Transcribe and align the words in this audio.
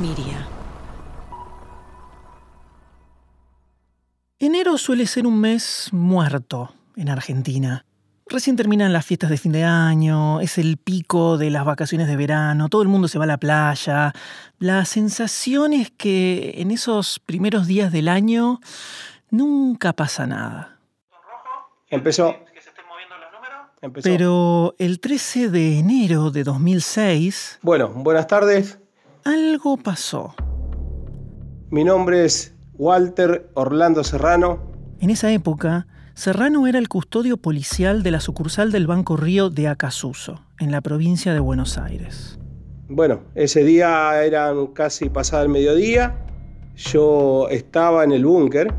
Miria. 0.00 0.48
Enero 4.38 4.76
suele 4.76 5.06
ser 5.06 5.26
un 5.26 5.40
mes 5.40 5.88
muerto 5.92 6.74
en 6.96 7.08
Argentina. 7.08 7.86
Recién 8.26 8.56
terminan 8.56 8.92
las 8.92 9.06
fiestas 9.06 9.30
de 9.30 9.36
fin 9.36 9.52
de 9.52 9.64
año, 9.64 10.40
es 10.40 10.58
el 10.58 10.78
pico 10.78 11.38
de 11.38 11.50
las 11.50 11.64
vacaciones 11.64 12.08
de 12.08 12.16
verano, 12.16 12.68
todo 12.68 12.82
el 12.82 12.88
mundo 12.88 13.06
se 13.06 13.18
va 13.18 13.24
a 13.24 13.28
la 13.28 13.36
playa. 13.36 14.12
La 14.58 14.84
sensación 14.84 15.72
es 15.72 15.90
que 15.90 16.54
en 16.56 16.70
esos 16.70 17.20
primeros 17.20 17.66
días 17.66 17.92
del 17.92 18.08
año 18.08 18.60
nunca 19.30 19.92
pasa 19.92 20.26
nada. 20.26 20.78
Empezó. 21.88 22.34
Pero 24.02 24.74
el 24.78 24.98
13 24.98 25.50
de 25.50 25.78
enero 25.78 26.30
de 26.30 26.42
2006... 26.42 27.58
Bueno, 27.62 27.90
buenas 27.90 28.26
tardes. 28.26 28.78
Algo 29.24 29.78
pasó. 29.78 30.34
Mi 31.70 31.82
nombre 31.82 32.26
es 32.26 32.54
Walter 32.74 33.50
Orlando 33.54 34.04
Serrano. 34.04 34.60
En 35.00 35.08
esa 35.08 35.32
época, 35.32 35.86
Serrano 36.12 36.66
era 36.66 36.78
el 36.78 36.90
custodio 36.90 37.38
policial 37.38 38.02
de 38.02 38.10
la 38.10 38.20
sucursal 38.20 38.70
del 38.70 38.86
Banco 38.86 39.16
Río 39.16 39.48
de 39.48 39.66
Acasuso, 39.68 40.42
en 40.58 40.70
la 40.70 40.82
provincia 40.82 41.32
de 41.32 41.40
Buenos 41.40 41.78
Aires. 41.78 42.38
Bueno, 42.90 43.22
ese 43.34 43.64
día 43.64 44.22
eran 44.22 44.66
casi 44.74 45.08
pasada 45.08 45.42
el 45.42 45.48
mediodía. 45.48 46.18
Yo 46.76 47.48
estaba 47.48 48.04
en 48.04 48.12
el 48.12 48.26
búnker. 48.26 48.74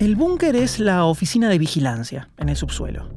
El 0.00 0.16
búnker 0.16 0.56
es 0.56 0.80
la 0.80 1.04
oficina 1.04 1.48
de 1.48 1.58
vigilancia 1.58 2.30
en 2.36 2.48
el 2.48 2.56
subsuelo. 2.56 3.10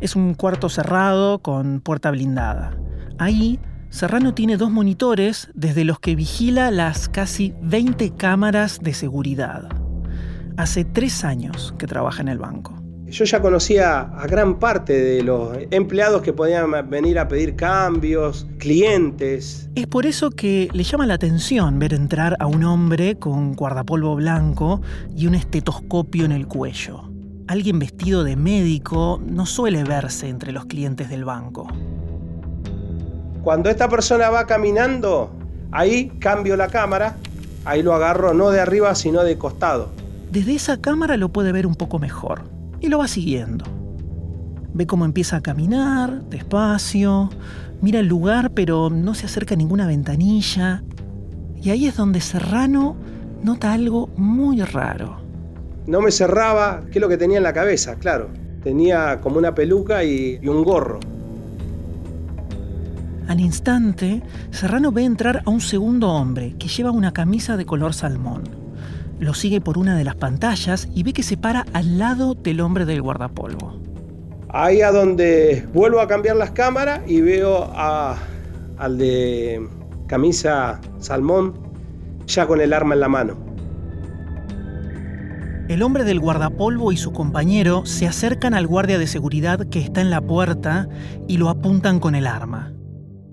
Es 0.00 0.16
un 0.16 0.32
cuarto 0.32 0.70
cerrado 0.70 1.40
con 1.40 1.82
puerta 1.82 2.10
blindada. 2.10 2.78
Ahí, 3.18 3.60
Serrano 3.90 4.34
tiene 4.34 4.56
dos 4.56 4.70
monitores 4.70 5.50
desde 5.52 5.84
los 5.84 5.98
que 5.98 6.14
vigila 6.14 6.70
las 6.70 7.08
casi 7.08 7.54
20 7.60 8.12
cámaras 8.14 8.78
de 8.80 8.94
seguridad. 8.94 9.68
Hace 10.56 10.84
tres 10.84 11.24
años 11.24 11.74
que 11.76 11.88
trabaja 11.88 12.22
en 12.22 12.28
el 12.28 12.38
banco. 12.38 12.80
Yo 13.06 13.24
ya 13.24 13.42
conocía 13.42 14.02
a 14.02 14.26
gran 14.28 14.60
parte 14.60 14.92
de 14.92 15.24
los 15.24 15.58
empleados 15.72 16.22
que 16.22 16.32
podían 16.32 16.88
venir 16.88 17.18
a 17.18 17.26
pedir 17.26 17.56
cambios, 17.56 18.46
clientes. 18.58 19.68
Es 19.74 19.88
por 19.88 20.06
eso 20.06 20.30
que 20.30 20.68
le 20.72 20.84
llama 20.84 21.08
la 21.08 21.14
atención 21.14 21.80
ver 21.80 21.92
entrar 21.92 22.36
a 22.38 22.46
un 22.46 22.62
hombre 22.62 23.18
con 23.18 23.54
guardapolvo 23.54 24.14
blanco 24.14 24.80
y 25.16 25.26
un 25.26 25.34
estetoscopio 25.34 26.24
en 26.24 26.32
el 26.32 26.46
cuello 26.46 27.10
alguien 27.50 27.80
vestido 27.80 28.22
de 28.22 28.36
médico 28.36 29.20
no 29.26 29.44
suele 29.44 29.82
verse 29.82 30.28
entre 30.28 30.52
los 30.52 30.66
clientes 30.66 31.08
del 31.08 31.24
banco. 31.24 31.66
Cuando 33.42 33.70
esta 33.70 33.88
persona 33.88 34.30
va 34.30 34.46
caminando, 34.46 35.30
ahí 35.72 36.08
cambio 36.18 36.56
la 36.56 36.68
cámara, 36.68 37.16
ahí 37.64 37.82
lo 37.82 37.94
agarro 37.94 38.34
no 38.34 38.50
de 38.50 38.60
arriba 38.60 38.94
sino 38.94 39.22
de 39.22 39.38
costado. 39.38 39.90
Desde 40.30 40.54
esa 40.54 40.80
cámara 40.80 41.16
lo 41.16 41.30
puede 41.30 41.52
ver 41.52 41.66
un 41.66 41.74
poco 41.74 41.98
mejor 41.98 42.42
y 42.80 42.88
lo 42.88 42.98
va 42.98 43.08
siguiendo. 43.08 43.64
Ve 44.72 44.86
cómo 44.86 45.04
empieza 45.04 45.36
a 45.36 45.40
caminar, 45.40 46.22
despacio, 46.24 47.30
mira 47.80 48.00
el 48.00 48.06
lugar 48.06 48.52
pero 48.52 48.90
no 48.90 49.14
se 49.14 49.26
acerca 49.26 49.54
a 49.54 49.58
ninguna 49.58 49.86
ventanilla. 49.86 50.82
Y 51.60 51.70
ahí 51.70 51.86
es 51.86 51.96
donde 51.96 52.20
Serrano 52.20 52.96
nota 53.42 53.72
algo 53.72 54.08
muy 54.16 54.62
raro 54.62 55.20
no 55.90 56.00
me 56.00 56.12
cerraba, 56.12 56.82
¿qué 56.92 56.98
es 56.98 57.02
lo 57.02 57.08
que 57.08 57.16
tenía 57.16 57.38
en 57.38 57.42
la 57.42 57.52
cabeza? 57.52 57.96
Claro, 57.96 58.28
tenía 58.62 59.20
como 59.20 59.38
una 59.38 59.54
peluca 59.54 60.04
y, 60.04 60.38
un 60.46 60.62
gorro. 60.62 61.00
Al 63.30 63.38
instante, 63.38 64.24
Serrano 64.50 64.90
ve 64.90 65.04
entrar 65.04 65.44
a 65.46 65.50
un 65.50 65.60
segundo 65.60 66.08
hombre 66.08 66.56
que 66.58 66.66
lleva 66.66 66.90
una 66.90 67.12
camisa 67.12 67.56
de 67.56 67.64
color 67.64 67.94
salmón. 67.94 68.42
Lo 69.20 69.34
sigue 69.34 69.60
por 69.60 69.78
una 69.78 69.96
de 69.96 70.02
las 70.02 70.16
pantallas 70.16 70.88
y 70.96 71.04
ve 71.04 71.12
que 71.12 71.22
se 71.22 71.36
para 71.36 71.64
al 71.72 71.96
lado 71.96 72.34
del 72.34 72.60
hombre 72.60 72.86
del 72.86 73.00
guardapolvo. 73.00 73.78
Ahí 74.48 74.82
a 74.82 74.90
donde 74.90 75.64
vuelvo 75.72 76.00
a 76.00 76.08
cambiar 76.08 76.34
las 76.34 76.50
cámaras 76.50 77.02
y 77.06 77.20
veo 77.20 77.70
al 77.72 78.98
de 78.98 79.64
camisa 80.08 80.80
salmón 80.98 81.54
ya 82.26 82.48
con 82.48 82.60
el 82.60 82.72
arma 82.72 82.94
en 82.94 83.00
la 83.00 83.08
mano. 83.08 83.36
El 85.68 85.82
hombre 85.82 86.02
del 86.02 86.18
guardapolvo 86.18 86.90
y 86.90 86.96
su 86.96 87.12
compañero 87.12 87.86
se 87.86 88.08
acercan 88.08 88.54
al 88.54 88.66
guardia 88.66 88.98
de 88.98 89.06
seguridad 89.06 89.68
que 89.68 89.78
está 89.78 90.00
en 90.00 90.10
la 90.10 90.20
puerta 90.20 90.88
y 91.28 91.36
lo 91.36 91.48
apuntan 91.48 92.00
con 92.00 92.16
el 92.16 92.26
arma. 92.26 92.72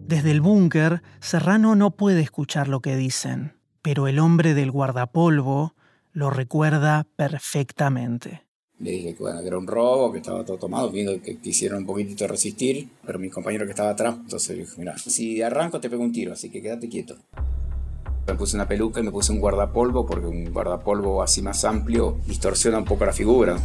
Desde 0.08 0.32
el 0.32 0.40
búnker, 0.40 1.02
Serrano 1.20 1.76
no 1.76 1.92
puede 1.92 2.22
escuchar 2.22 2.70
lo 2.70 2.80
que 2.80 2.96
dicen, 2.96 3.58
pero 3.82 4.08
el 4.08 4.20
hombre 4.20 4.54
del 4.54 4.72
guardapolvo 4.72 5.76
lo 6.14 6.30
recuerda 6.30 7.06
perfectamente. 7.18 8.44
Le 8.80 8.92
dije 8.92 9.16
que, 9.16 9.24
era 9.46 9.58
un 9.58 9.68
robo, 9.68 10.14
que 10.14 10.20
estaba 10.20 10.46
todo 10.46 10.56
tomado, 10.56 10.92
viendo 10.92 11.22
que 11.22 11.40
quisieron 11.40 11.80
un 11.80 11.86
poquitito 11.86 12.26
resistir, 12.26 12.88
pero 13.06 13.20
mi 13.20 13.30
compañero 13.30 13.66
que 13.66 13.72
estaba 13.72 13.90
atrás, 13.90 14.16
entonces 14.18 14.58
dije, 14.58 14.72
mira, 14.78 14.98
si 14.98 15.42
arranco 15.42 15.82
te 15.82 15.90
pego 15.90 16.04
un 16.04 16.14
tiro, 16.14 16.32
así 16.32 16.50
que 16.50 16.62
quédate 16.62 16.88
quieto. 16.88 17.18
Me 18.26 18.36
puse 18.36 18.56
una 18.56 18.66
peluca 18.66 19.02
y 19.02 19.04
me 19.04 19.12
puse 19.12 19.34
un 19.34 19.42
guardapolvo 19.42 20.06
porque 20.06 20.28
un 20.28 20.54
guardapolvo 20.54 21.22
así 21.22 21.42
más 21.42 21.66
amplio 21.66 22.18
distorsiona 22.26 22.78
un 22.78 22.86
poco 22.86 23.06
la 23.06 23.12
figura. 23.12 23.58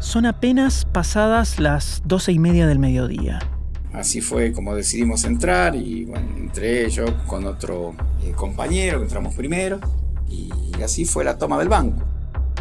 Son 0.00 0.26
apenas 0.26 0.84
pasadas 0.84 1.58
las 1.58 2.02
doce 2.04 2.32
y 2.32 2.38
media 2.38 2.66
del 2.66 2.78
mediodía. 2.78 3.38
Así 3.92 4.20
fue 4.20 4.52
como 4.52 4.74
decidimos 4.74 5.24
entrar 5.24 5.74
y 5.74 6.04
bueno, 6.04 6.28
entré 6.36 6.88
yo 6.90 7.06
con 7.26 7.46
otro 7.46 7.94
eh, 8.22 8.32
compañero, 8.32 9.02
entramos 9.02 9.34
primero 9.34 9.80
y 10.28 10.50
así 10.82 11.04
fue 11.04 11.24
la 11.24 11.38
toma 11.38 11.58
del 11.58 11.68
banco. 11.68 12.04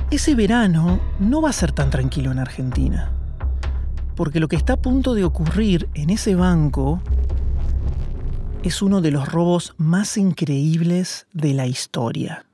Ese 0.10 0.36
verano 0.36 1.02
no 1.20 1.42
va 1.42 1.50
a 1.50 1.54
ser 1.54 1.74
tan 1.74 1.90
tranquilo 1.90 2.32
en 2.32 2.40
Argentina, 2.40 3.12
porque 4.16 4.40
lo 4.40 4.48
que 4.48 4.56
está 4.56 4.74
a 4.74 4.78
punto 4.82 5.14
de 5.14 5.26
ocurrir 5.26 5.90
en 5.96 6.10
ese 6.10 6.34
banco 6.36 7.02
es 8.64 8.82
uno 8.82 9.02
de 9.02 9.12
los 9.12 9.30
robos 9.30 9.76
más 9.78 10.18
increíbles 10.18 11.28
de 11.34 11.54
la 11.54 11.68
historia. 11.68 12.46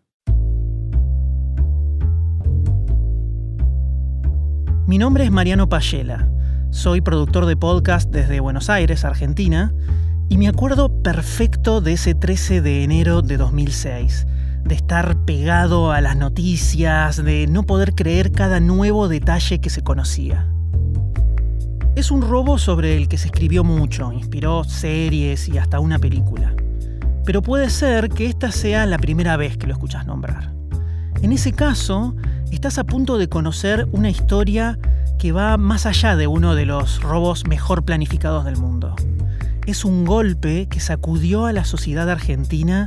Mi 4.87 4.97
nombre 4.97 5.23
es 5.23 5.31
Mariano 5.31 5.69
Payela. 5.69 6.29
Soy 6.73 7.01
productor 7.01 7.45
de 7.45 7.55
podcast 7.55 8.09
desde 8.09 8.39
Buenos 8.39 8.67
Aires, 8.67 9.05
Argentina, 9.05 9.71
y 10.27 10.39
me 10.39 10.47
acuerdo 10.47 11.03
perfecto 11.03 11.81
de 11.81 11.93
ese 11.93 12.15
13 12.15 12.61
de 12.61 12.83
enero 12.83 13.21
de 13.21 13.37
2006, 13.37 14.25
de 14.63 14.73
estar 14.73 15.23
pegado 15.23 15.91
a 15.91 16.01
las 16.01 16.17
noticias, 16.17 17.23
de 17.23 17.45
no 17.45 17.61
poder 17.61 17.93
creer 17.93 18.31
cada 18.31 18.59
nuevo 18.59 19.07
detalle 19.07 19.61
que 19.61 19.69
se 19.69 19.83
conocía. 19.83 20.47
Es 21.95 22.09
un 22.09 22.23
robo 22.23 22.57
sobre 22.57 22.97
el 22.97 23.07
que 23.07 23.19
se 23.19 23.27
escribió 23.27 23.63
mucho, 23.63 24.11
inspiró 24.11 24.63
series 24.63 25.47
y 25.49 25.59
hasta 25.59 25.79
una 25.79 25.99
película. 25.99 26.55
Pero 27.23 27.43
puede 27.43 27.69
ser 27.69 28.09
que 28.09 28.25
esta 28.25 28.51
sea 28.51 28.87
la 28.87 28.97
primera 28.97 29.37
vez 29.37 29.57
que 29.57 29.67
lo 29.67 29.73
escuchas 29.73 30.07
nombrar. 30.07 30.51
En 31.21 31.33
ese 31.33 31.53
caso, 31.53 32.15
estás 32.51 32.79
a 32.79 32.83
punto 32.83 33.19
de 33.19 33.29
conocer 33.29 33.87
una 33.91 34.09
historia 34.09 34.79
que 35.19 35.31
va 35.31 35.57
más 35.57 35.85
allá 35.85 36.15
de 36.15 36.27
uno 36.27 36.55
de 36.55 36.65
los 36.65 37.01
robos 37.01 37.47
mejor 37.47 37.83
planificados 37.83 38.45
del 38.45 38.57
mundo. 38.57 38.95
Es 39.65 39.85
un 39.85 40.05
golpe 40.05 40.67
que 40.69 40.79
sacudió 40.79 41.45
a 41.45 41.53
la 41.53 41.65
sociedad 41.65 42.09
argentina 42.09 42.85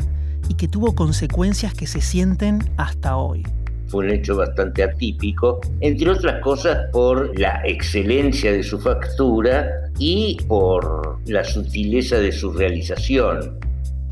y 0.49 0.55
que 0.55 0.69
tuvo 0.69 0.95
consecuencias 0.95 1.75
que 1.75 1.87
se 1.87 2.01
sienten 2.01 2.71
hasta 2.77 3.17
hoy 3.17 3.45
fue 3.89 4.05
un 4.05 4.11
hecho 4.11 4.37
bastante 4.37 4.83
atípico, 4.83 5.61
entre 5.81 6.11
otras 6.11 6.41
cosas 6.43 6.91
por 6.93 7.39
la 7.39 7.63
excelencia 7.65 8.53
de 8.53 8.63
su 8.63 8.79
factura 8.79 9.91
y 9.99 10.39
por 10.49 11.21
la 11.27 11.45
sutileza 11.45 12.17
de 12.17 12.33
su 12.33 12.53
realización. 12.53 13.59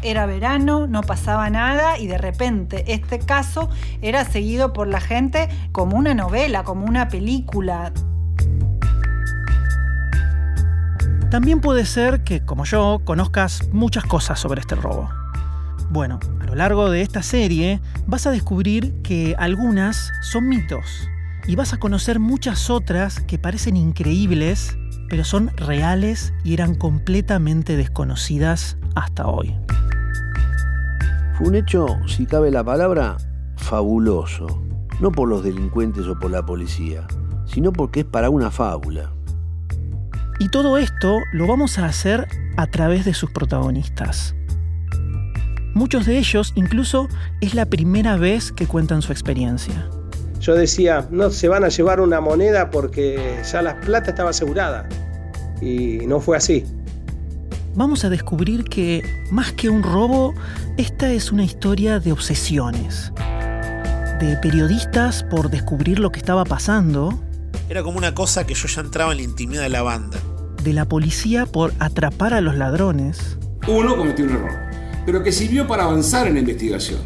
Era 0.02 0.26
verano, 0.26 0.86
no 0.86 1.00
pasaba 1.00 1.48
nada 1.48 1.98
y 1.98 2.06
de 2.06 2.18
repente 2.18 2.84
este 2.88 3.18
caso 3.18 3.70
era 4.02 4.24
seguido 4.24 4.72
por 4.72 4.86
la 4.86 5.00
gente 5.00 5.48
como 5.72 5.96
una 5.96 6.14
novela, 6.14 6.62
como 6.62 6.84
una 6.84 7.08
película. 7.08 7.92
También 11.34 11.60
puede 11.60 11.84
ser 11.84 12.22
que, 12.22 12.44
como 12.44 12.64
yo, 12.64 13.00
conozcas 13.04 13.68
muchas 13.72 14.04
cosas 14.04 14.38
sobre 14.38 14.60
este 14.60 14.76
robo. 14.76 15.10
Bueno, 15.90 16.20
a 16.40 16.44
lo 16.44 16.54
largo 16.54 16.90
de 16.90 17.02
esta 17.02 17.24
serie 17.24 17.80
vas 18.06 18.28
a 18.28 18.30
descubrir 18.30 19.02
que 19.02 19.34
algunas 19.36 20.12
son 20.22 20.48
mitos 20.48 21.08
y 21.48 21.56
vas 21.56 21.72
a 21.72 21.78
conocer 21.78 22.20
muchas 22.20 22.70
otras 22.70 23.18
que 23.18 23.40
parecen 23.40 23.76
increíbles, 23.76 24.78
pero 25.10 25.24
son 25.24 25.50
reales 25.56 26.32
y 26.44 26.54
eran 26.54 26.76
completamente 26.76 27.76
desconocidas 27.76 28.78
hasta 28.94 29.26
hoy. 29.26 29.56
Fue 31.36 31.48
un 31.48 31.56
hecho, 31.56 31.88
si 32.06 32.26
cabe 32.26 32.52
la 32.52 32.62
palabra, 32.62 33.16
fabuloso. 33.56 34.62
No 35.00 35.10
por 35.10 35.28
los 35.28 35.42
delincuentes 35.42 36.06
o 36.06 36.16
por 36.16 36.30
la 36.30 36.46
policía, 36.46 37.08
sino 37.44 37.72
porque 37.72 38.00
es 38.00 38.06
para 38.06 38.30
una 38.30 38.52
fábula. 38.52 39.13
Y 40.38 40.48
todo 40.48 40.78
esto 40.78 41.20
lo 41.32 41.46
vamos 41.46 41.78
a 41.78 41.86
hacer 41.86 42.26
a 42.56 42.66
través 42.66 43.04
de 43.04 43.14
sus 43.14 43.30
protagonistas. 43.30 44.34
Muchos 45.74 46.06
de 46.06 46.18
ellos 46.18 46.52
incluso 46.54 47.08
es 47.40 47.54
la 47.54 47.66
primera 47.66 48.16
vez 48.16 48.52
que 48.52 48.66
cuentan 48.66 49.02
su 49.02 49.12
experiencia. 49.12 49.88
Yo 50.40 50.54
decía, 50.54 51.08
no 51.10 51.30
se 51.30 51.48
van 51.48 51.64
a 51.64 51.68
llevar 51.68 52.00
una 52.00 52.20
moneda 52.20 52.70
porque 52.70 53.40
ya 53.50 53.62
la 53.62 53.80
plata 53.80 54.10
estaba 54.10 54.30
asegurada. 54.30 54.88
Y 55.60 55.98
no 56.06 56.20
fue 56.20 56.36
así. 56.36 56.64
Vamos 57.74 58.04
a 58.04 58.10
descubrir 58.10 58.64
que, 58.64 59.02
más 59.32 59.52
que 59.52 59.68
un 59.68 59.82
robo, 59.82 60.32
esta 60.76 61.10
es 61.10 61.32
una 61.32 61.44
historia 61.44 61.98
de 61.98 62.12
obsesiones. 62.12 63.12
De 64.20 64.36
periodistas 64.40 65.24
por 65.24 65.50
descubrir 65.50 65.98
lo 65.98 66.12
que 66.12 66.20
estaba 66.20 66.44
pasando. 66.44 67.23
Era 67.66 67.82
como 67.82 67.96
una 67.96 68.14
cosa 68.14 68.46
que 68.46 68.52
yo 68.52 68.68
ya 68.68 68.82
entraba 68.82 69.12
en 69.12 69.18
la 69.18 69.22
intimidad 69.24 69.62
de 69.62 69.70
la 69.70 69.80
banda. 69.80 70.18
De 70.62 70.74
la 70.74 70.84
policía 70.84 71.46
por 71.46 71.72
atrapar 71.78 72.34
a 72.34 72.42
los 72.42 72.56
ladrones. 72.56 73.38
Uno 73.66 73.96
cometió 73.96 74.26
un 74.26 74.32
error, 74.32 74.50
pero 75.06 75.22
que 75.22 75.32
sirvió 75.32 75.66
para 75.66 75.84
avanzar 75.84 76.26
en 76.26 76.34
la 76.34 76.40
investigación. 76.40 77.00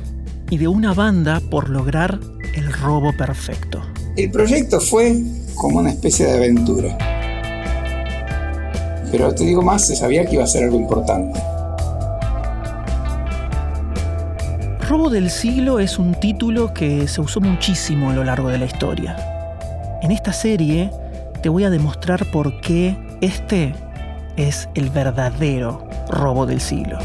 Y 0.51 0.59
de 0.59 0.67
una 0.67 0.95
banda 0.95 1.41
por 1.49 1.69
lograr 1.69 2.19
el 2.57 2.73
robo 2.73 3.17
perfecto. 3.17 3.81
El 4.17 4.33
proyecto 4.33 4.81
fue 4.81 5.23
como 5.55 5.79
una 5.79 5.91
especie 5.91 6.27
de 6.27 6.37
aventura. 6.37 6.99
Pero 9.13 9.33
te 9.33 9.45
digo 9.45 9.63
más, 9.63 9.87
se 9.87 9.95
sabía 9.95 10.27
que 10.27 10.35
iba 10.35 10.45
a 10.45 10.49
ser 10.49 10.65
algo 10.65 10.77
importante. 10.77 11.41
Robo 14.89 15.09
del 15.09 15.31
siglo 15.31 15.79
es 15.79 16.01
un 16.01 16.19
título 16.19 16.75
que 16.75 17.07
se 17.07 17.21
usó 17.21 17.41
muchísimo 17.41 18.11
a 18.11 18.15
lo 18.15 18.25
largo 18.25 18.49
de 18.49 18.59
la 18.59 18.65
historia. 18.65 19.38
En 20.03 20.11
esta 20.13 20.33
serie 20.33 20.91
te 21.43 21.49
voy 21.49 21.65
a 21.65 21.71
demostrar 21.71 22.25
por 22.31 22.61
qué 22.61 22.97
este 23.21 23.75
es 24.37 24.69
el 24.75 24.91
verdadero 24.91 25.89
robo 26.09 26.47
del 26.47 26.61
siglo. 26.61 26.99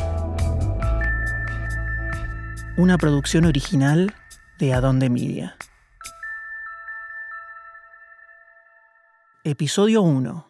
Una 2.77 2.97
producción 2.97 3.45
original 3.45 4.13
de 4.59 4.73
Adonde 4.73 5.09
Media. 5.09 5.55
Episodio 9.43 10.01
1. 10.01 10.47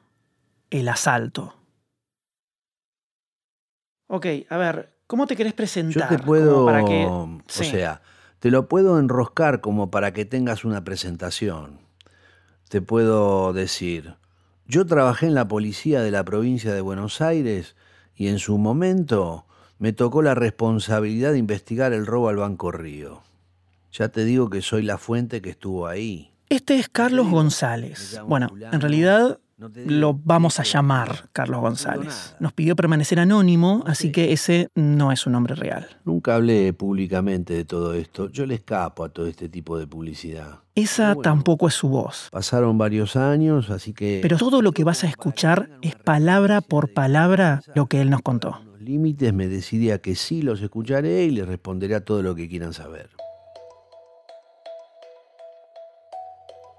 El 0.70 0.88
asalto. 0.90 1.56
Ok, 4.08 4.28
a 4.50 4.58
ver, 4.58 4.98
¿cómo 5.08 5.26
te 5.28 5.36
querés 5.36 5.54
presentar? 5.54 6.10
Yo 6.12 6.18
te 6.18 6.24
puedo, 6.24 6.66
para 6.66 6.86
que- 6.86 7.08
o 7.10 7.40
Sí. 7.48 7.66
sea, 7.66 8.02
te 8.40 8.52
lo 8.52 8.68
puedo 8.68 9.00
enroscar 9.00 9.62
como 9.62 9.90
para 9.90 10.14
que 10.14 10.26
tengas 10.26 10.66
una 10.66 10.84
presentación. 10.84 11.80
Te 12.74 12.82
puedo 12.82 13.54
decir, 13.54 14.16
yo 14.66 14.88
trabajé 14.88 15.28
en 15.28 15.36
la 15.36 15.48
policía 15.48 16.02
de 16.02 16.10
la 16.10 16.24
provincia 16.24 16.74
de 16.74 16.82
Buenos 16.82 17.22
Aires 17.22 17.76
y 18.16 18.30
en 18.30 18.40
su 18.40 18.58
momento 18.58 19.46
me 19.78 19.94
tocó 19.94 20.24
la 20.24 20.34
responsabilidad 20.34 21.34
de 21.34 21.38
investigar 21.38 21.94
el 21.94 22.08
robo 22.08 22.30
al 22.30 22.38
Banco 22.38 22.72
Río. 22.72 23.22
Ya 23.92 24.10
te 24.10 24.26
digo 24.26 24.50
que 24.50 24.64
soy 24.64 24.82
la 24.82 24.98
fuente 24.98 25.40
que 25.40 25.52
estuvo 25.52 25.86
ahí. 25.86 26.32
Este 26.50 26.80
es 26.80 26.90
Carlos 26.90 27.30
González. 27.30 28.20
Bueno, 28.26 28.48
en 28.72 28.82
realidad 28.82 29.40
lo 29.58 30.14
vamos 30.14 30.60
a 30.60 30.64
llamar 30.64 31.30
Carlos 31.32 31.62
González. 31.62 32.36
Nos 32.40 32.54
pidió 32.54 32.76
permanecer 32.76 33.20
anónimo, 33.20 33.84
así 33.86 34.12
que 34.12 34.34
ese 34.34 34.70
no 34.76 35.12
es 35.12 35.20
su 35.22 35.30
nombre 35.30 35.56
real. 35.56 35.88
Nunca 36.06 36.36
hablé 36.36 36.74
públicamente 36.74 37.54
de 37.54 37.66
todo 37.66 37.94
esto. 37.94 38.30
Yo 38.30 38.46
le 38.46 38.56
escapo 38.56 39.04
a 39.04 39.10
todo 39.10 39.28
este 39.28 39.50
tipo 39.50 39.78
de 39.78 39.88
publicidad. 39.88 40.60
Esa 40.76 41.14
Bueno. 41.14 41.22
tampoco 41.22 41.68
es 41.68 41.76
su 41.76 41.88
voz. 41.88 42.30
Pasaron 42.32 42.78
varios 42.78 43.16
años, 43.16 43.70
así 43.70 43.94
que... 43.94 44.20
Pero 44.22 44.38
todo 44.38 44.62
lo 44.62 44.72
que 44.72 44.84
vas 44.84 45.04
a 45.04 45.08
escuchar 45.08 45.70
es 45.82 45.96
palabra 45.96 46.62
por 46.62 46.94
palabra 46.94 47.62
lo 47.76 47.86
que 47.86 48.02
él 48.02 48.10
nos 48.10 48.22
contó. 48.22 48.60
Los 48.66 48.82
límites 48.82 49.34
me 49.34 49.48
decidí 49.48 49.92
a 49.92 50.00
que 50.00 50.16
sí 50.16 50.42
los 50.42 50.62
escucharé 50.62 51.26
y 51.26 51.32
les 51.32 51.48
responderé 51.48 51.96
a 51.96 52.04
todo 52.04 52.24
lo 52.24 52.34
que 52.36 52.50
quieran 52.50 52.74
saber. 52.74 53.10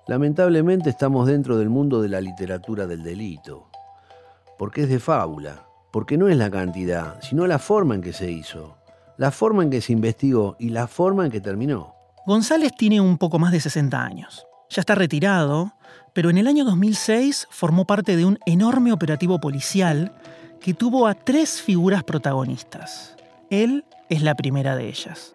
Lamentablemente 0.06 0.90
estamos 0.90 1.26
dentro 1.26 1.56
del 1.56 1.70
mundo 1.70 2.02
de 2.02 2.10
la 2.10 2.20
literatura 2.20 2.86
del 2.86 3.02
delito, 3.02 3.70
porque 4.58 4.82
es 4.82 4.90
de 4.90 5.00
fábula, 5.00 5.66
porque 5.90 6.18
no 6.18 6.28
es 6.28 6.36
la 6.36 6.50
cantidad, 6.50 7.18
sino 7.22 7.46
la 7.46 7.58
forma 7.58 7.94
en 7.94 8.02
que 8.02 8.12
se 8.12 8.30
hizo, 8.30 8.76
la 9.16 9.30
forma 9.30 9.62
en 9.62 9.70
que 9.70 9.80
se 9.80 9.94
investigó 9.94 10.56
y 10.58 10.68
la 10.68 10.88
forma 10.88 11.24
en 11.24 11.32
que 11.32 11.40
terminó. 11.40 11.94
González 12.26 12.72
tiene 12.76 13.00
un 13.00 13.16
poco 13.16 13.38
más 13.38 13.50
de 13.50 13.60
60 13.60 13.98
años. 13.98 14.46
Ya 14.68 14.80
está 14.80 14.94
retirado, 14.94 15.72
pero 16.12 16.28
en 16.28 16.36
el 16.36 16.48
año 16.48 16.66
2006 16.66 17.48
formó 17.50 17.86
parte 17.86 18.14
de 18.14 18.26
un 18.26 18.38
enorme 18.44 18.92
operativo 18.92 19.40
policial 19.40 20.12
que 20.60 20.74
tuvo 20.74 21.06
a 21.06 21.14
tres 21.14 21.62
figuras 21.62 22.04
protagonistas. 22.04 23.16
Él 23.48 23.86
es 24.10 24.20
la 24.20 24.34
primera 24.34 24.76
de 24.76 24.88
ellas. 24.88 25.32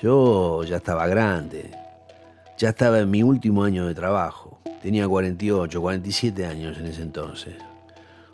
Yo 0.00 0.64
ya 0.64 0.76
estaba 0.76 1.06
grande, 1.06 1.81
ya 2.58 2.70
estaba 2.70 2.98
en 3.00 3.10
mi 3.10 3.22
último 3.22 3.64
año 3.64 3.86
de 3.86 3.94
trabajo. 3.94 4.60
Tenía 4.82 5.06
48, 5.06 5.80
47 5.80 6.46
años 6.46 6.78
en 6.78 6.86
ese 6.86 7.02
entonces. 7.02 7.54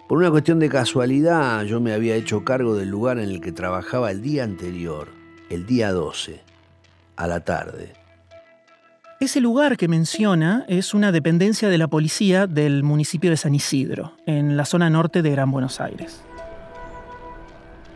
Por 0.08 0.18
una 0.18 0.30
cuestión 0.30 0.58
de 0.58 0.70
casualidad, 0.70 1.64
yo 1.64 1.80
me 1.80 1.92
había 1.92 2.16
hecho 2.16 2.42
cargo 2.42 2.74
del 2.74 2.88
lugar 2.88 3.18
en 3.18 3.28
el 3.28 3.40
que 3.40 3.52
trabajaba 3.52 4.10
el 4.10 4.22
día 4.22 4.44
anterior, 4.44 5.08
el 5.50 5.66
día 5.66 5.92
12, 5.92 6.40
a 7.16 7.26
la 7.26 7.40
tarde. 7.40 7.92
Ese 9.20 9.40
lugar 9.40 9.76
que 9.76 9.88
menciona 9.88 10.64
es 10.68 10.94
una 10.94 11.12
dependencia 11.12 11.68
de 11.68 11.76
la 11.76 11.88
policía 11.88 12.46
del 12.46 12.84
municipio 12.84 13.30
de 13.30 13.36
San 13.36 13.54
Isidro, 13.54 14.12
en 14.26 14.56
la 14.56 14.64
zona 14.64 14.88
norte 14.88 15.22
de 15.22 15.30
Gran 15.30 15.50
Buenos 15.50 15.80
Aires. 15.80 16.22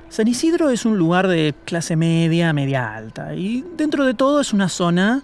San 0.08 0.28
Isidro 0.28 0.68
es 0.68 0.84
un 0.84 0.98
lugar 0.98 1.28
de 1.28 1.54
clase 1.64 1.96
media, 1.96 2.52
media 2.52 2.94
alta, 2.94 3.34
y 3.34 3.64
dentro 3.76 4.04
de 4.04 4.12
todo 4.12 4.42
es 4.42 4.52
una 4.52 4.68
zona 4.68 5.22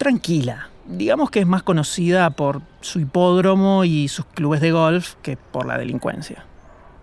tranquila. 0.00 0.70
Digamos 0.86 1.30
que 1.30 1.40
es 1.40 1.46
más 1.46 1.62
conocida 1.62 2.30
por 2.30 2.62
su 2.80 3.00
hipódromo 3.00 3.84
y 3.84 4.08
sus 4.08 4.24
clubes 4.24 4.62
de 4.62 4.72
golf 4.72 5.16
que 5.20 5.36
por 5.36 5.66
la 5.66 5.76
delincuencia. 5.76 6.46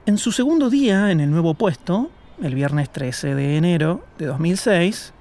En 0.08 0.18
su 0.18 0.32
segundo 0.32 0.72
día 0.72 1.12
en 1.12 1.20
el 1.20 1.30
nuevo 1.30 1.54
puesto, 1.54 2.10
el 2.42 2.56
viernes 2.56 2.90
13 2.90 3.36
de 3.36 3.56
enero 3.56 4.04
de 4.18 4.26
2006, 4.26 5.14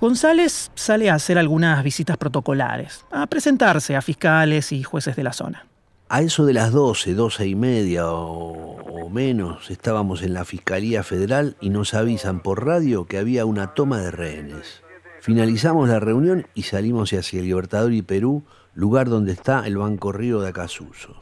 González 0.00 0.70
sale 0.76 1.10
a 1.10 1.14
hacer 1.14 1.36
algunas 1.36 1.82
visitas 1.82 2.16
protocolares, 2.16 3.04
a 3.10 3.26
presentarse 3.26 3.96
a 3.96 4.02
fiscales 4.02 4.70
y 4.70 4.84
jueces 4.84 5.16
de 5.16 5.24
la 5.24 5.32
zona. 5.32 5.66
A 6.08 6.22
eso 6.22 6.46
de 6.46 6.52
las 6.52 6.70
12, 6.70 7.14
12 7.14 7.44
y 7.44 7.56
media 7.56 8.06
o, 8.06 8.76
o 8.84 9.10
menos, 9.10 9.68
estábamos 9.72 10.22
en 10.22 10.32
la 10.32 10.44
Fiscalía 10.44 11.02
Federal 11.02 11.56
y 11.60 11.70
nos 11.70 11.92
avisan 11.92 12.40
por 12.40 12.64
radio 12.64 13.06
que 13.06 13.18
había 13.18 13.46
una 13.46 13.74
toma 13.74 13.98
de 13.98 14.12
rehenes. 14.12 14.82
Finalizamos 15.20 15.86
la 15.88 16.00
reunión 16.00 16.46
y 16.54 16.62
salimos 16.62 17.12
hacia 17.12 17.40
el 17.40 17.46
Libertador 17.46 17.92
y 17.92 18.00
Perú, 18.00 18.42
lugar 18.74 19.10
donde 19.10 19.32
está 19.32 19.66
el 19.66 19.76
Banco 19.76 20.12
Río 20.12 20.40
de 20.40 20.48
Acasuso. 20.48 21.14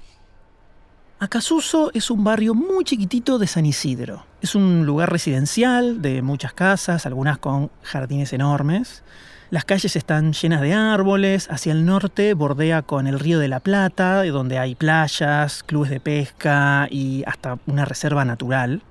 Acasuso 1.19 1.91
es 1.95 2.09
un 2.13 2.23
barrio 2.23 2.55
muy 2.55 2.85
chiquitito 2.85 3.41
de 3.41 3.49
San 3.49 3.67
Isidro. 3.67 4.25
Es 4.41 4.55
un 4.55 4.87
lugar 4.87 5.11
residencial 5.11 6.01
de 6.01 6.23
muchas 6.23 6.53
casas, 6.53 7.07
algunas 7.07 7.39
con 7.39 7.73
jardines 7.83 8.33
enormes. 8.33 9.03
Las 9.51 9.65
calles 9.65 9.97
están 9.97 10.33
llenas 10.33 10.61
de 10.61 10.75
árboles, 10.75 11.51
hacia 11.51 11.73
el 11.73 11.85
norte 11.85 12.35
bordea 12.35 12.83
con 12.83 13.09
el 13.09 13.19
río 13.19 13.41
de 13.41 13.49
la 13.49 13.59
Plata, 13.59 14.23
donde 14.27 14.61
hay 14.61 14.77
playas, 14.77 15.65
clubes 15.65 15.91
de 15.91 15.99
pesca 15.99 16.87
y 16.89 17.25
hasta 17.27 17.59
una 17.67 17.85
reserva 17.85 18.25
natural. 18.25 18.83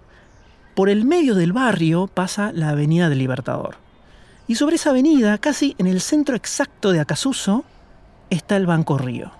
Por 0.75 0.89
el 0.89 1.05
medio 1.05 1.33
del 1.33 1.53
barrio 1.53 2.07
pasa 2.07 2.51
la 2.51 2.69
Avenida 2.69 3.07
del 3.07 3.19
Libertador. 3.19 3.86
Y 4.47 4.55
sobre 4.55 4.77
esa 4.77 4.91
avenida, 4.91 5.37
casi 5.39 5.75
en 5.77 5.87
el 5.87 5.99
centro 5.99 6.35
exacto 6.35 6.93
de 6.93 7.01
Acasuso, 7.01 7.65
está 8.29 8.55
el 8.55 8.65
Banco 8.65 8.97
Río, 8.97 9.31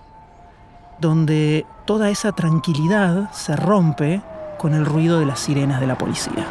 donde 1.00 1.64
toda 1.86 2.10
esa 2.10 2.32
tranquilidad 2.32 3.32
se 3.32 3.56
rompe 3.56 4.20
con 4.58 4.74
el 4.74 4.84
ruido 4.84 5.18
de 5.18 5.24
las 5.24 5.40
sirenas 5.40 5.80
de 5.80 5.86
la 5.86 5.96
policía. 5.96 6.46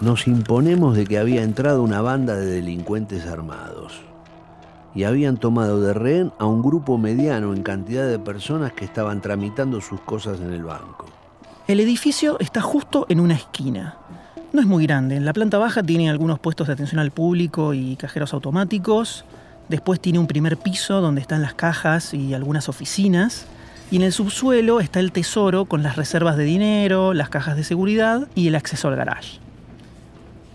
Nos 0.00 0.26
imponemos 0.26 0.96
de 0.96 1.06
que 1.06 1.18
había 1.18 1.42
entrado 1.42 1.82
una 1.82 2.00
banda 2.00 2.36
de 2.36 2.46
delincuentes 2.46 3.26
armados 3.26 4.00
y 4.94 5.04
habían 5.04 5.36
tomado 5.36 5.82
de 5.82 5.92
rehén 5.92 6.32
a 6.38 6.46
un 6.46 6.62
grupo 6.62 6.96
mediano 6.96 7.52
en 7.52 7.62
cantidad 7.62 8.08
de 8.08 8.18
personas 8.18 8.72
que 8.72 8.86
estaban 8.86 9.20
tramitando 9.20 9.82
sus 9.82 10.00
cosas 10.00 10.40
en 10.40 10.52
el 10.54 10.64
banco. 10.64 11.06
El 11.66 11.80
edificio 11.80 12.38
está 12.38 12.60
justo 12.60 13.06
en 13.08 13.18
una 13.18 13.34
esquina. 13.34 13.96
No 14.52 14.60
es 14.60 14.68
muy 14.68 14.86
grande. 14.86 15.16
En 15.16 15.24
la 15.24 15.32
planta 15.32 15.58
baja 15.58 15.82
tiene 15.82 16.08
algunos 16.08 16.38
puestos 16.38 16.68
de 16.68 16.74
atención 16.74 17.00
al 17.00 17.10
público 17.10 17.74
y 17.74 17.96
cajeros 17.96 18.32
automáticos. 18.32 19.24
Después 19.68 19.98
tiene 19.98 20.20
un 20.20 20.28
primer 20.28 20.58
piso 20.58 21.00
donde 21.00 21.20
están 21.20 21.42
las 21.42 21.54
cajas 21.54 22.14
y 22.14 22.34
algunas 22.34 22.68
oficinas. 22.68 23.46
Y 23.90 23.96
en 23.96 24.02
el 24.02 24.12
subsuelo 24.12 24.78
está 24.78 25.00
el 25.00 25.10
tesoro 25.10 25.64
con 25.64 25.82
las 25.82 25.96
reservas 25.96 26.36
de 26.36 26.44
dinero, 26.44 27.14
las 27.14 27.30
cajas 27.30 27.56
de 27.56 27.64
seguridad 27.64 28.28
y 28.36 28.46
el 28.46 28.54
acceso 28.54 28.86
al 28.86 28.94
garage. 28.94 29.40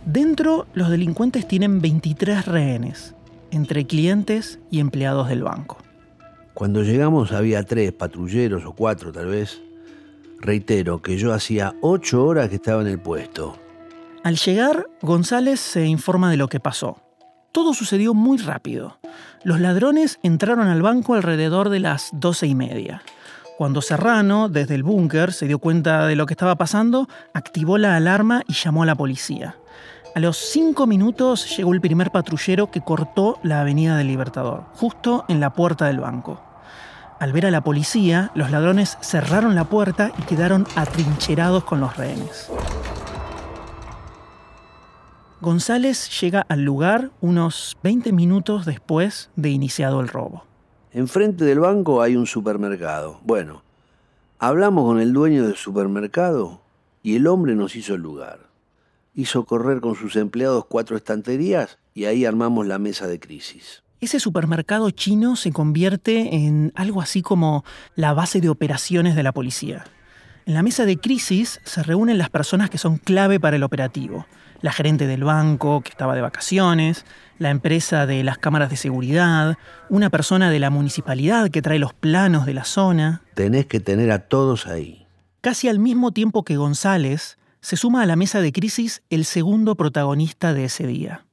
Dentro, 0.05 0.65
los 0.73 0.89
delincuentes 0.89 1.45
tienen 1.45 1.81
23 1.81 2.45
rehenes, 2.45 3.15
entre 3.51 3.85
clientes 3.85 4.59
y 4.71 4.79
empleados 4.79 5.27
del 5.27 5.43
banco. 5.43 5.77
Cuando 6.53 6.83
llegamos 6.83 7.33
había 7.33 7.63
tres 7.63 7.91
patrulleros 7.91 8.63
o 8.63 8.71
cuatro 8.71 9.11
tal 9.11 9.27
vez, 9.27 9.61
Reitero 10.41 11.03
que 11.03 11.17
yo 11.17 11.33
hacía 11.33 11.75
ocho 11.81 12.25
horas 12.25 12.49
que 12.49 12.55
estaba 12.55 12.81
en 12.81 12.87
el 12.87 12.99
puesto. 12.99 13.55
Al 14.23 14.37
llegar, 14.37 14.87
González 15.01 15.59
se 15.59 15.85
informa 15.85 16.31
de 16.31 16.37
lo 16.37 16.47
que 16.47 16.59
pasó. 16.59 16.97
Todo 17.51 17.75
sucedió 17.75 18.15
muy 18.15 18.39
rápido. 18.39 18.97
Los 19.43 19.59
ladrones 19.59 20.19
entraron 20.23 20.67
al 20.67 20.81
banco 20.81 21.13
alrededor 21.13 21.69
de 21.69 21.79
las 21.79 22.09
doce 22.13 22.47
y 22.47 22.55
media. 22.55 23.03
Cuando 23.57 23.83
Serrano, 23.83 24.49
desde 24.49 24.73
el 24.73 24.81
búnker, 24.81 25.31
se 25.31 25.45
dio 25.45 25.59
cuenta 25.59 26.07
de 26.07 26.15
lo 26.15 26.25
que 26.25 26.33
estaba 26.33 26.55
pasando, 26.55 27.07
activó 27.33 27.77
la 27.77 27.95
alarma 27.95 28.41
y 28.47 28.53
llamó 28.53 28.81
a 28.81 28.87
la 28.87 28.95
policía. 28.95 29.57
A 30.15 30.19
los 30.19 30.37
cinco 30.37 30.87
minutos 30.87 31.55
llegó 31.55 31.73
el 31.73 31.81
primer 31.81 32.09
patrullero 32.09 32.71
que 32.71 32.81
cortó 32.81 33.39
la 33.43 33.61
avenida 33.61 33.95
del 33.95 34.07
Libertador, 34.07 34.65
justo 34.73 35.23
en 35.27 35.39
la 35.39 35.53
puerta 35.53 35.85
del 35.85 35.99
banco. 35.99 36.50
Al 37.21 37.33
ver 37.33 37.45
a 37.45 37.51
la 37.51 37.63
policía, 37.63 38.31
los 38.33 38.49
ladrones 38.49 38.97
cerraron 39.01 39.53
la 39.53 39.65
puerta 39.65 40.11
y 40.17 40.23
quedaron 40.23 40.65
atrincherados 40.75 41.63
con 41.63 41.79
los 41.79 41.95
rehenes. 41.95 42.49
González 45.39 46.19
llega 46.19 46.43
al 46.49 46.63
lugar 46.63 47.11
unos 47.21 47.77
20 47.83 48.11
minutos 48.11 48.65
después 48.65 49.29
de 49.35 49.51
iniciado 49.51 50.01
el 50.01 50.07
robo. 50.07 50.45
Enfrente 50.93 51.45
del 51.45 51.59
banco 51.59 52.01
hay 52.01 52.15
un 52.15 52.25
supermercado. 52.25 53.19
Bueno, 53.23 53.61
hablamos 54.39 54.85
con 54.85 54.99
el 54.99 55.13
dueño 55.13 55.45
del 55.45 55.57
supermercado 55.57 56.63
y 57.03 57.17
el 57.17 57.27
hombre 57.27 57.53
nos 57.53 57.75
hizo 57.75 57.93
el 57.93 58.01
lugar. 58.01 58.49
Hizo 59.13 59.45
correr 59.45 59.79
con 59.79 59.93
sus 59.93 60.15
empleados 60.15 60.65
cuatro 60.65 60.97
estanterías 60.97 61.77
y 61.93 62.05
ahí 62.05 62.25
armamos 62.25 62.65
la 62.65 62.79
mesa 62.79 63.05
de 63.05 63.19
crisis. 63.19 63.83
Ese 64.01 64.19
supermercado 64.19 64.89
chino 64.89 65.35
se 65.35 65.51
convierte 65.51 66.35
en 66.35 66.73
algo 66.73 67.03
así 67.03 67.21
como 67.21 67.63
la 67.95 68.13
base 68.13 68.41
de 68.41 68.49
operaciones 68.49 69.15
de 69.15 69.21
la 69.21 69.31
policía. 69.31 69.83
En 70.47 70.55
la 70.55 70.63
mesa 70.63 70.87
de 70.87 70.97
crisis 70.97 71.61
se 71.65 71.83
reúnen 71.83 72.17
las 72.17 72.31
personas 72.31 72.71
que 72.71 72.79
son 72.79 72.97
clave 72.97 73.39
para 73.39 73.57
el 73.57 73.63
operativo. 73.63 74.25
La 74.61 74.71
gerente 74.71 75.05
del 75.05 75.23
banco, 75.23 75.81
que 75.81 75.91
estaba 75.91 76.15
de 76.15 76.21
vacaciones, 76.21 77.05
la 77.37 77.51
empresa 77.51 78.07
de 78.07 78.23
las 78.23 78.39
cámaras 78.39 78.71
de 78.71 78.75
seguridad, 78.75 79.59
una 79.87 80.09
persona 80.09 80.49
de 80.49 80.57
la 80.57 80.71
municipalidad 80.71 81.51
que 81.51 81.61
trae 81.61 81.77
los 81.77 81.93
planos 81.93 82.47
de 82.47 82.55
la 82.55 82.63
zona. 82.63 83.21
Tenés 83.35 83.67
que 83.67 83.79
tener 83.79 84.11
a 84.11 84.27
todos 84.27 84.65
ahí. 84.65 85.05
Casi 85.41 85.69
al 85.69 85.77
mismo 85.77 86.11
tiempo 86.11 86.43
que 86.43 86.57
González, 86.57 87.37
se 87.59 87.77
suma 87.77 88.01
a 88.01 88.07
la 88.07 88.15
mesa 88.15 88.41
de 88.41 88.51
crisis 88.51 89.03
el 89.11 89.25
segundo 89.25 89.75
protagonista 89.75 90.55
de 90.55 90.65
ese 90.65 90.87
día. 90.87 91.23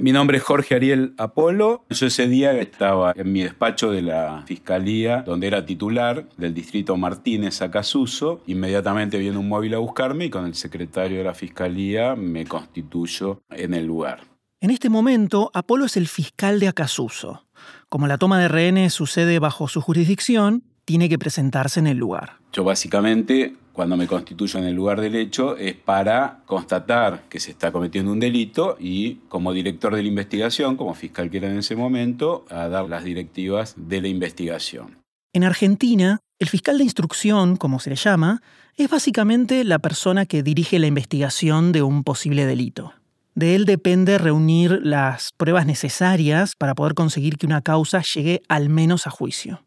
Mi 0.00 0.12
nombre 0.12 0.36
es 0.36 0.44
Jorge 0.44 0.76
Ariel 0.76 1.12
Apolo. 1.18 1.84
Yo 1.90 2.06
ese 2.06 2.28
día 2.28 2.52
estaba 2.52 3.12
en 3.16 3.32
mi 3.32 3.42
despacho 3.42 3.90
de 3.90 4.02
la 4.02 4.44
fiscalía, 4.46 5.22
donde 5.22 5.48
era 5.48 5.66
titular 5.66 6.28
del 6.36 6.54
distrito 6.54 6.96
Martínez 6.96 7.60
Acasuso. 7.62 8.40
Inmediatamente 8.46 9.18
viene 9.18 9.38
un 9.38 9.48
móvil 9.48 9.74
a 9.74 9.78
buscarme 9.78 10.26
y 10.26 10.30
con 10.30 10.46
el 10.46 10.54
secretario 10.54 11.18
de 11.18 11.24
la 11.24 11.34
fiscalía 11.34 12.14
me 12.14 12.46
constituyo 12.46 13.42
en 13.50 13.74
el 13.74 13.86
lugar. 13.86 14.20
En 14.60 14.70
este 14.70 14.88
momento, 14.88 15.50
Apolo 15.52 15.86
es 15.86 15.96
el 15.96 16.06
fiscal 16.06 16.60
de 16.60 16.68
Acasuso. 16.68 17.48
Como 17.88 18.06
la 18.06 18.18
toma 18.18 18.38
de 18.38 18.46
rehenes 18.46 18.94
sucede 18.94 19.40
bajo 19.40 19.66
su 19.66 19.80
jurisdicción, 19.80 20.62
tiene 20.84 21.08
que 21.08 21.18
presentarse 21.18 21.80
en 21.80 21.88
el 21.88 21.98
lugar. 21.98 22.38
Yo 22.52 22.62
básicamente, 22.62 23.56
cuando 23.78 23.96
me 23.96 24.08
constituyo 24.08 24.58
en 24.58 24.64
el 24.64 24.74
lugar 24.74 25.00
del 25.00 25.14
hecho, 25.14 25.56
es 25.56 25.76
para 25.76 26.40
constatar 26.46 27.28
que 27.28 27.38
se 27.38 27.52
está 27.52 27.70
cometiendo 27.70 28.10
un 28.10 28.18
delito 28.18 28.76
y 28.80 29.20
como 29.28 29.52
director 29.52 29.94
de 29.94 30.02
la 30.02 30.08
investigación, 30.08 30.76
como 30.76 30.94
fiscal 30.94 31.30
que 31.30 31.36
era 31.36 31.48
en 31.48 31.58
ese 31.58 31.76
momento, 31.76 32.44
a 32.50 32.66
dar 32.66 32.88
las 32.88 33.04
directivas 33.04 33.74
de 33.76 34.00
la 34.00 34.08
investigación. 34.08 34.98
En 35.32 35.44
Argentina, 35.44 36.18
el 36.40 36.48
fiscal 36.48 36.78
de 36.78 36.82
instrucción, 36.82 37.54
como 37.54 37.78
se 37.78 37.90
le 37.90 37.94
llama, 37.94 38.42
es 38.74 38.90
básicamente 38.90 39.62
la 39.62 39.78
persona 39.78 40.26
que 40.26 40.42
dirige 40.42 40.80
la 40.80 40.88
investigación 40.88 41.70
de 41.70 41.82
un 41.82 42.02
posible 42.02 42.46
delito. 42.46 42.94
De 43.36 43.54
él 43.54 43.64
depende 43.64 44.18
reunir 44.18 44.80
las 44.82 45.30
pruebas 45.36 45.66
necesarias 45.66 46.56
para 46.58 46.74
poder 46.74 46.94
conseguir 46.94 47.36
que 47.36 47.46
una 47.46 47.62
causa 47.62 48.02
llegue 48.02 48.42
al 48.48 48.70
menos 48.70 49.06
a 49.06 49.10
juicio. 49.10 49.62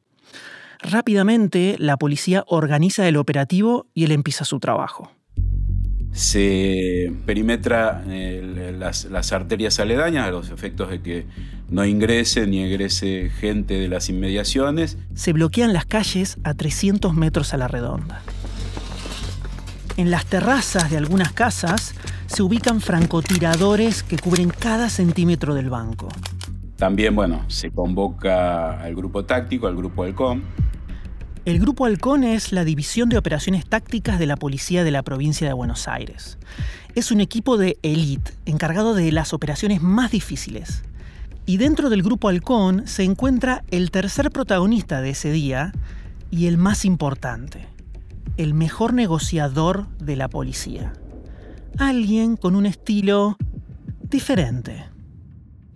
Rápidamente, 0.81 1.75
la 1.77 1.97
policía 1.97 2.43
organiza 2.47 3.07
el 3.07 3.17
operativo 3.17 3.87
y 3.93 4.05
él 4.05 4.11
empieza 4.11 4.45
su 4.45 4.59
trabajo. 4.59 5.11
Se 6.11 7.13
perimetra 7.25 8.03
eh, 8.09 8.75
las, 8.77 9.05
las, 9.05 9.31
arterias 9.31 9.79
aledañas 9.79 10.27
a 10.27 10.31
los 10.31 10.49
efectos 10.49 10.89
de 10.89 11.01
que 11.01 11.25
no 11.69 11.85
ingrese 11.85 12.47
ni 12.47 12.63
egrese 12.63 13.31
gente 13.39 13.75
de 13.75 13.87
las 13.87 14.09
inmediaciones. 14.09 14.97
Se 15.13 15.31
bloquean 15.31 15.71
las 15.71 15.85
calles 15.85 16.37
a 16.43 16.53
300 16.53 17.13
metros 17.13 17.53
a 17.53 17.57
la 17.57 17.69
redonda. 17.69 18.21
En 19.95 20.11
las 20.11 20.25
terrazas 20.25 20.89
de 20.89 20.97
algunas 20.97 21.31
casas 21.31 21.93
se 22.27 22.43
ubican 22.43 22.81
francotiradores 22.81 24.03
que 24.03 24.17
cubren 24.17 24.49
cada 24.49 24.89
centímetro 24.89 25.53
del 25.53 25.69
banco. 25.69 26.09
También, 26.81 27.15
bueno, 27.15 27.45
se 27.47 27.69
convoca 27.69 28.81
al 28.81 28.95
grupo 28.95 29.23
táctico, 29.23 29.67
al 29.67 29.75
grupo 29.75 30.01
Halcón. 30.01 30.41
El 31.45 31.59
Grupo 31.59 31.85
Halcón 31.85 32.23
es 32.23 32.51
la 32.51 32.63
división 32.63 33.07
de 33.07 33.19
operaciones 33.19 33.67
tácticas 33.67 34.17
de 34.17 34.25
la 34.25 34.35
policía 34.35 34.83
de 34.83 34.89
la 34.89 35.03
provincia 35.03 35.45
de 35.45 35.53
Buenos 35.53 35.87
Aires. 35.87 36.39
Es 36.95 37.11
un 37.11 37.21
equipo 37.21 37.57
de 37.57 37.77
élite 37.83 38.31
encargado 38.47 38.95
de 38.95 39.11
las 39.11 39.31
operaciones 39.31 39.83
más 39.83 40.09
difíciles. 40.09 40.81
Y 41.45 41.57
dentro 41.57 41.91
del 41.91 42.01
Grupo 42.01 42.29
Halcón 42.29 42.87
se 42.87 43.03
encuentra 43.03 43.63
el 43.69 43.91
tercer 43.91 44.31
protagonista 44.31 45.01
de 45.01 45.11
ese 45.11 45.31
día 45.31 45.73
y 46.31 46.47
el 46.47 46.57
más 46.57 46.83
importante, 46.83 47.67
el 48.37 48.55
mejor 48.55 48.95
negociador 48.95 49.87
de 49.99 50.15
la 50.15 50.29
policía 50.29 50.93
alguien 51.77 52.37
con 52.37 52.55
un 52.55 52.65
estilo 52.65 53.37
diferente. 54.01 54.90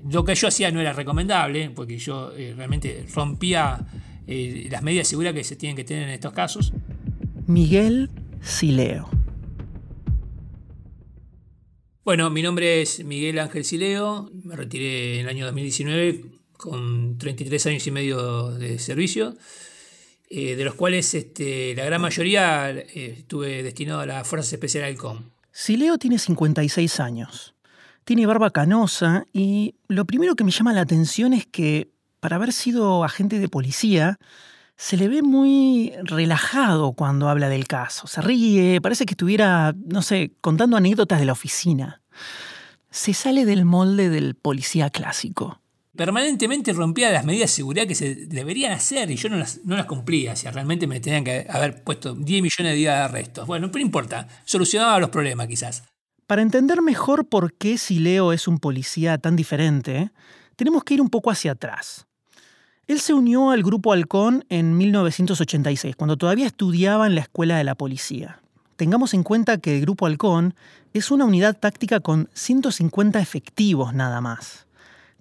Lo 0.09 0.24
que 0.24 0.35
yo 0.35 0.47
hacía 0.47 0.71
no 0.71 0.79
era 0.79 0.93
recomendable, 0.93 1.71
porque 1.71 1.97
yo 1.97 2.31
eh, 2.35 2.53
realmente 2.55 3.05
rompía 3.13 3.79
eh, 4.27 4.67
las 4.69 4.83
medidas 4.83 5.07
de 5.07 5.09
seguridad 5.09 5.33
que 5.33 5.43
se 5.43 5.55
tienen 5.55 5.75
que 5.75 5.83
tener 5.83 6.03
en 6.03 6.09
estos 6.09 6.31
casos. 6.31 6.74
Miguel 7.47 8.12
Sileo. 8.41 9.09
Bueno, 12.03 12.29
mi 12.29 12.43
nombre 12.43 12.83
es 12.83 13.03
Miguel 13.03 13.39
Ángel 13.39 13.65
Sileo, 13.65 14.29
me 14.43 14.55
retiré 14.55 15.15
en 15.15 15.21
el 15.21 15.29
año 15.29 15.45
2019 15.45 16.25
con 16.53 17.17
33 17.17 17.65
años 17.65 17.88
y 17.88 17.91
medio 17.91 18.51
de 18.51 18.77
servicio, 18.77 19.35
eh, 20.29 20.55
de 20.55 20.65
los 20.65 20.75
cuales 20.75 21.15
este, 21.15 21.74
la 21.75 21.83
gran 21.83 22.01
mayoría 22.01 22.69
estuve 22.69 23.63
destinado 23.63 24.01
a 24.01 24.05
la 24.05 24.24
Fuerzas 24.24 24.53
Especiales 24.53 24.89
del 24.89 24.97
COM. 24.97 25.31
Sileo 25.51 25.97
tiene 25.97 26.19
56 26.19 27.00
años. 27.00 27.54
Tiene 28.05 28.25
barba 28.25 28.51
canosa 28.51 29.25
y 29.33 29.75
lo 29.88 30.05
primero 30.05 30.35
que 30.35 30.43
me 30.43 30.51
llama 30.51 30.74
la 30.74 30.81
atención 30.81 31.33
es 31.33 31.45
que, 31.45 31.91
para 32.19 32.38
haber 32.38 32.53
sido 32.53 33.03
agente 33.03 33.39
de 33.39 33.50
policía, 33.50 34.19
se 34.77 34.95
le 34.95 35.07
ve 35.07 35.21
muy 35.21 35.93
relajado 36.03 36.93
cuando 36.93 37.29
habla 37.29 37.50
del 37.50 37.67
caso. 37.67 38.07
Se 38.07 38.21
ríe, 38.21 38.79
parece 38.79 39.05
que 39.05 39.13
estuviera, 39.13 39.74
no 39.85 40.01
sé, 40.01 40.33
contando 40.41 40.77
anécdotas 40.77 41.19
de 41.19 41.25
la 41.25 41.31
oficina. 41.33 42.01
Se 42.91 43.13
sale 43.13 43.43
del 43.43 43.65
molde 43.65 44.09
del 44.09 44.35
policía 44.35 44.89
clásico 44.89 45.59
permanentemente 45.95 46.74
rompía 46.74 47.09
las 47.12 47.25
medidas 47.25 47.50
de 47.50 47.55
seguridad 47.55 47.88
que 47.88 47.95
se 47.95 48.15
deberían 48.27 48.74
hacer 48.74 49.09
y 49.12 49.15
yo 49.15 49.29
no 49.29 49.38
las, 49.38 49.59
cumplía. 49.88 50.33
O 50.33 50.35
sea, 50.35 50.51
realmente 50.51 50.88
me 50.88 51.00
tenían 51.00 51.24
que 51.24 51.47
haber 51.50 51.83
puesto 51.83 52.13
10 52.13 52.43
millones 52.43 52.74
de 52.74 52.77
días 52.77 52.97
de 52.97 53.03
arrestos. 53.03 53.47
Bueno, 53.47 53.67
pero 53.71 53.79
no 53.79 53.85
importa, 53.85 54.27
solucionaba 54.43 55.00
los 55.00 55.09
problemas 55.09 55.47
quizás. 55.47 55.83
Para 56.27 56.41
entender 56.41 56.82
mejor 56.82 57.27
por 57.27 57.53
qué 57.53 57.77
Sileo 57.77 58.34
es 58.34 58.48
un 58.48 58.60
policía 58.60 59.17
tan 59.17 59.36
diferente, 59.36 60.12
tenemos 60.55 60.84
que 60.84 60.96
ir 60.96 61.01
un 61.01 61.10
poco 61.10 61.32
hacia 61.32 61.51
atrás. 61.51 62.08
Él 62.88 63.00
se 63.00 63.13
unió 63.13 63.51
al 63.51 63.63
Grupo 63.63 63.94
Halcón 63.94 64.46
en 64.50 64.77
1986, 64.77 65.96
cuando 65.96 66.17
todavía 66.17 66.46
estudiaba 66.46 67.08
en 67.08 67.15
la 67.15 67.22
Escuela 67.22 67.58
de 67.58 67.63
la 67.63 67.75
Policía. 67.75 68.39
Tengamos 68.75 69.13
en 69.13 69.24
cuenta 69.24 69.58
que 69.58 69.75
el 69.75 69.82
Grupo 69.82 70.05
Halcón 70.05 70.55
es 70.94 71.12
una 71.12 71.25
unidad 71.25 71.58
táctica 71.58 72.00
con 72.00 72.29
150 72.34 73.20
efectivos 73.20 73.94
nada 73.94 74.22
más 74.22 74.65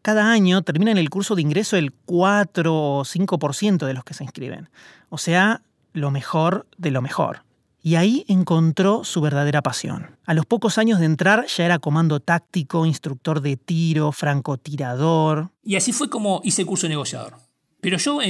cada 0.04 0.30
año 0.30 0.60
terminan 0.60 0.98
el 0.98 1.08
curso 1.08 1.34
de 1.34 1.40
ingreso 1.40 1.78
el 1.78 1.90
4 1.90 2.74
o 2.74 3.04
5% 3.06 3.86
de 3.86 3.94
los 3.94 4.04
que 4.04 4.12
se 4.12 4.22
inscriben. 4.22 4.68
O 5.08 5.16
sea, 5.16 5.62
lo 5.94 6.10
mejor 6.10 6.66
de 6.76 6.90
lo 6.90 7.00
mejor. 7.00 7.42
Y 7.86 7.96
ahí 7.96 8.24
encontró 8.28 9.04
su 9.04 9.20
verdadera 9.20 9.60
pasión. 9.60 10.16
A 10.24 10.32
los 10.32 10.46
pocos 10.46 10.78
años 10.78 11.00
de 11.00 11.04
entrar 11.04 11.44
ya 11.48 11.66
era 11.66 11.78
comando 11.78 12.18
táctico, 12.18 12.86
instructor 12.86 13.42
de 13.42 13.58
tiro, 13.58 14.10
francotirador. 14.10 15.50
Y 15.62 15.76
así 15.76 15.92
fue 15.92 16.08
como 16.08 16.40
hice 16.44 16.62
el 16.62 16.66
curso 16.66 16.86
de 16.86 16.94
negociador. 16.94 17.34
Pero 17.82 17.98
yo 17.98 18.20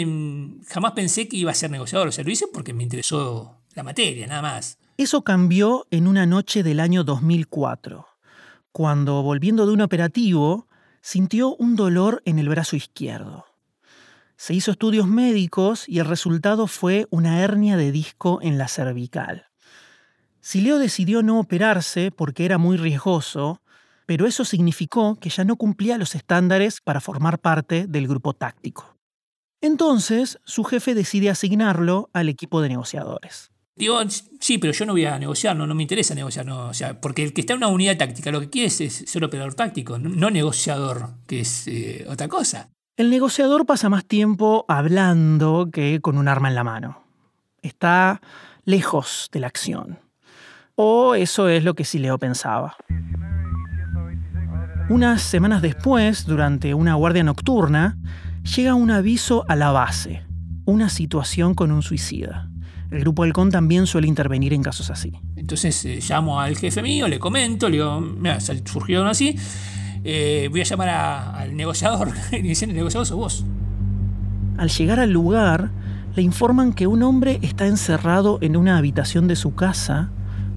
jamás 0.66 0.92
pensé 0.94 1.28
que 1.28 1.36
iba 1.36 1.52
a 1.52 1.54
ser 1.54 1.70
negociador, 1.70 2.08
o 2.08 2.10
sea, 2.10 2.24
lo 2.24 2.32
hice 2.32 2.46
porque 2.52 2.74
me 2.74 2.82
interesó 2.82 3.60
la 3.76 3.84
materia, 3.84 4.26
nada 4.26 4.42
más. 4.42 4.76
Eso 4.96 5.22
cambió 5.22 5.86
en 5.92 6.08
una 6.08 6.26
noche 6.26 6.64
del 6.64 6.80
año 6.80 7.04
2004, 7.04 8.08
cuando 8.72 9.22
volviendo 9.22 9.66
de 9.66 9.72
un 9.72 9.82
operativo, 9.82 10.66
sintió 11.00 11.54
un 11.54 11.76
dolor 11.76 12.22
en 12.24 12.40
el 12.40 12.48
brazo 12.48 12.74
izquierdo. 12.74 13.46
Se 14.36 14.54
hizo 14.54 14.72
estudios 14.72 15.06
médicos 15.06 15.88
y 15.88 15.98
el 16.00 16.06
resultado 16.06 16.66
fue 16.66 17.06
una 17.10 17.40
hernia 17.40 17.76
de 17.76 17.92
disco 17.92 18.40
en 18.42 18.58
la 18.58 18.68
cervical. 18.68 19.46
Sileo 20.40 20.78
decidió 20.78 21.22
no 21.22 21.40
operarse 21.40 22.10
porque 22.10 22.44
era 22.44 22.58
muy 22.58 22.76
riesgoso, 22.76 23.62
pero 24.06 24.26
eso 24.26 24.44
significó 24.44 25.16
que 25.16 25.30
ya 25.30 25.44
no 25.44 25.56
cumplía 25.56 25.96
los 25.96 26.14
estándares 26.14 26.80
para 26.82 27.00
formar 27.00 27.38
parte 27.38 27.86
del 27.86 28.06
grupo 28.06 28.34
táctico. 28.34 28.96
Entonces, 29.60 30.38
su 30.44 30.64
jefe 30.64 30.94
decide 30.94 31.30
asignarlo 31.30 32.10
al 32.12 32.28
equipo 32.28 32.60
de 32.60 32.68
negociadores. 32.68 33.50
Digo, 33.76 33.98
sí, 34.38 34.58
pero 34.58 34.72
yo 34.72 34.86
no 34.86 34.92
voy 34.92 35.04
a 35.04 35.18
negociar, 35.18 35.56
no, 35.56 35.66
no 35.66 35.74
me 35.74 35.82
interesa 35.82 36.14
negociar, 36.14 36.48
o 36.48 36.74
sea, 36.74 37.00
porque 37.00 37.24
el 37.24 37.32
que 37.32 37.40
está 37.40 37.54
en 37.54 37.58
una 37.58 37.68
unidad 37.68 37.96
táctica 37.96 38.30
lo 38.30 38.40
que 38.40 38.50
quiere 38.50 38.68
es, 38.68 38.76
ser 38.76 39.24
operador 39.24 39.54
táctico, 39.54 39.98
no, 39.98 40.30
negociador, 40.30 41.14
que 41.26 41.40
es 41.40 41.66
eh, 41.66 42.04
otra 42.08 42.28
cosa. 42.28 42.70
El 42.96 43.10
negociador 43.10 43.66
pasa 43.66 43.88
más 43.88 44.04
tiempo 44.04 44.64
hablando 44.68 45.68
que 45.72 45.98
con 46.00 46.16
un 46.16 46.28
arma 46.28 46.46
en 46.48 46.54
la 46.54 46.62
mano. 46.62 47.02
Está 47.60 48.20
lejos 48.64 49.28
de 49.32 49.40
la 49.40 49.48
acción. 49.48 49.98
O 50.76 51.16
eso 51.16 51.48
es 51.48 51.64
lo 51.64 51.74
que 51.74 51.84
Sileo 51.84 52.18
pensaba. 52.20 52.76
Unas 54.88 55.22
semanas 55.22 55.60
después, 55.60 56.24
durante 56.24 56.72
una 56.72 56.94
guardia 56.94 57.24
nocturna, 57.24 57.98
llega 58.54 58.76
un 58.76 58.92
aviso 58.92 59.44
a 59.48 59.56
la 59.56 59.72
base, 59.72 60.22
una 60.64 60.88
situación 60.88 61.54
con 61.54 61.72
un 61.72 61.82
suicida. 61.82 62.48
El 62.92 63.00
grupo 63.00 63.24
Halcón 63.24 63.50
también 63.50 63.88
suele 63.88 64.06
intervenir 64.06 64.52
en 64.52 64.62
casos 64.62 64.90
así. 64.90 65.12
Entonces 65.34 65.84
eh, 65.84 65.98
llamo 66.08 66.40
al 66.40 66.56
jefe 66.56 66.80
mío, 66.80 67.08
le 67.08 67.18
comento, 67.18 67.68
le 67.68 67.78
digo, 67.78 68.00
mira, 68.00 68.38
surgió 68.38 69.04
así, 69.04 69.36
eh, 70.04 70.48
voy 70.50 70.60
a 70.60 70.64
llamar 70.64 70.88
al 70.88 71.56
negociador. 71.56 72.10
y 72.32 72.42
dicen, 72.42 72.70
el 72.70 72.76
negociador 72.76 73.06
sos 73.06 73.16
vos. 73.16 73.44
Al 74.58 74.68
llegar 74.68 75.00
al 75.00 75.10
lugar, 75.10 75.70
le 76.14 76.22
informan 76.22 76.72
que 76.72 76.86
un 76.86 77.02
hombre 77.02 77.40
está 77.42 77.66
encerrado 77.66 78.38
en 78.40 78.56
una 78.56 78.78
habitación 78.78 79.26
de 79.26 79.36
su 79.36 79.54
casa 79.54 80.10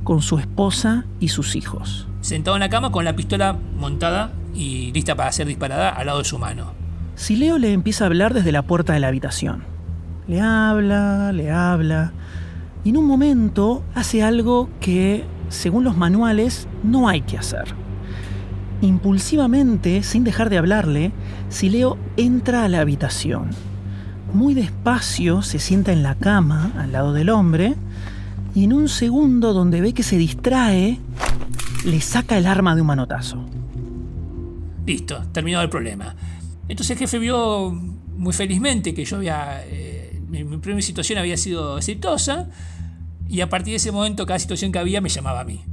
con 0.03 0.21
su 0.21 0.37
esposa 0.37 1.05
y 1.19 1.29
sus 1.29 1.55
hijos. 1.55 2.07
Sentado 2.21 2.55
en 2.55 2.61
la 2.61 2.69
cama 2.69 2.91
con 2.91 3.03
la 3.05 3.15
pistola 3.15 3.57
montada 3.77 4.31
y 4.53 4.91
lista 4.91 5.15
para 5.15 5.31
ser 5.31 5.47
disparada 5.47 5.89
al 5.89 6.05
lado 6.05 6.19
de 6.19 6.25
su 6.25 6.37
mano. 6.37 6.73
Sileo 7.15 7.57
le 7.57 7.73
empieza 7.73 8.03
a 8.03 8.07
hablar 8.07 8.33
desde 8.33 8.51
la 8.51 8.61
puerta 8.61 8.93
de 8.93 8.99
la 8.99 9.07
habitación. 9.07 9.63
Le 10.27 10.39
habla, 10.41 11.31
le 11.31 11.51
habla, 11.51 12.13
y 12.83 12.89
en 12.89 12.97
un 12.97 13.07
momento 13.07 13.83
hace 13.95 14.23
algo 14.23 14.69
que, 14.79 15.25
según 15.49 15.83
los 15.83 15.97
manuales, 15.97 16.67
no 16.83 17.09
hay 17.09 17.21
que 17.21 17.37
hacer. 17.37 17.65
Impulsivamente, 18.81 20.03
sin 20.03 20.23
dejar 20.23 20.49
de 20.49 20.57
hablarle, 20.57 21.11
Sileo 21.49 21.97
entra 22.15 22.63
a 22.63 22.69
la 22.69 22.81
habitación. 22.81 23.49
Muy 24.33 24.53
despacio 24.53 25.41
se 25.41 25.57
sienta 25.57 25.91
en 25.91 26.03
la 26.03 26.15
cama 26.15 26.71
al 26.77 26.91
lado 26.91 27.13
del 27.13 27.29
hombre 27.29 27.75
y 28.53 28.65
en 28.65 28.73
un 28.73 28.89
segundo 28.89 29.53
donde 29.53 29.81
ve 29.81 29.93
que 29.93 30.03
se 30.03 30.17
distrae, 30.17 30.99
le 31.85 32.01
saca 32.01 32.37
el 32.37 32.45
arma 32.45 32.75
de 32.75 32.81
un 32.81 32.87
manotazo. 32.87 33.45
Listo, 34.85 35.23
terminado 35.31 35.63
el 35.63 35.69
problema. 35.69 36.15
Entonces 36.67 36.91
el 36.91 36.97
jefe 36.97 37.19
vio 37.19 37.71
muy 37.71 38.33
felizmente 38.33 38.93
que 38.93 39.05
yo 39.05 39.17
había... 39.17 39.63
Eh, 39.65 40.21
mi, 40.27 40.43
primera 40.57 40.81
situación 40.81 41.19
había 41.19 41.37
sido 41.37 41.77
exitosa 41.77 42.49
y 43.29 43.41
a 43.41 43.49
partir 43.49 43.71
de 43.71 43.77
ese 43.77 43.91
momento 43.91 44.25
cada 44.25 44.39
situación 44.39 44.71
que 44.71 44.79
había 44.79 45.01
me 45.01 45.09
llamaba 45.09 45.41
a 45.41 45.43
mí. 45.43 45.63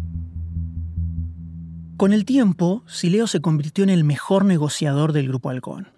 Con 1.97 2.13
el 2.13 2.25
tiempo, 2.25 2.83
Sileo 2.89 3.29
se 3.29 3.41
convirtió 3.41 3.85
en 3.85 3.91
el 3.91 4.03
mejor 4.03 4.45
negociador 4.45 5.13
del 5.13 5.29
Grupo 5.29 5.51
Halcón. 5.51 5.93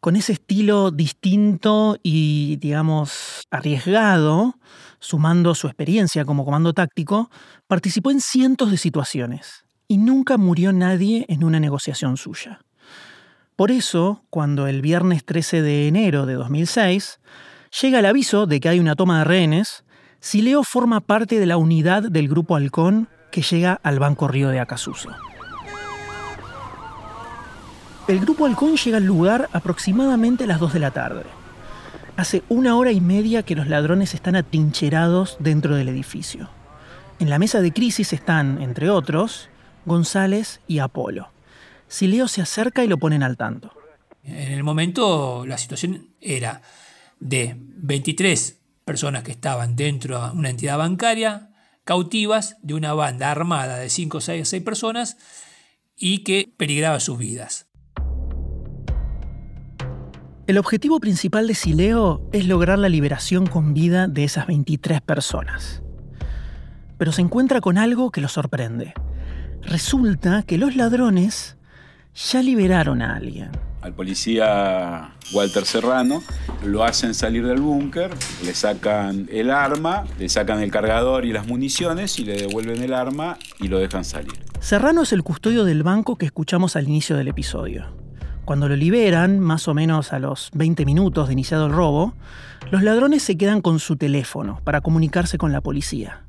Con 0.00 0.16
ese 0.16 0.32
estilo 0.32 0.90
distinto 0.90 1.98
y, 2.02 2.56
digamos, 2.56 3.42
arriesgado, 3.50 4.54
sumando 5.00 5.54
su 5.54 5.66
experiencia 5.66 6.24
como 6.24 6.46
comando 6.46 6.72
táctico, 6.72 7.30
participó 7.66 8.10
en 8.10 8.22
cientos 8.22 8.70
de 8.70 8.78
situaciones 8.78 9.64
y 9.86 9.98
nunca 9.98 10.38
murió 10.38 10.72
nadie 10.72 11.26
en 11.28 11.44
una 11.44 11.60
negociación 11.60 12.16
suya. 12.16 12.60
Por 13.54 13.70
eso, 13.70 14.24
cuando 14.30 14.66
el 14.66 14.80
viernes 14.80 15.26
13 15.26 15.60
de 15.60 15.88
enero 15.88 16.24
de 16.24 16.34
2006 16.34 17.20
llega 17.82 17.98
el 17.98 18.06
aviso 18.06 18.46
de 18.46 18.60
que 18.60 18.70
hay 18.70 18.80
una 18.80 18.96
toma 18.96 19.18
de 19.18 19.24
rehenes, 19.24 19.84
Sileo 20.20 20.64
forma 20.64 21.00
parte 21.00 21.38
de 21.38 21.46
la 21.46 21.58
unidad 21.58 22.04
del 22.04 22.28
Grupo 22.28 22.56
Halcón 22.56 23.08
que 23.30 23.42
llega 23.42 23.80
al 23.82 23.98
Banco 23.98 24.28
Río 24.28 24.48
de 24.48 24.60
Acasuso. 24.60 25.10
El 28.08 28.20
grupo 28.20 28.46
Halcón 28.46 28.76
llega 28.76 28.96
al 28.96 29.04
lugar 29.04 29.50
aproximadamente 29.52 30.44
a 30.44 30.46
las 30.46 30.60
2 30.60 30.72
de 30.72 30.78
la 30.80 30.90
tarde. 30.92 31.24
Hace 32.16 32.42
una 32.48 32.76
hora 32.76 32.90
y 32.90 33.00
media 33.00 33.42
que 33.42 33.54
los 33.54 33.68
ladrones 33.68 34.14
están 34.14 34.34
atrincherados 34.34 35.36
dentro 35.40 35.76
del 35.76 35.88
edificio. 35.88 36.48
En 37.20 37.28
la 37.30 37.38
mesa 37.38 37.60
de 37.60 37.72
crisis 37.72 38.12
están, 38.12 38.62
entre 38.62 38.90
otros, 38.90 39.50
González 39.84 40.60
y 40.66 40.78
Apolo. 40.78 41.28
Sileo 41.86 42.28
se 42.28 42.42
acerca 42.42 42.84
y 42.84 42.88
lo 42.88 42.98
ponen 42.98 43.22
al 43.22 43.36
tanto. 43.36 43.72
En 44.24 44.52
el 44.52 44.62
momento 44.62 45.44
la 45.46 45.58
situación 45.58 46.08
era 46.20 46.62
de 47.20 47.56
23 47.58 48.58
personas 48.84 49.22
que 49.22 49.32
estaban 49.32 49.76
dentro 49.76 50.28
de 50.28 50.32
una 50.32 50.50
entidad 50.50 50.78
bancaria, 50.78 51.47
cautivas 51.88 52.58
de 52.60 52.74
una 52.74 52.92
banda 52.92 53.30
armada 53.30 53.78
de 53.78 53.88
5 53.88 54.18
o 54.18 54.20
6, 54.20 54.46
6 54.46 54.62
personas 54.62 55.16
y 55.96 56.18
que 56.18 56.52
peligraba 56.58 57.00
sus 57.00 57.16
vidas. 57.16 57.66
El 60.46 60.58
objetivo 60.58 61.00
principal 61.00 61.46
de 61.46 61.54
Sileo 61.54 62.28
es 62.30 62.46
lograr 62.46 62.78
la 62.78 62.90
liberación 62.90 63.46
con 63.46 63.72
vida 63.72 64.06
de 64.06 64.24
esas 64.24 64.46
23 64.46 65.00
personas. 65.00 65.82
Pero 66.98 67.10
se 67.10 67.22
encuentra 67.22 67.62
con 67.62 67.78
algo 67.78 68.10
que 68.10 68.20
lo 68.20 68.28
sorprende. 68.28 68.92
Resulta 69.62 70.42
que 70.42 70.58
los 70.58 70.76
ladrones 70.76 71.56
ya 72.12 72.42
liberaron 72.42 73.00
a 73.00 73.16
alguien 73.16 73.50
al 73.80 73.92
policía 73.92 75.14
Walter 75.32 75.64
Serrano, 75.64 76.22
lo 76.64 76.84
hacen 76.84 77.14
salir 77.14 77.46
del 77.46 77.60
búnker, 77.60 78.10
le 78.44 78.54
sacan 78.54 79.28
el 79.30 79.50
arma, 79.50 80.04
le 80.18 80.28
sacan 80.28 80.60
el 80.60 80.70
cargador 80.70 81.24
y 81.24 81.32
las 81.32 81.46
municiones 81.46 82.18
y 82.18 82.24
le 82.24 82.36
devuelven 82.36 82.82
el 82.82 82.94
arma 82.94 83.38
y 83.60 83.68
lo 83.68 83.78
dejan 83.78 84.04
salir. 84.04 84.32
Serrano 84.60 85.02
es 85.02 85.12
el 85.12 85.22
custodio 85.22 85.64
del 85.64 85.82
banco 85.82 86.16
que 86.16 86.26
escuchamos 86.26 86.76
al 86.76 86.88
inicio 86.88 87.16
del 87.16 87.28
episodio. 87.28 87.86
Cuando 88.44 88.68
lo 88.68 88.76
liberan, 88.76 89.40
más 89.40 89.68
o 89.68 89.74
menos 89.74 90.12
a 90.12 90.18
los 90.18 90.50
20 90.54 90.84
minutos 90.86 91.28
de 91.28 91.34
iniciado 91.34 91.66
el 91.66 91.72
robo, 91.72 92.14
los 92.70 92.82
ladrones 92.82 93.22
se 93.22 93.36
quedan 93.36 93.60
con 93.60 93.78
su 93.78 93.96
teléfono 93.96 94.60
para 94.64 94.80
comunicarse 94.80 95.38
con 95.38 95.52
la 95.52 95.60
policía. 95.60 96.22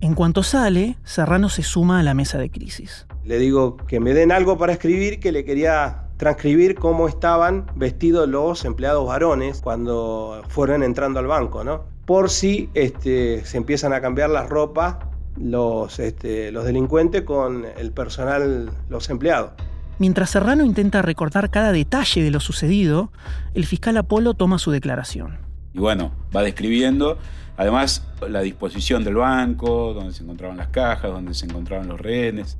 En 0.00 0.14
cuanto 0.14 0.42
sale, 0.42 0.96
Serrano 1.04 1.50
se 1.50 1.62
suma 1.62 2.00
a 2.00 2.02
la 2.02 2.14
mesa 2.14 2.38
de 2.38 2.50
crisis. 2.50 3.06
Le 3.24 3.38
digo 3.38 3.76
que 3.76 4.00
me 4.00 4.14
den 4.14 4.32
algo 4.32 4.56
para 4.56 4.72
escribir 4.72 5.20
que 5.20 5.30
le 5.30 5.44
quería 5.44 6.09
transcribir 6.20 6.74
cómo 6.74 7.08
estaban 7.08 7.64
vestidos 7.74 8.28
los 8.28 8.66
empleados 8.66 9.06
varones 9.06 9.62
cuando 9.62 10.42
fueron 10.48 10.82
entrando 10.82 11.18
al 11.18 11.26
banco, 11.26 11.64
¿no? 11.64 11.84
Por 12.04 12.28
si 12.28 12.68
este, 12.74 13.42
se 13.46 13.56
empiezan 13.56 13.94
a 13.94 14.02
cambiar 14.02 14.28
las 14.28 14.50
ropas 14.50 14.96
los, 15.38 15.98
este, 15.98 16.52
los 16.52 16.66
delincuentes 16.66 17.22
con 17.22 17.64
el 17.64 17.92
personal, 17.92 18.70
los 18.90 19.08
empleados. 19.08 19.52
Mientras 19.98 20.28
Serrano 20.28 20.62
intenta 20.62 21.00
recordar 21.00 21.48
cada 21.48 21.72
detalle 21.72 22.22
de 22.22 22.30
lo 22.30 22.40
sucedido, 22.40 23.10
el 23.54 23.64
fiscal 23.64 23.96
Apolo 23.96 24.34
toma 24.34 24.58
su 24.58 24.70
declaración. 24.70 25.38
Y 25.72 25.78
bueno, 25.78 26.12
va 26.36 26.42
describiendo, 26.42 27.16
además, 27.56 28.06
la 28.28 28.42
disposición 28.42 29.04
del 29.04 29.14
banco, 29.14 29.94
donde 29.94 30.12
se 30.12 30.22
encontraban 30.22 30.58
las 30.58 30.68
cajas, 30.68 31.10
donde 31.10 31.32
se 31.32 31.46
encontraban 31.46 31.88
los 31.88 31.98
rehenes. 31.98 32.58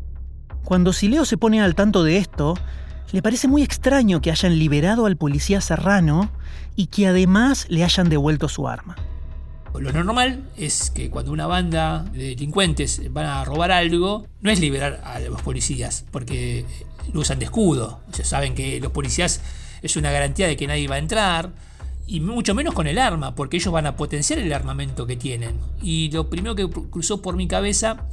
Cuando 0.64 0.94
Sileo 0.94 1.27
se 1.27 1.37
pone 1.37 1.61
al 1.61 1.75
tanto 1.75 2.05
de 2.05 2.16
esto, 2.16 2.55
le 3.12 3.23
parece 3.23 3.49
muy 3.49 3.62
extraño 3.62 4.20
que 4.20 4.31
hayan 4.31 4.59
liberado 4.59 5.07
al 5.07 5.16
policía 5.16 5.61
Serrano 5.61 6.31
y 6.77 6.87
que 6.87 7.07
además 7.07 7.66
le 7.68 7.85
hayan 7.85 8.09
devuelto 8.09 8.49
su 8.49 8.68
arma. 8.68 8.96
Lo 9.79 9.92
normal 9.92 10.44
es 10.57 10.90
que 10.90 11.11
cuando 11.11 11.31
una 11.31 11.46
banda 11.46 12.05
de 12.12 12.31
delincuentes 12.31 13.12
van 13.12 13.27
a 13.27 13.44
robar 13.44 13.70
algo, 13.70 14.27
no 14.40 14.51
es 14.51 14.61
liberar 14.61 15.01
a 15.05 15.20
los 15.20 15.40
policías, 15.42 16.05
porque 16.11 16.64
lo 17.12 17.20
usan 17.20 17.38
de 17.38 17.44
escudo. 17.44 18.01
O 18.09 18.25
saben 18.25 18.55
que 18.55 18.81
los 18.81 18.90
policías 18.90 19.40
es 19.83 19.96
una 19.96 20.11
garantía 20.11 20.49
de 20.49 20.57
que 20.57 20.66
nadie 20.66 20.88
va 20.88 20.96
a 20.96 20.99
entrar, 20.99 21.53
y 22.07 22.18
mucho 22.18 22.57
menos 22.57 22.75
con 22.75 22.88
el 22.88 22.99
arma, 22.99 23.37
porque 23.37 23.59
ellos 23.59 23.73
van 23.73 23.87
a 23.87 23.96
potenciar 23.96 24.40
el 24.40 24.53
armamento 24.53 25.07
que 25.07 25.16
tienen. 25.16 25.55
Y 25.81 26.11
lo 26.11 26.29
primero 26.29 26.57
que 26.57 26.68
cruzó 26.68 27.23
por 27.23 27.37
mi 27.37 27.46
cabeza 27.46 28.09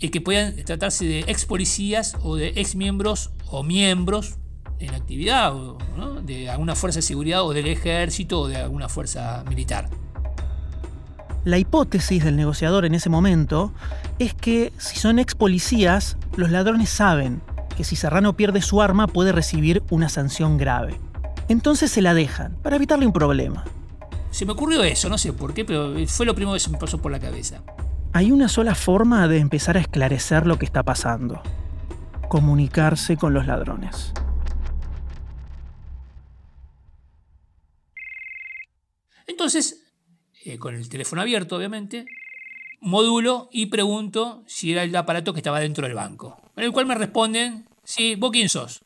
es 0.00 0.10
que 0.10 0.22
puedan 0.22 0.56
tratarse 0.64 1.04
de 1.04 1.20
ex 1.26 1.44
policías 1.44 2.16
o 2.22 2.36
de 2.36 2.54
ex 2.56 2.74
miembros 2.74 3.30
o 3.50 3.62
miembros 3.62 4.36
en 4.78 4.94
actividad 4.94 5.52
de 6.22 6.50
alguna 6.50 6.74
fuerza 6.74 6.98
de 6.98 7.02
seguridad 7.02 7.42
o 7.42 7.52
del 7.52 7.66
ejército 7.66 8.40
o 8.40 8.48
de 8.48 8.56
alguna 8.56 8.88
fuerza 8.88 9.44
militar. 9.48 9.88
La 11.44 11.58
hipótesis 11.58 12.24
del 12.24 12.36
negociador 12.36 12.84
en 12.84 12.94
ese 12.94 13.08
momento 13.08 13.72
es 14.18 14.34
que 14.34 14.72
si 14.78 14.98
son 14.98 15.18
ex 15.18 15.34
policías, 15.34 16.16
los 16.36 16.50
ladrones 16.50 16.90
saben 16.90 17.40
que 17.76 17.84
si 17.84 17.96
Serrano 17.96 18.36
pierde 18.36 18.60
su 18.60 18.82
arma 18.82 19.06
puede 19.06 19.32
recibir 19.32 19.82
una 19.90 20.08
sanción 20.08 20.58
grave. 20.58 21.00
Entonces 21.48 21.90
se 21.90 22.02
la 22.02 22.12
dejan, 22.12 22.56
para 22.62 22.76
evitarle 22.76 23.06
un 23.06 23.12
problema. 23.12 23.64
Se 24.30 24.44
me 24.44 24.52
ocurrió 24.52 24.82
eso, 24.82 25.08
no 25.08 25.16
sé 25.16 25.32
por 25.32 25.54
qué, 25.54 25.64
pero 25.64 25.94
fue 26.06 26.26
lo 26.26 26.34
primero 26.34 26.54
que 26.54 26.60
se 26.60 26.70
me 26.70 26.78
pasó 26.78 26.98
por 26.98 27.10
la 27.10 27.18
cabeza. 27.18 27.62
Hay 28.12 28.30
una 28.30 28.48
sola 28.48 28.74
forma 28.74 29.26
de 29.28 29.38
empezar 29.38 29.76
a 29.76 29.80
esclarecer 29.80 30.46
lo 30.46 30.58
que 30.58 30.66
está 30.66 30.82
pasando. 30.82 31.40
Comunicarse 32.28 33.16
con 33.16 33.32
los 33.32 33.46
ladrones. 33.46 34.12
Entonces, 39.26 39.82
eh, 40.44 40.58
con 40.58 40.74
el 40.74 40.88
teléfono 40.88 41.22
abierto, 41.22 41.56
obviamente, 41.56 42.06
modulo 42.80 43.48
y 43.50 43.66
pregunto 43.66 44.42
si 44.46 44.72
era 44.72 44.82
el 44.82 44.94
aparato 44.94 45.32
que 45.32 45.40
estaba 45.40 45.60
dentro 45.60 45.86
del 45.86 45.94
banco. 45.94 46.36
En 46.56 46.64
el 46.64 46.72
cual 46.72 46.86
me 46.86 46.94
responden, 46.94 47.66
sí, 47.82 48.14
vos 48.14 48.30
quién 48.30 48.48
sos. 48.48 48.84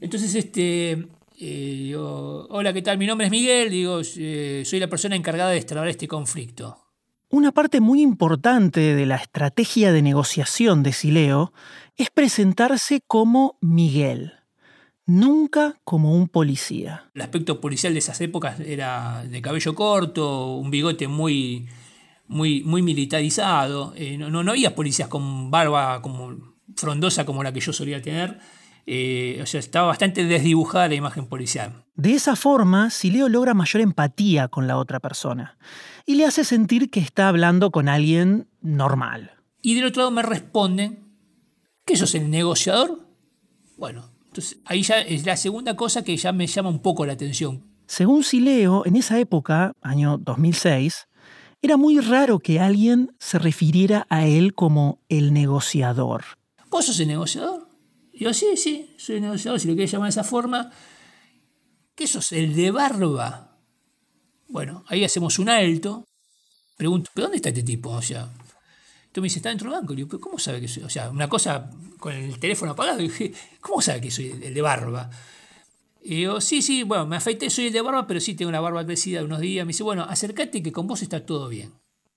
Entonces, 0.00 0.34
este, 0.34 0.92
eh, 0.92 1.06
digo, 1.38 2.46
hola, 2.50 2.72
¿qué 2.72 2.82
tal? 2.82 2.98
Mi 2.98 3.06
nombre 3.06 3.26
es 3.26 3.30
Miguel, 3.30 3.70
digo, 3.70 4.00
eh, 4.16 4.62
soy 4.64 4.78
la 4.78 4.88
persona 4.88 5.16
encargada 5.16 5.50
de 5.50 5.56
destrabar 5.56 5.88
este 5.88 6.06
conflicto. 6.06 6.87
Una 7.30 7.52
parte 7.52 7.80
muy 7.80 8.00
importante 8.00 8.94
de 8.94 9.04
la 9.04 9.16
estrategia 9.16 9.92
de 9.92 10.00
negociación 10.00 10.82
de 10.82 10.94
Sileo 10.94 11.52
es 11.96 12.08
presentarse 12.08 13.02
como 13.06 13.58
Miguel, 13.60 14.32
nunca 15.04 15.78
como 15.84 16.14
un 16.14 16.28
policía. 16.28 17.10
El 17.14 17.20
aspecto 17.20 17.60
policial 17.60 17.92
de 17.92 17.98
esas 17.98 18.18
épocas 18.22 18.58
era 18.60 19.26
de 19.26 19.42
cabello 19.42 19.74
corto, 19.74 20.54
un 20.54 20.70
bigote 20.70 21.06
muy, 21.06 21.68
muy, 22.28 22.62
militarizado. 22.64 23.92
Eh, 23.94 24.16
no, 24.16 24.30
no, 24.30 24.50
había 24.50 24.74
policías 24.74 25.08
con 25.08 25.50
barba 25.50 26.00
como 26.00 26.34
frondosa 26.76 27.26
como 27.26 27.42
la 27.42 27.52
que 27.52 27.60
yo 27.60 27.74
solía 27.74 28.00
tener. 28.00 28.38
Eh, 28.90 29.38
o 29.42 29.44
sea, 29.44 29.60
estaba 29.60 29.88
bastante 29.88 30.24
desdibujada 30.24 30.88
la 30.88 30.94
imagen 30.94 31.26
policial. 31.26 31.84
De 31.94 32.14
esa 32.14 32.36
forma, 32.36 32.88
Sileo 32.88 33.28
logra 33.28 33.52
mayor 33.52 33.82
empatía 33.82 34.48
con 34.48 34.66
la 34.66 34.78
otra 34.78 34.98
persona 34.98 35.58
y 36.06 36.14
le 36.14 36.24
hace 36.24 36.42
sentir 36.42 36.90
que 36.90 36.98
está 36.98 37.28
hablando 37.28 37.70
con 37.70 37.86
alguien 37.90 38.48
normal. 38.62 39.32
Y 39.60 39.74
del 39.74 39.84
otro 39.84 40.00
lado 40.00 40.10
me 40.10 40.22
responden, 40.22 41.04
¿que 41.84 41.96
sos 41.96 42.14
el 42.14 42.30
negociador? 42.30 43.06
Bueno, 43.76 44.10
entonces 44.24 44.58
ahí 44.64 44.80
ya 44.82 45.02
es 45.02 45.26
la 45.26 45.36
segunda 45.36 45.76
cosa 45.76 46.02
que 46.02 46.16
ya 46.16 46.32
me 46.32 46.46
llama 46.46 46.70
un 46.70 46.80
poco 46.80 47.04
la 47.04 47.12
atención. 47.12 47.64
Según 47.86 48.24
Sileo, 48.24 48.86
en 48.86 48.96
esa 48.96 49.18
época, 49.18 49.72
año 49.82 50.16
2006, 50.16 51.08
era 51.60 51.76
muy 51.76 52.00
raro 52.00 52.38
que 52.38 52.58
alguien 52.58 53.14
se 53.18 53.38
refiriera 53.38 54.06
a 54.08 54.24
él 54.24 54.54
como 54.54 55.02
el 55.10 55.34
negociador. 55.34 56.24
¿Vos 56.70 56.86
sos 56.86 56.98
el 57.00 57.08
negociador? 57.08 57.67
Yo, 58.18 58.34
sí, 58.34 58.56
sí, 58.56 58.94
soy 58.96 59.20
negociador, 59.20 59.60
si 59.60 59.68
lo 59.68 59.74
quieres 59.74 59.90
llamar 59.90 60.06
de 60.08 60.10
esa 60.10 60.24
forma. 60.24 60.70
¿Qué 61.94 62.06
sos? 62.06 62.32
El 62.32 62.54
de 62.54 62.70
barba. 62.70 63.56
Bueno, 64.48 64.84
ahí 64.88 65.04
hacemos 65.04 65.38
un 65.38 65.48
alto. 65.48 66.04
Pregunto, 66.76 67.10
¿pero 67.14 67.26
dónde 67.26 67.36
está 67.36 67.48
este 67.48 67.62
tipo? 67.62 67.90
O 67.90 68.02
sea, 68.02 68.28
tú 69.12 69.20
me 69.20 69.26
dice, 69.26 69.38
está 69.38 69.48
dentro 69.48 69.70
del 69.70 69.80
banco. 69.80 69.94
Le 69.94 70.06
¿pero 70.06 70.20
cómo 70.20 70.38
sabe 70.38 70.60
que 70.60 70.68
soy? 70.68 70.84
O 70.84 70.90
sea, 70.90 71.10
una 71.10 71.28
cosa 71.28 71.70
con 71.98 72.12
el 72.14 72.38
teléfono 72.38 72.72
apagado. 72.72 73.00
Y 73.00 73.08
dije, 73.08 73.32
¿cómo 73.60 73.82
sabe 73.82 74.00
que 74.00 74.10
soy 74.10 74.30
el 74.30 74.54
de 74.54 74.62
barba? 74.62 75.10
Y 76.02 76.16
digo, 76.16 76.40
sí, 76.40 76.62
sí, 76.62 76.84
bueno, 76.84 77.06
me 77.06 77.16
afeité, 77.16 77.50
soy 77.50 77.66
el 77.66 77.72
de 77.72 77.82
barba, 77.82 78.06
pero 78.06 78.20
sí 78.20 78.34
tengo 78.34 78.48
una 78.48 78.60
barba 78.60 78.86
crecida 78.86 79.18
de 79.18 79.24
unos 79.24 79.40
días. 79.40 79.66
Me 79.66 79.70
dice, 79.70 79.82
bueno, 79.82 80.04
acércate 80.04 80.62
que 80.62 80.72
con 80.72 80.86
vos 80.86 81.02
está 81.02 81.26
todo 81.26 81.48
bien. 81.48 81.72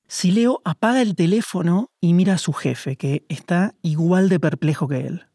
Sileo 0.07 0.61
apaga 0.65 1.01
el 1.01 1.15
teléfono 1.15 1.89
y 1.99 2.13
mira 2.13 2.33
a 2.33 2.37
su 2.37 2.53
jefe, 2.53 2.97
que 2.97 3.25
está 3.29 3.75
igual 3.81 4.29
de 4.29 4.39
perplejo 4.39 4.87
que 4.87 4.99
él. 4.99 5.25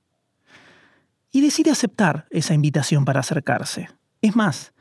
Y 1.36 1.42
decide 1.42 1.70
aceptar 1.70 2.26
esa 2.30 2.54
invitación 2.54 3.04
para 3.04 3.20
acercarse. 3.20 3.90
Es 4.22 4.34
más, 4.36 4.72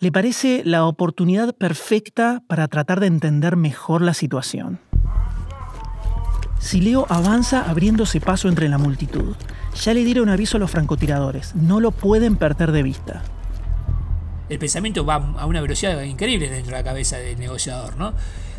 le 0.00 0.10
parece 0.10 0.62
la 0.64 0.84
oportunidad 0.84 1.54
perfecta 1.54 2.42
para 2.48 2.66
tratar 2.66 2.98
de 2.98 3.06
entender 3.06 3.54
mejor 3.54 4.02
la 4.02 4.12
situación. 4.12 4.80
Sileo 6.58 7.06
avanza 7.08 7.70
abriéndose 7.70 8.20
paso 8.20 8.48
entre 8.48 8.68
la 8.68 8.76
multitud. 8.76 9.36
Ya 9.80 9.94
le 9.94 10.02
dieron 10.02 10.28
aviso 10.30 10.56
a 10.56 10.60
los 10.60 10.72
francotiradores, 10.72 11.54
no 11.54 11.78
lo 11.78 11.92
pueden 11.92 12.34
perder 12.34 12.72
de 12.72 12.82
vista. 12.82 13.22
El 14.48 14.58
pensamiento 14.58 15.06
va 15.06 15.14
a 15.14 15.46
una 15.46 15.60
velocidad 15.60 16.02
increíble 16.02 16.50
dentro 16.50 16.72
de 16.72 16.78
la 16.78 16.82
cabeza 16.82 17.18
del 17.18 17.38
negociador, 17.38 17.96
¿no? 17.96 18.14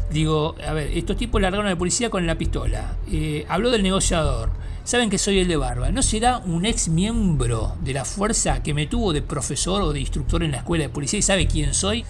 Digo, 0.10 0.56
a 0.66 0.72
ver, 0.72 0.90
estos 0.98 1.18
tipos 1.18 1.42
largaron 1.42 1.68
a 1.68 1.72
la 1.72 1.78
policía 1.78 2.10
con 2.10 2.26
la 2.26 2.38
pistola. 2.38 2.96
Eh, 3.12 3.46
habló 3.50 3.72
del 3.72 3.84
negociador. 3.84 4.52
Saben 4.84 5.10
que 5.10 5.18
soy 5.18 5.40
el 5.40 5.48
de 5.48 5.58
barba. 5.58 5.92
¿No 5.92 6.02
será 6.02 6.40
un 6.40 6.66
ex 6.66 6.90
miembro 6.90 7.76
de 7.82 7.94
la 7.94 8.04
fuerza 8.04 8.64
que 8.64 8.74
me 8.74 8.88
tuvo 8.88 9.14
de 9.14 9.22
profesor 9.22 9.82
o 9.84 9.94
de 9.94 10.00
instructor 10.00 10.44
en 10.44 10.52
la 10.52 10.58
escuela 10.58 10.84
de 10.84 10.90
policía 10.90 11.20
y 11.20 11.22
sabe 11.22 11.48
quién 11.48 11.74
soy? 11.74 12.04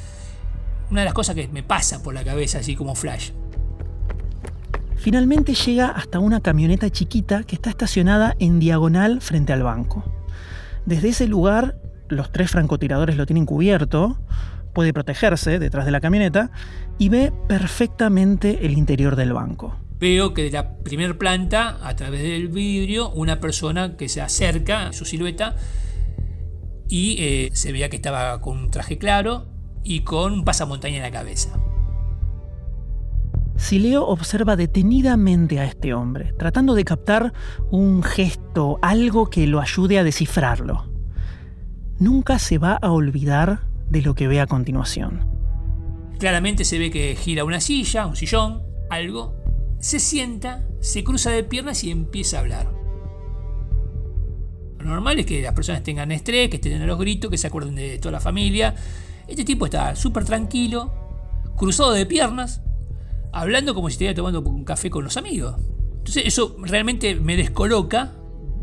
Una 0.90 1.02
de 1.02 1.06
las 1.06 1.14
cosas 1.14 1.36
que 1.36 1.48
me 1.50 1.64
pasa 1.64 2.02
por 2.02 2.14
la 2.14 2.24
cabeza, 2.24 2.60
así 2.60 2.76
como 2.76 2.96
flash. 2.96 3.32
Finalmente 4.96 5.54
llega 5.54 5.88
hasta 5.88 6.20
una 6.20 6.42
camioneta 6.42 6.90
chiquita 6.90 7.44
que 7.44 7.56
está 7.56 7.70
estacionada 7.70 8.36
en 8.40 8.60
diagonal 8.60 9.20
frente 9.20 9.52
al 9.52 9.64
banco. 9.64 10.04
Desde 10.86 11.10
ese 11.10 11.28
lugar, 11.28 11.78
los 12.08 12.32
tres 12.32 12.52
francotiradores 12.52 13.18
lo 13.18 13.26
tienen 13.26 13.46
cubierto, 13.46 14.18
puede 14.74 14.94
protegerse 14.94 15.60
detrás 15.60 15.86
de 15.86 15.92
la 15.92 16.02
camioneta 16.02 16.52
y 16.98 17.10
ve 17.10 17.34
perfectamente 17.48 18.66
el 18.66 18.78
interior 18.78 19.16
del 19.16 19.34
banco. 19.34 19.81
Veo 20.02 20.34
que 20.34 20.42
de 20.42 20.50
la 20.50 20.80
primera 20.80 21.14
planta, 21.14 21.78
a 21.84 21.96
través 21.96 22.24
del 22.24 22.48
vidrio, 22.48 23.12
una 23.12 23.40
persona 23.40 23.98
que 23.98 24.10
se 24.10 24.20
acerca 24.20 24.88
a 24.88 24.94
su 24.94 25.06
silueta 25.06 25.56
y 26.90 27.18
eh, 27.20 27.52
se 27.54 27.72
veía 27.72 27.90
que 27.90 27.98
estaba 27.98 28.42
con 28.42 28.58
un 28.58 28.72
traje 28.72 28.98
claro 28.98 29.46
y 29.84 30.00
con 30.00 30.34
un 30.34 30.44
pasamontaña 30.44 30.98
en 30.98 31.04
la 31.04 31.12
cabeza. 31.12 31.52
Sileo 33.58 34.08
observa 34.08 34.56
detenidamente 34.56 35.60
a 35.60 35.66
este 35.66 35.94
hombre, 35.94 36.34
tratando 36.40 36.74
de 36.74 36.84
captar 36.84 37.32
un 37.70 38.02
gesto, 38.02 38.80
algo 38.82 39.30
que 39.30 39.46
lo 39.46 39.62
ayude 39.62 40.00
a 40.00 40.04
descifrarlo. 40.04 40.92
Nunca 42.00 42.40
se 42.40 42.58
va 42.58 42.74
a 42.74 42.90
olvidar 42.90 43.68
de 43.88 44.02
lo 44.02 44.16
que 44.16 44.28
ve 44.28 44.42
a 44.42 44.48
continuación. 44.48 45.30
Claramente 46.18 46.66
se 46.66 46.80
ve 46.80 46.90
que 46.90 47.16
gira 47.16 47.44
una 47.44 47.62
silla, 47.62 48.08
un 48.08 48.16
sillón, 48.16 48.64
algo, 48.90 49.41
se 49.82 50.00
sienta, 50.00 50.64
se 50.80 51.04
cruza 51.04 51.32
de 51.32 51.44
piernas 51.44 51.84
y 51.84 51.92
empieza 51.92 52.38
a 52.38 52.40
hablar. 52.42 52.72
Lo 54.80 54.86
normal 54.86 55.20
es 55.20 55.26
que 55.26 55.42
las 55.42 55.54
personas 55.54 55.84
tengan 55.84 56.12
estrés, 56.12 56.50
que 56.50 56.56
estén 56.56 56.82
a 56.82 56.86
los 56.86 56.98
gritos, 56.98 57.30
que 57.30 57.38
se 57.38 57.48
acuerden 57.48 57.76
de 57.76 58.00
toda 58.00 58.14
la 58.14 58.20
familia. 58.20 58.76
Este 59.28 59.44
tipo 59.44 59.66
está 59.66 59.96
súper 59.96 60.24
tranquilo, 60.24 60.94
cruzado 61.58 61.92
de 61.92 62.06
piernas, 62.06 62.62
hablando 63.34 63.74
como 63.76 63.90
si 63.90 63.94
estuviera 63.94 64.16
tomando 64.16 64.42
un 64.42 64.64
café 64.64 64.90
con 64.90 65.04
los 65.04 65.18
amigos. 65.18 65.56
Entonces 65.98 66.24
eso 66.26 66.56
realmente 66.62 67.16
me 67.16 67.36
descoloca 67.36 68.14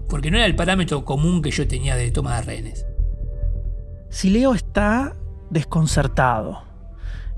porque 0.08 0.30
no 0.30 0.38
era 0.38 0.46
el 0.46 0.56
parámetro 0.56 1.04
común 1.04 1.42
que 1.42 1.50
yo 1.50 1.68
tenía 1.68 1.94
de 1.96 2.10
toma 2.10 2.36
de 2.36 2.42
rehenes. 2.42 2.86
Si 4.10 4.30
Leo 4.30 4.54
está 4.54 5.16
desconcertado. 5.50 6.67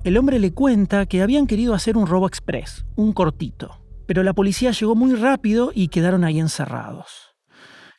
El 0.03 0.17
hombre 0.17 0.39
le 0.39 0.55
cuenta 0.55 1.05
que 1.05 1.21
habían 1.21 1.47
querido 1.47 1.75
hacer 1.75 1.99
un 1.99 2.07
robo 2.07 2.27
express, 2.27 2.87
un 2.97 3.13
cortito, 3.13 3.85
pero 4.07 4.23
la 4.23 4.33
policía 4.33 4.71
llegó 4.71 4.95
muy 4.95 5.15
rápido 5.15 5.73
y 5.75 5.89
quedaron 5.89 6.25
ahí 6.25 6.41
encerrados. 6.41 7.37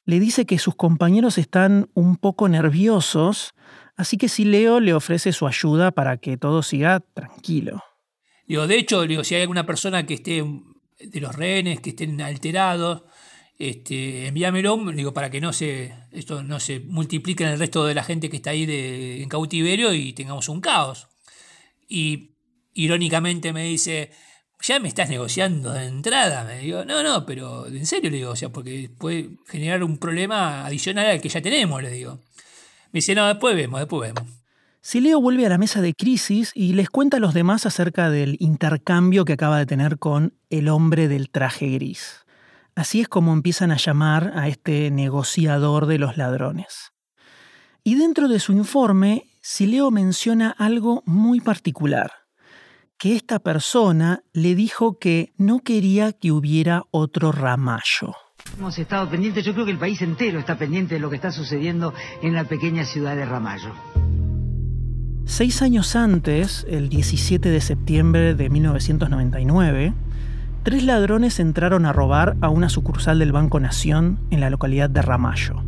Le 0.06 0.20
dice 0.20 0.48
que 0.48 0.58
sus 0.58 0.74
compañeros 0.74 1.38
están 1.38 1.92
un 1.94 2.18
poco 2.18 2.50
nerviosos, 2.50 3.54
así 3.96 4.18
que 4.18 4.30
Sileo 4.30 4.80
le 4.80 4.96
ofrece 4.96 5.32
su 5.32 5.46
ayuda 5.46 5.92
para 5.92 6.18
que 6.18 6.38
todo 6.38 6.64
siga 6.64 7.02
tranquilo. 7.14 7.84
Digo, 8.48 8.66
de 8.66 8.80
hecho, 8.80 9.04
digo, 9.04 9.24
si 9.24 9.36
hay 9.36 9.44
alguna 9.44 9.68
persona 9.68 10.08
que 10.08 10.16
esté 10.16 10.44
de 11.00 11.22
los 11.22 11.36
rehenes, 11.36 11.82
que 11.82 11.92
estén 11.92 12.20
alterados, 12.20 13.04
este, 13.60 14.26
envíamelo, 14.26 14.76
digo, 14.92 15.14
para 15.14 15.30
que 15.30 15.40
no 15.40 15.54
se, 15.54 15.94
esto 16.12 16.42
no 16.42 16.60
se 16.60 16.80
multiplique 16.80 17.44
en 17.44 17.52
el 17.52 17.60
resto 17.60 17.86
de 17.86 17.94
la 17.94 18.04
gente 18.04 18.28
que 18.32 18.38
está 18.38 18.50
ahí 18.50 18.66
de, 18.66 19.22
en 19.22 19.30
cautiverio 19.30 19.94
y 19.94 20.14
tengamos 20.14 20.50
un 20.50 20.62
caos. 20.62 21.11
Y 21.92 22.38
irónicamente 22.74 23.52
me 23.52 23.66
dice, 23.66 24.12
ya 24.62 24.80
me 24.80 24.88
estás 24.88 25.10
negociando 25.10 25.74
de 25.74 25.88
entrada. 25.88 26.46
Me 26.46 26.60
digo, 26.60 26.86
no, 26.86 27.04
no, 27.04 27.26
pero 27.26 27.68
en 27.68 27.86
serio 27.86 28.10
le 28.10 28.18
digo, 28.18 28.32
o 28.32 28.36
sea, 28.38 28.48
porque 28.48 28.90
puede 28.98 29.32
generar 29.46 29.84
un 29.84 29.98
problema 29.98 30.66
adicional 30.66 31.08
al 31.08 31.20
que 31.20 31.28
ya 31.28 31.42
tenemos, 31.42 31.84
le 31.84 31.92
digo. 31.92 32.22
Me 32.94 33.00
dice, 33.00 33.14
no, 33.14 33.28
después 33.28 33.58
vemos, 33.58 33.82
después 33.82 34.14
vemos. 34.14 34.32
Sileo 34.80 35.20
vuelve 35.20 35.46
a 35.46 35.50
la 35.50 35.58
mesa 35.58 35.82
de 35.82 35.94
crisis 35.94 36.52
y 36.56 36.74
les 36.74 36.90
cuenta 36.90 37.18
a 37.18 37.20
los 37.20 37.34
demás 37.34 37.66
acerca 37.66 38.10
del 38.10 38.38
intercambio 38.40 39.26
que 39.26 39.34
acaba 39.34 39.60
de 39.60 39.66
tener 39.66 40.00
con 40.00 40.34
el 40.50 40.70
hombre 40.70 41.10
del 41.10 41.30
traje 41.30 41.68
gris. 41.68 42.26
Así 42.74 43.02
es 43.02 43.10
como 43.10 43.34
empiezan 43.34 43.72
a 43.72 43.78
llamar 43.78 44.32
a 44.34 44.48
este 44.48 44.90
negociador 44.92 45.88
de 45.88 46.00
los 46.00 46.16
ladrones. 46.16 46.94
Y 47.84 47.96
dentro 47.96 48.30
de 48.30 48.40
su 48.40 48.54
informe, 48.54 49.31
Sileo 49.54 49.92
menciona 49.92 50.56
algo 50.58 51.04
muy 51.06 51.42
particular, 51.42 52.10
que 52.98 53.18
esta 53.18 53.40
persona 53.40 54.24
le 54.32 54.56
dijo 54.56 54.98
que 54.98 55.34
no 55.36 55.60
quería 55.60 56.14
que 56.14 56.32
hubiera 56.32 56.84
otro 56.90 57.34
Ramallo. 57.34 58.16
Hemos 58.58 58.80
estado 58.80 59.10
pendientes, 59.10 59.44
yo 59.44 59.52
creo 59.52 59.66
que 59.66 59.74
el 59.74 59.78
país 59.78 60.02
entero 60.02 60.40
está 60.40 60.58
pendiente 60.58 60.94
de 60.94 61.02
lo 61.02 61.10
que 61.10 61.18
está 61.18 61.32
sucediendo 61.32 61.94
en 62.22 62.34
la 62.34 62.46
pequeña 62.46 62.86
ciudad 62.86 63.14
de 63.18 63.26
Ramallo. 63.26 63.74
Seis 65.26 65.62
años 65.62 65.98
antes, 65.98 66.66
el 66.70 66.88
17 66.88 67.50
de 67.50 67.60
septiembre 67.60 68.36
de 68.36 68.50
1999, 68.50 69.94
tres 70.64 70.86
ladrones 70.86 71.42
entraron 71.42 71.86
a 71.86 71.92
robar 71.92 72.38
a 72.40 72.48
una 72.48 72.70
sucursal 72.70 73.20
del 73.20 73.34
Banco 73.34 73.60
Nación 73.60 74.18
en 74.30 74.40
la 74.40 74.50
localidad 74.50 74.90
de 74.90 75.02
Ramallo, 75.02 75.62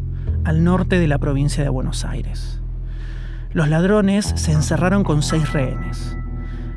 al 0.45 0.63
norte 0.63 0.99
de 0.99 1.07
la 1.09 1.17
provincia 1.17 1.65
de 1.65 1.69
Buenos 1.69 2.05
Aires. 2.05 2.62
Los 3.53 3.69
ladrones 3.69 4.33
se 4.35 4.51
encerraron 4.51 5.03
con 5.03 5.21
seis 5.21 5.53
rehenes. 5.53 6.17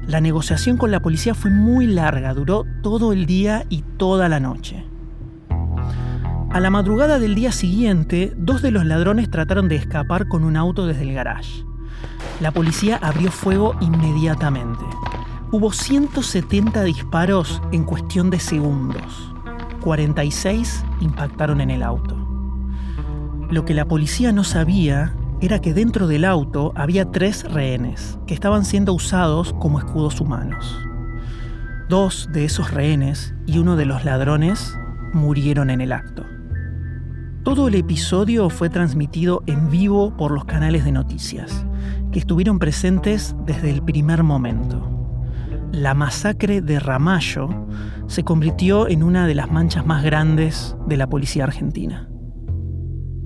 La 0.06 0.20
negociación 0.20 0.76
con 0.76 0.90
la 0.90 1.00
policía 1.00 1.34
fue 1.34 1.50
muy 1.50 1.86
larga, 1.86 2.34
duró 2.34 2.64
todo 2.82 3.14
el 3.14 3.24
día 3.24 3.64
y 3.70 3.82
toda 3.96 4.28
la 4.28 4.40
noche. 4.40 4.84
A 6.50 6.60
la 6.60 6.68
madrugada 6.70 7.18
del 7.18 7.34
día 7.34 7.50
siguiente, 7.50 8.34
dos 8.36 8.60
de 8.60 8.70
los 8.70 8.84
ladrones 8.84 9.30
trataron 9.30 9.68
de 9.68 9.76
escapar 9.76 10.28
con 10.28 10.44
un 10.44 10.56
auto 10.56 10.86
desde 10.86 11.02
el 11.02 11.14
garage. 11.14 11.64
La 12.40 12.50
policía 12.50 12.98
abrió 13.02 13.30
fuego 13.30 13.74
inmediatamente. 13.80 14.84
Hubo 15.52 15.72
170 15.72 16.84
disparos 16.84 17.62
en 17.72 17.84
cuestión 17.84 18.28
de 18.28 18.38
segundos. 18.38 19.32
46 19.80 20.84
impactaron 21.00 21.62
en 21.62 21.70
el 21.70 21.82
auto. 21.82 22.16
Lo 23.50 23.64
que 23.64 23.74
la 23.74 23.86
policía 23.86 24.32
no 24.32 24.44
sabía 24.44 25.14
era 25.40 25.60
que 25.60 25.74
dentro 25.74 26.06
del 26.06 26.24
auto 26.24 26.72
había 26.74 27.10
tres 27.10 27.44
rehenes 27.44 28.18
que 28.26 28.34
estaban 28.34 28.64
siendo 28.64 28.94
usados 28.94 29.54
como 29.58 29.78
escudos 29.78 30.20
humanos. 30.20 30.78
Dos 31.88 32.28
de 32.32 32.44
esos 32.44 32.72
rehenes 32.72 33.34
y 33.46 33.58
uno 33.58 33.76
de 33.76 33.84
los 33.84 34.04
ladrones 34.04 34.76
murieron 35.12 35.70
en 35.70 35.80
el 35.80 35.92
acto. 35.92 36.24
Todo 37.44 37.68
el 37.68 37.76
episodio 37.76 38.50
fue 38.50 38.70
transmitido 38.70 39.42
en 39.46 39.70
vivo 39.70 40.16
por 40.16 40.32
los 40.32 40.46
canales 40.46 40.84
de 40.84 40.90
noticias, 40.92 41.64
que 42.10 42.18
estuvieron 42.18 42.58
presentes 42.58 43.36
desde 43.44 43.70
el 43.70 43.82
primer 43.82 44.24
momento. 44.24 44.90
La 45.70 45.94
masacre 45.94 46.60
de 46.60 46.80
Ramallo 46.80 47.48
se 48.08 48.24
convirtió 48.24 48.88
en 48.88 49.02
una 49.02 49.26
de 49.26 49.34
las 49.34 49.52
manchas 49.52 49.86
más 49.86 50.02
grandes 50.02 50.76
de 50.88 50.96
la 50.96 51.08
policía 51.08 51.44
argentina. 51.44 52.08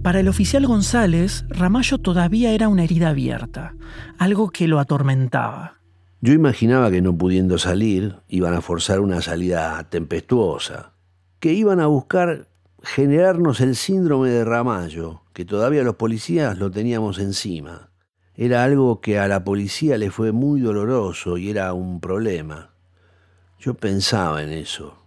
Para 0.02 0.20
el 0.20 0.28
oficial 0.28 0.66
González, 0.66 1.44
Ramallo 1.50 1.98
todavía 1.98 2.52
era 2.52 2.68
una 2.68 2.84
herida 2.84 3.10
abierta, 3.10 3.74
algo 4.16 4.48
que 4.48 4.66
lo 4.66 4.78
atormentaba. 4.78 5.80
Yo 6.22 6.32
imaginaba 6.32 6.90
que 6.90 7.02
no 7.02 7.16
pudiendo 7.16 7.58
salir, 7.58 8.16
iban 8.26 8.54
a 8.54 8.62
forzar 8.62 9.00
una 9.00 9.20
salida 9.20 9.86
tempestuosa, 9.90 10.94
que 11.38 11.52
iban 11.52 11.80
a 11.80 11.86
buscar 11.86 12.48
generarnos 12.82 13.60
el 13.60 13.76
síndrome 13.76 14.30
de 14.30 14.44
Ramallo, 14.44 15.22
que 15.34 15.44
todavía 15.44 15.82
los 15.82 15.96
policías 15.96 16.58
lo 16.58 16.70
teníamos 16.70 17.18
encima. 17.18 17.90
Era 18.34 18.64
algo 18.64 19.02
que 19.02 19.18
a 19.18 19.28
la 19.28 19.44
policía 19.44 19.98
le 19.98 20.10
fue 20.10 20.32
muy 20.32 20.62
doloroso 20.62 21.36
y 21.36 21.50
era 21.50 21.74
un 21.74 22.00
problema. 22.00 22.70
Yo 23.58 23.74
pensaba 23.74 24.42
en 24.42 24.50
eso. 24.52 24.99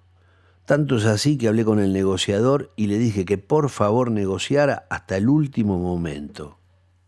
Tanto 0.74 0.98
es 0.98 1.06
así 1.06 1.38
que 1.38 1.48
hablé 1.48 1.64
con 1.64 1.80
el 1.80 1.94
negociador 1.94 2.74
y 2.76 2.88
le 2.88 2.98
dije 2.98 3.26
que 3.26 3.38
por 3.38 3.70
favor 3.70 4.10
negociara 4.10 4.88
hasta 4.90 5.18
el 5.18 5.30
último 5.30 5.78
momento. 5.78 6.58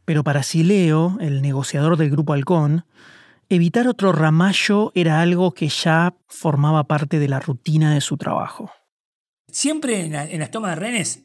Pero 0.06 0.24
para 0.24 0.44
Sileo, 0.44 1.18
el 1.20 1.42
negociador 1.42 1.98
del 1.98 2.12
Grupo 2.12 2.34
Halcón, 2.34 2.86
evitar 3.50 3.88
otro 3.88 4.12
ramallo 4.12 4.92
era 4.94 5.20
algo 5.20 5.52
que 5.56 5.68
ya 5.68 6.16
formaba 6.28 6.84
parte 6.84 7.18
de 7.18 7.28
la 7.28 7.40
rutina 7.40 7.92
de 7.92 8.02
su 8.02 8.18
trabajo. 8.18 8.70
Siempre 9.48 10.06
en, 10.06 10.14
en 10.14 10.40
las 10.42 10.52
tomas 10.52 10.76
de 10.76 10.82
rehenes, 10.82 11.24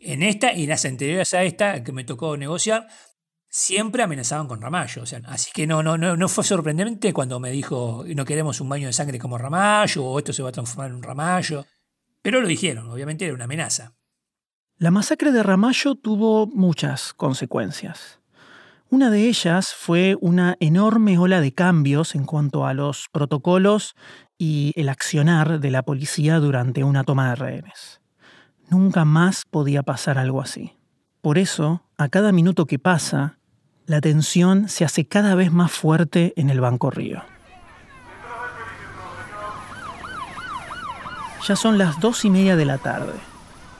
en 0.00 0.24
esta 0.24 0.52
y 0.54 0.64
en 0.64 0.70
las 0.70 0.84
anteriores 0.84 1.32
a 1.32 1.44
esta 1.44 1.84
que 1.84 1.92
me 1.92 2.02
tocó 2.02 2.36
negociar, 2.36 2.88
siempre 3.52 4.02
amenazaban 4.02 4.48
con 4.48 4.60
Ramallo. 4.60 5.02
O 5.02 5.06
sea, 5.06 5.20
así 5.26 5.50
que 5.52 5.66
no, 5.66 5.82
no, 5.82 5.98
no, 5.98 6.16
no 6.16 6.28
fue 6.28 6.42
sorprendente 6.42 7.12
cuando 7.12 7.38
me 7.38 7.50
dijo 7.50 8.04
no 8.16 8.24
queremos 8.24 8.60
un 8.60 8.68
baño 8.68 8.86
de 8.86 8.92
sangre 8.92 9.18
como 9.18 9.38
Ramallo 9.38 10.04
o 10.04 10.18
esto 10.18 10.32
se 10.32 10.42
va 10.42 10.48
a 10.48 10.52
transformar 10.52 10.90
en 10.90 10.96
un 10.96 11.02
Ramallo. 11.02 11.66
Pero 12.22 12.40
lo 12.40 12.48
dijeron, 12.48 12.90
obviamente 12.90 13.26
era 13.26 13.34
una 13.34 13.44
amenaza. 13.44 13.92
La 14.78 14.90
masacre 14.90 15.30
de 15.32 15.42
Ramallo 15.42 15.94
tuvo 15.94 16.46
muchas 16.46 17.12
consecuencias. 17.12 18.20
Una 18.88 19.10
de 19.10 19.28
ellas 19.28 19.74
fue 19.74 20.16
una 20.20 20.56
enorme 20.60 21.18
ola 21.18 21.40
de 21.40 21.52
cambios 21.52 22.14
en 22.14 22.24
cuanto 22.24 22.66
a 22.66 22.74
los 22.74 23.08
protocolos 23.10 23.94
y 24.38 24.72
el 24.76 24.88
accionar 24.88 25.60
de 25.60 25.70
la 25.70 25.82
policía 25.82 26.40
durante 26.40 26.84
una 26.84 27.04
toma 27.04 27.30
de 27.30 27.36
rehenes. 27.36 28.00
Nunca 28.68 29.04
más 29.04 29.42
podía 29.50 29.82
pasar 29.82 30.18
algo 30.18 30.40
así. 30.40 30.76
Por 31.20 31.38
eso, 31.38 31.84
a 31.96 32.08
cada 32.08 32.32
minuto 32.32 32.66
que 32.66 32.80
pasa, 32.80 33.38
la 33.86 34.00
tensión 34.00 34.68
se 34.68 34.84
hace 34.84 35.04
cada 35.04 35.34
vez 35.34 35.52
más 35.52 35.72
fuerte 35.72 36.32
en 36.36 36.50
el 36.50 36.60
Banco 36.60 36.90
Río. 36.90 37.22
Ya 41.46 41.56
son 41.56 41.76
las 41.76 41.98
dos 42.00 42.24
y 42.24 42.30
media 42.30 42.54
de 42.54 42.64
la 42.64 42.78
tarde. 42.78 43.14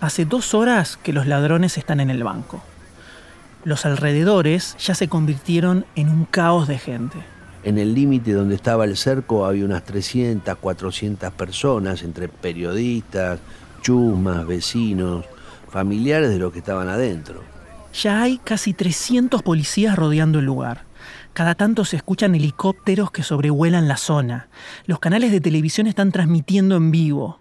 Hace 0.01 0.25
dos 0.25 0.53
horas 0.53 0.97
que 0.97 1.13
los 1.13 1.29
ladrones 1.29 1.79
están 1.79 2.01
en 2.01 2.11
el 2.11 2.25
banco. 2.25 2.61
Los 3.65 3.87
alrededores 3.87 4.77
ya 4.79 4.97
se 4.97 5.09
convirtieron 5.09 5.87
en 5.95 6.09
un 6.09 6.25
caos 6.25 6.67
de 6.67 6.79
gente. 6.79 7.19
En 7.63 7.79
el 7.79 7.95
límite 7.95 8.33
donde 8.33 8.57
estaba 8.57 8.85
el 8.85 8.97
cerco 8.97 9.47
había 9.47 9.65
unas 9.65 9.85
300, 9.85 10.57
400 10.57 11.33
personas, 11.35 12.03
entre 12.03 12.27
periodistas, 12.27 13.39
chusmas, 13.83 14.45
vecinos, 14.45 15.25
familiares 15.71 16.31
de 16.31 16.39
los 16.39 16.53
que 16.53 16.59
estaban 16.59 16.89
adentro. 16.89 17.52
Ya 17.93 18.23
hay 18.23 18.39
casi 18.39 18.73
300 18.73 19.43
policías 19.43 19.97
rodeando 19.97 20.39
el 20.39 20.47
lugar. 20.47 20.85
Cada 21.33 21.55
tanto 21.55 21.85
se 21.85 21.97
escuchan 21.97 22.35
helicópteros 22.35 23.11
que 23.11 23.23
sobrevuelan 23.23 23.89
la 23.89 23.97
zona. 23.97 24.49
Los 24.87 24.99
canales 24.99 25.33
de 25.33 25.41
televisión 25.41 25.87
están 25.87 26.13
transmitiendo 26.13 26.77
en 26.77 26.91
vivo. 26.91 27.41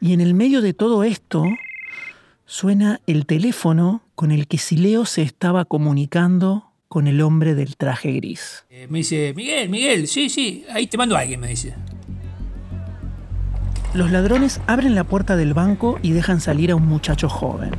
Y 0.00 0.12
en 0.12 0.20
el 0.20 0.34
medio 0.34 0.60
de 0.62 0.74
todo 0.74 1.04
esto 1.04 1.44
suena 2.46 3.00
el 3.06 3.26
teléfono 3.26 4.02
con 4.14 4.30
el 4.30 4.46
que 4.46 4.58
Sileo 4.58 5.04
se 5.06 5.22
estaba 5.22 5.64
comunicando 5.64 6.70
con 6.88 7.08
el 7.08 7.20
hombre 7.22 7.54
del 7.54 7.76
traje 7.76 8.12
gris. 8.12 8.64
Eh, 8.70 8.86
me 8.88 8.98
dice, 8.98 9.32
Miguel, 9.34 9.68
Miguel, 9.68 10.06
sí, 10.06 10.28
sí, 10.28 10.64
ahí 10.70 10.86
te 10.86 10.96
mando 10.96 11.16
a 11.16 11.20
alguien, 11.20 11.40
me 11.40 11.48
dice. 11.48 11.74
Los 13.94 14.12
ladrones 14.12 14.60
abren 14.66 14.94
la 14.94 15.04
puerta 15.04 15.36
del 15.36 15.54
banco 15.54 15.98
y 16.02 16.12
dejan 16.12 16.40
salir 16.40 16.70
a 16.70 16.76
un 16.76 16.86
muchacho 16.86 17.28
joven. 17.28 17.70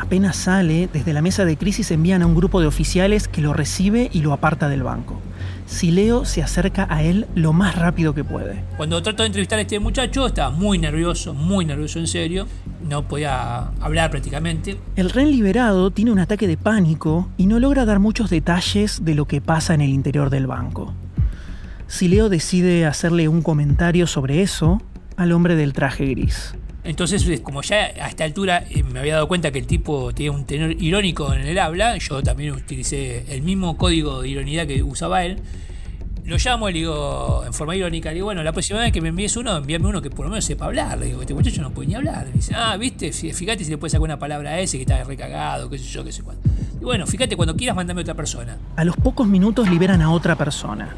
Apenas 0.00 0.34
sale, 0.34 0.88
desde 0.90 1.12
la 1.12 1.20
mesa 1.20 1.44
de 1.44 1.58
crisis 1.58 1.90
envían 1.90 2.22
a 2.22 2.26
un 2.26 2.34
grupo 2.34 2.58
de 2.62 2.66
oficiales 2.66 3.28
que 3.28 3.42
lo 3.42 3.52
recibe 3.52 4.08
y 4.10 4.22
lo 4.22 4.32
aparta 4.32 4.70
del 4.70 4.82
banco. 4.82 5.20
Sileo 5.66 6.24
se 6.24 6.42
acerca 6.42 6.86
a 6.88 7.02
él 7.02 7.26
lo 7.34 7.52
más 7.52 7.76
rápido 7.76 8.14
que 8.14 8.24
puede. 8.24 8.64
Cuando 8.78 9.02
trato 9.02 9.24
de 9.24 9.26
entrevistar 9.26 9.58
a 9.58 9.62
este 9.62 9.78
muchacho, 9.78 10.26
estaba 10.26 10.48
muy 10.48 10.78
nervioso, 10.78 11.34
muy 11.34 11.66
nervioso 11.66 11.98
en 11.98 12.06
serio. 12.06 12.46
No 12.88 13.06
podía 13.08 13.72
hablar 13.78 14.10
prácticamente. 14.10 14.78
El 14.96 15.10
rehén 15.10 15.32
liberado 15.32 15.90
tiene 15.90 16.12
un 16.12 16.18
ataque 16.18 16.46
de 16.46 16.56
pánico 16.56 17.28
y 17.36 17.46
no 17.46 17.58
logra 17.58 17.84
dar 17.84 17.98
muchos 17.98 18.30
detalles 18.30 19.04
de 19.04 19.14
lo 19.14 19.26
que 19.26 19.42
pasa 19.42 19.74
en 19.74 19.82
el 19.82 19.90
interior 19.90 20.30
del 20.30 20.46
banco. 20.46 20.94
Sileo 21.88 22.30
decide 22.30 22.86
hacerle 22.86 23.28
un 23.28 23.42
comentario 23.42 24.06
sobre 24.06 24.40
eso 24.40 24.80
al 25.18 25.32
hombre 25.32 25.56
del 25.56 25.74
traje 25.74 26.06
gris. 26.06 26.54
Entonces, 26.82 27.40
como 27.40 27.62
ya 27.62 27.76
a 28.00 28.08
esta 28.08 28.24
altura 28.24 28.64
eh, 28.70 28.82
me 28.82 29.00
había 29.00 29.14
dado 29.14 29.28
cuenta 29.28 29.50
que 29.50 29.58
el 29.58 29.66
tipo 29.66 30.14
tenía 30.14 30.32
un 30.32 30.46
tenor 30.46 30.70
irónico 30.82 31.32
en 31.34 31.42
el 31.42 31.58
habla, 31.58 31.98
yo 31.98 32.22
también 32.22 32.52
utilicé 32.52 33.24
el 33.34 33.42
mismo 33.42 33.76
código 33.76 34.22
de 34.22 34.28
ironía 34.28 34.66
que 34.66 34.82
usaba 34.82 35.24
él. 35.24 35.38
Lo 36.24 36.36
llamo 36.36 36.68
y 36.68 36.72
le 36.72 36.78
digo, 36.80 37.42
en 37.44 37.52
forma 37.52 37.74
irónica, 37.74 38.10
le 38.10 38.16
digo, 38.16 38.26
bueno, 38.26 38.42
la 38.42 38.52
próxima 38.52 38.78
vez 38.78 38.92
que 38.92 39.00
me 39.00 39.08
envíes 39.08 39.36
uno, 39.36 39.56
envíame 39.56 39.88
uno 39.88 40.00
que 40.00 40.10
por 40.10 40.24
lo 40.24 40.30
menos 40.30 40.44
sepa 40.44 40.66
hablar. 40.66 40.96
Le 40.98 41.06
digo, 41.06 41.20
este 41.20 41.34
muchacho 41.34 41.60
no 41.60 41.70
puede 41.70 41.88
ni 41.88 41.96
hablar. 41.96 42.26
Me 42.26 42.32
dice, 42.32 42.54
ah, 42.54 42.76
viste, 42.76 43.12
fíjate 43.12 43.64
si 43.64 43.70
le 43.70 43.78
puedes 43.78 43.92
sacar 43.92 44.04
una 44.04 44.18
palabra 44.18 44.50
a 44.50 44.60
ese 44.60 44.76
que 44.78 44.82
está 44.82 45.02
recagado, 45.04 45.68
qué 45.68 45.78
sé 45.78 45.84
yo, 45.84 46.04
qué 46.04 46.12
sé 46.12 46.22
cuánto. 46.22 46.48
Y 46.80 46.84
bueno, 46.84 47.06
fíjate, 47.06 47.36
cuando 47.36 47.56
quieras, 47.56 47.76
mandame 47.76 48.00
a 48.00 48.02
otra 48.02 48.14
persona. 48.14 48.58
A 48.76 48.84
los 48.84 48.96
pocos 48.96 49.26
minutos 49.26 49.68
liberan 49.68 50.02
a 50.02 50.12
otra 50.12 50.36
persona. 50.36 50.94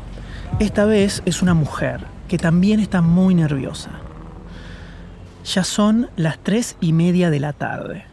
Esta 0.60 0.84
vez 0.84 1.22
es 1.24 1.42
una 1.42 1.54
mujer 1.54 2.00
que 2.28 2.38
también 2.38 2.78
está 2.78 3.00
muy 3.00 3.34
nerviosa. 3.34 3.90
Ya 5.44 5.64
son 5.64 6.08
las 6.16 6.38
tres 6.38 6.76
y 6.80 6.92
media 6.92 7.28
de 7.28 7.40
la 7.40 7.52
tarde. 7.52 8.04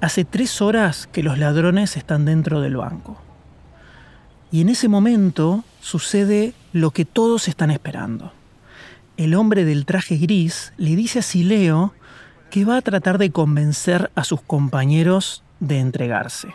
Hace 0.00 0.24
tres 0.24 0.62
horas 0.62 1.06
que 1.06 1.22
los 1.22 1.38
ladrones 1.38 1.96
están 1.96 2.24
dentro 2.24 2.60
del 2.60 2.76
banco. 2.76 3.20
Y 4.50 4.62
en 4.62 4.70
ese 4.70 4.88
momento 4.88 5.64
sucede 5.80 6.54
lo 6.72 6.90
que 6.92 7.04
todos 7.04 7.48
están 7.48 7.70
esperando. 7.70 8.32
El 9.18 9.34
hombre 9.34 9.64
del 9.64 9.84
traje 9.84 10.16
gris 10.16 10.72
le 10.78 10.96
dice 10.96 11.18
a 11.18 11.22
Sileo 11.22 11.92
que 12.50 12.64
va 12.64 12.78
a 12.78 12.82
tratar 12.82 13.18
de 13.18 13.30
convencer 13.30 14.10
a 14.14 14.24
sus 14.24 14.40
compañeros 14.40 15.42
de 15.60 15.80
entregarse. 15.80 16.48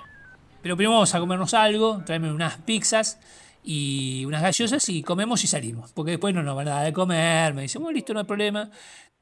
Pero 0.63 0.75
primero 0.75 0.95
vamos 0.95 1.13
a 1.13 1.19
comernos 1.19 1.53
algo, 1.53 2.01
tráeme 2.05 2.31
unas 2.31 2.57
pizzas 2.57 3.19
y 3.63 4.25
unas 4.25 4.41
gaseosas 4.41 4.87
y 4.89 5.03
comemos 5.03 5.43
y 5.43 5.47
salimos. 5.47 5.91
Porque 5.91 6.11
después 6.11 6.33
no 6.33 6.41
nos 6.41 6.55
van 6.55 6.83
de 6.83 6.93
comer. 6.93 7.53
Me 7.53 7.63
dice, 7.63 7.77
bueno, 7.77 7.93
listo, 7.93 8.13
no 8.13 8.21
hay 8.21 8.25
problema. 8.25 8.71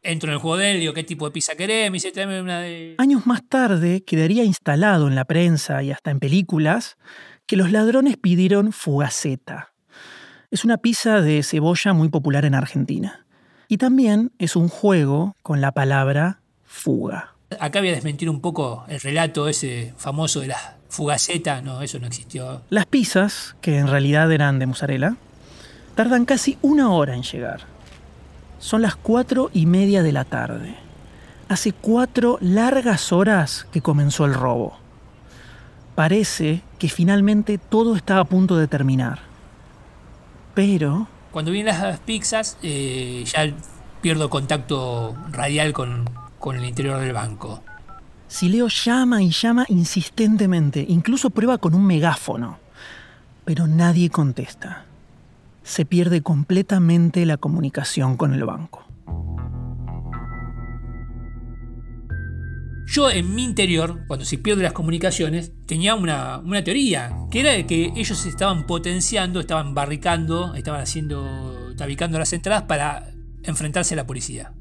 Entro 0.04 0.30
en 0.30 0.34
el 0.34 0.40
juego 0.40 0.58
de 0.58 0.72
él, 0.72 0.80
digo, 0.80 0.94
¿qué 0.94 1.04
tipo 1.04 1.26
de 1.26 1.32
pizza 1.32 1.54
querés? 1.56 1.92
Me 1.92 1.96
dice, 1.96 2.12
tráeme 2.12 2.42
una 2.42 2.60
de... 2.60 2.96
Años 2.98 3.28
más 3.28 3.48
tarde 3.48 4.04
quedaría 4.04 4.44
instalado 4.44 5.08
en 5.08 5.14
la 5.14 5.26
prensa 5.26 5.84
y 5.84 5.92
hasta 5.92 6.10
en 6.10 6.20
películas 6.20 6.98
que 7.46 7.56
los 7.56 7.72
ladrones 7.72 8.18
pidieron 8.18 8.72
fugaceta. 8.74 9.74
Es 10.50 10.66
una 10.66 10.78
pizza 10.78 11.22
de 11.22 11.44
cebolla 11.44 11.94
muy 11.94 12.10
popular 12.10 12.46
en 12.46 12.56
Argentina. 12.56 13.26
Y 13.68 13.78
también 13.78 14.32
es 14.40 14.56
un 14.56 14.70
juego 14.70 15.36
con 15.44 15.62
la 15.62 15.72
palabra 15.72 16.42
fuga. 16.66 17.36
Acá 17.60 17.80
voy 17.80 17.90
a 17.90 17.94
desmentir 17.94 18.30
un 18.30 18.42
poco 18.42 18.86
el 18.88 19.00
relato 19.00 19.48
ese 19.48 19.94
famoso 19.98 20.42
de 20.42 20.48
la 20.48 20.78
fugaceta. 20.90 21.62
No, 21.62 21.82
eso 21.82 22.00
no 22.00 22.08
existió. 22.08 22.64
Las 22.70 22.86
pizzas, 22.86 23.56
que 23.62 23.78
en 23.78 23.88
realidad 23.88 24.32
eran 24.32 24.58
de 24.58 24.66
mozzarella, 24.66 25.16
tardan 25.96 26.26
casi 26.26 26.58
una 26.62 26.92
hora 26.92 27.16
en 27.16 27.24
llegar. 27.24 27.71
Son 28.62 28.84
las 28.84 28.96
cuatro 28.96 29.50
y 29.54 29.66
media 29.66 30.04
de 30.04 30.12
la 30.12 30.24
tarde. 30.24 30.76
Hace 31.50 31.74
cuatro 31.74 32.38
largas 32.42 33.12
horas 33.12 33.66
que 33.72 33.82
comenzó 33.82 34.24
el 34.26 34.36
robo. 34.36 34.78
Parece 35.96 36.62
que 36.78 36.88
finalmente 36.88 37.58
todo 37.58 37.96
está 37.96 38.20
a 38.20 38.24
punto 38.24 38.58
de 38.58 38.68
terminar. 38.68 39.20
Pero... 40.54 41.08
Cuando 41.32 41.50
vienen 41.50 41.76
las 41.76 42.00
pizzas, 42.02 42.60
eh, 42.62 43.24
ya 43.26 43.52
pierdo 44.00 44.30
contacto 44.30 45.16
radial 45.32 45.74
con, 45.74 46.08
con 46.38 46.56
el 46.56 46.64
interior 46.64 47.00
del 47.00 47.14
banco. 47.14 47.64
Sileo 48.28 48.68
llama 48.68 49.24
y 49.24 49.32
llama 49.32 49.66
insistentemente, 49.70 50.86
incluso 50.88 51.32
prueba 51.32 51.58
con 51.58 51.74
un 51.74 51.88
megáfono, 51.88 52.60
pero 53.44 53.66
nadie 53.66 54.12
contesta. 54.12 54.86
Se 55.64 55.86
pierde 55.86 56.22
completamente 56.22 57.26
la 57.26 57.38
comunicación 57.38 58.18
con 58.18 58.34
el 58.34 58.46
banco. 58.46 58.86
Yo 62.88 63.10
en 63.10 63.34
mi 63.34 63.46
interior, 63.46 64.04
cuando 64.08 64.26
se 64.26 64.38
pierden 64.38 64.64
las 64.64 64.74
comunicaciones, 64.74 65.54
tenía 65.66 65.96
una, 65.96 66.40
una 66.40 66.62
teoría, 66.62 67.16
que 67.32 67.40
era 67.40 67.52
de 67.52 67.66
que 67.66 67.94
ellos 67.96 68.26
estaban 68.26 68.66
potenciando, 68.66 69.40
estaban 69.40 69.74
barricando, 69.74 70.56
estaban 70.56 70.82
haciendo, 70.82 71.74
tabicando 71.78 72.20
las 72.20 72.34
entradas 72.34 72.64
para 72.64 73.14
enfrentarse 73.44 73.94
a 73.94 73.98
la 73.98 74.06
policía. 74.06 74.54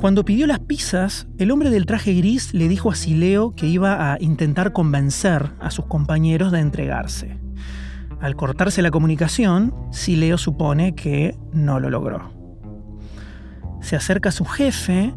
Cuando 0.00 0.26
pidió 0.26 0.46
las 0.46 0.58
pizzas, 0.58 1.28
el 1.38 1.50
hombre 1.50 1.70
del 1.70 1.86
traje 1.86 2.12
gris 2.12 2.52
le 2.52 2.68
dijo 2.68 2.90
a 2.90 2.94
Sileo 2.94 3.54
que 3.54 3.66
iba 3.66 4.12
a 4.12 4.18
intentar 4.20 4.74
convencer 4.74 5.52
a 5.60 5.70
sus 5.70 5.86
compañeros 5.86 6.52
de 6.52 6.60
entregarse. 6.60 7.43
Al 8.24 8.36
cortarse 8.36 8.80
la 8.80 8.90
comunicación, 8.90 9.74
Sileo 9.90 10.38
supone 10.38 10.94
que 10.94 11.36
no 11.52 11.78
lo 11.78 11.90
logró. 11.90 12.32
Se 13.82 13.96
acerca 13.96 14.30
a 14.30 14.32
su 14.32 14.46
jefe 14.46 15.12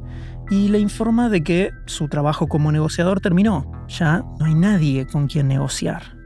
y 0.50 0.68
le 0.68 0.80
informa 0.80 1.30
de 1.30 1.42
que 1.42 1.72
su 1.86 2.10
trabajo 2.10 2.48
como 2.48 2.70
negociador 2.70 3.22
terminó. 3.22 3.72
Ya 3.88 4.26
no 4.38 4.46
hay 4.46 4.56
nadie 4.56 5.08
con 5.08 5.28
quien 5.28 5.48
negociar. 5.48 6.18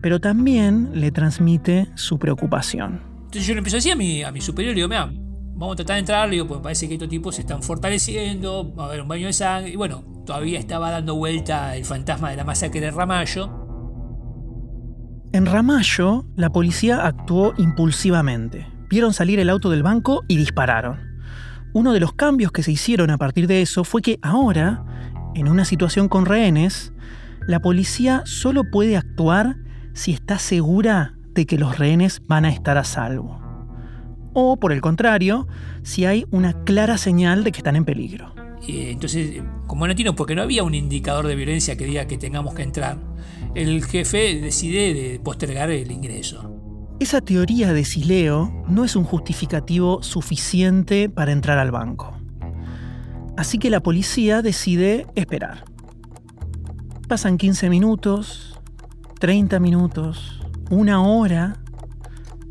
Pero 0.00 0.22
también 0.22 0.88
le 0.94 1.10
transmite 1.10 1.88
su 1.96 2.18
preocupación. 2.18 3.02
Entonces 3.16 3.46
yo 3.46 3.52
le 3.52 3.58
empiezo 3.58 3.76
a 3.76 3.80
decir 3.80 3.92
a 3.92 3.96
mi, 3.96 4.22
a 4.22 4.32
mi 4.32 4.40
superior, 4.40 4.74
digo, 4.74 4.88
mira, 4.88 5.04
vamos 5.04 5.74
a 5.74 5.76
tratar 5.76 5.96
de 5.96 6.00
entrar, 6.00 6.28
le 6.30 6.36
digo, 6.36 6.46
pues 6.46 6.60
parece 6.60 6.88
que 6.88 6.94
estos 6.94 7.10
tipos 7.10 7.34
se 7.34 7.42
están 7.42 7.62
fortaleciendo, 7.62 8.74
va 8.74 8.84
a 8.84 8.86
haber 8.86 9.02
un 9.02 9.08
baño 9.08 9.26
de 9.26 9.34
sangre. 9.34 9.70
Y 9.70 9.76
bueno, 9.76 10.02
todavía 10.24 10.58
estaba 10.58 10.90
dando 10.90 11.16
vuelta 11.16 11.76
el 11.76 11.84
fantasma 11.84 12.30
de 12.30 12.38
la 12.38 12.44
masacre 12.44 12.80
de 12.80 12.90
Ramallo. 12.90 13.59
En 15.32 15.46
Ramallo, 15.46 16.24
la 16.34 16.50
policía 16.50 17.06
actuó 17.06 17.54
impulsivamente. 17.56 18.66
Vieron 18.88 19.12
salir 19.12 19.38
el 19.38 19.48
auto 19.48 19.70
del 19.70 19.84
banco 19.84 20.24
y 20.26 20.36
dispararon. 20.36 20.98
Uno 21.72 21.92
de 21.92 22.00
los 22.00 22.14
cambios 22.14 22.50
que 22.50 22.64
se 22.64 22.72
hicieron 22.72 23.10
a 23.10 23.18
partir 23.18 23.46
de 23.46 23.62
eso 23.62 23.84
fue 23.84 24.02
que 24.02 24.18
ahora, 24.22 24.84
en 25.36 25.46
una 25.46 25.64
situación 25.64 26.08
con 26.08 26.26
rehenes, 26.26 26.92
la 27.46 27.60
policía 27.60 28.22
solo 28.24 28.64
puede 28.72 28.96
actuar 28.96 29.54
si 29.92 30.10
está 30.10 30.40
segura 30.40 31.14
de 31.32 31.46
que 31.46 31.58
los 31.58 31.78
rehenes 31.78 32.22
van 32.26 32.44
a 32.44 32.50
estar 32.50 32.76
a 32.76 32.82
salvo. 32.82 33.40
O, 34.32 34.56
por 34.58 34.72
el 34.72 34.80
contrario, 34.80 35.46
si 35.84 36.06
hay 36.06 36.24
una 36.32 36.64
clara 36.64 36.98
señal 36.98 37.44
de 37.44 37.52
que 37.52 37.58
están 37.58 37.76
en 37.76 37.84
peligro. 37.84 38.34
entonces, 38.66 39.40
como 39.68 39.86
no 39.86 39.94
tiene, 39.94 40.12
porque 40.12 40.34
no 40.34 40.42
había 40.42 40.64
un 40.64 40.74
indicador 40.74 41.28
de 41.28 41.36
violencia 41.36 41.76
que 41.76 41.84
diga 41.84 42.08
que 42.08 42.18
tengamos 42.18 42.52
que 42.54 42.62
entrar, 42.64 42.98
el 43.54 43.84
jefe 43.84 44.40
decide 44.40 44.94
de 44.94 45.20
postergar 45.20 45.70
el 45.70 45.90
ingreso. 45.90 46.56
Esa 47.00 47.20
teoría 47.20 47.72
de 47.72 47.84
Sileo 47.84 48.64
no 48.68 48.84
es 48.84 48.94
un 48.94 49.04
justificativo 49.04 50.02
suficiente 50.02 51.08
para 51.08 51.32
entrar 51.32 51.58
al 51.58 51.70
banco. 51.70 52.16
Así 53.36 53.58
que 53.58 53.70
la 53.70 53.80
policía 53.80 54.42
decide 54.42 55.06
esperar. 55.14 55.64
Pasan 57.08 57.38
15 57.38 57.70
minutos, 57.70 58.60
30 59.18 59.58
minutos, 59.60 60.40
una 60.70 61.02
hora, 61.02 61.56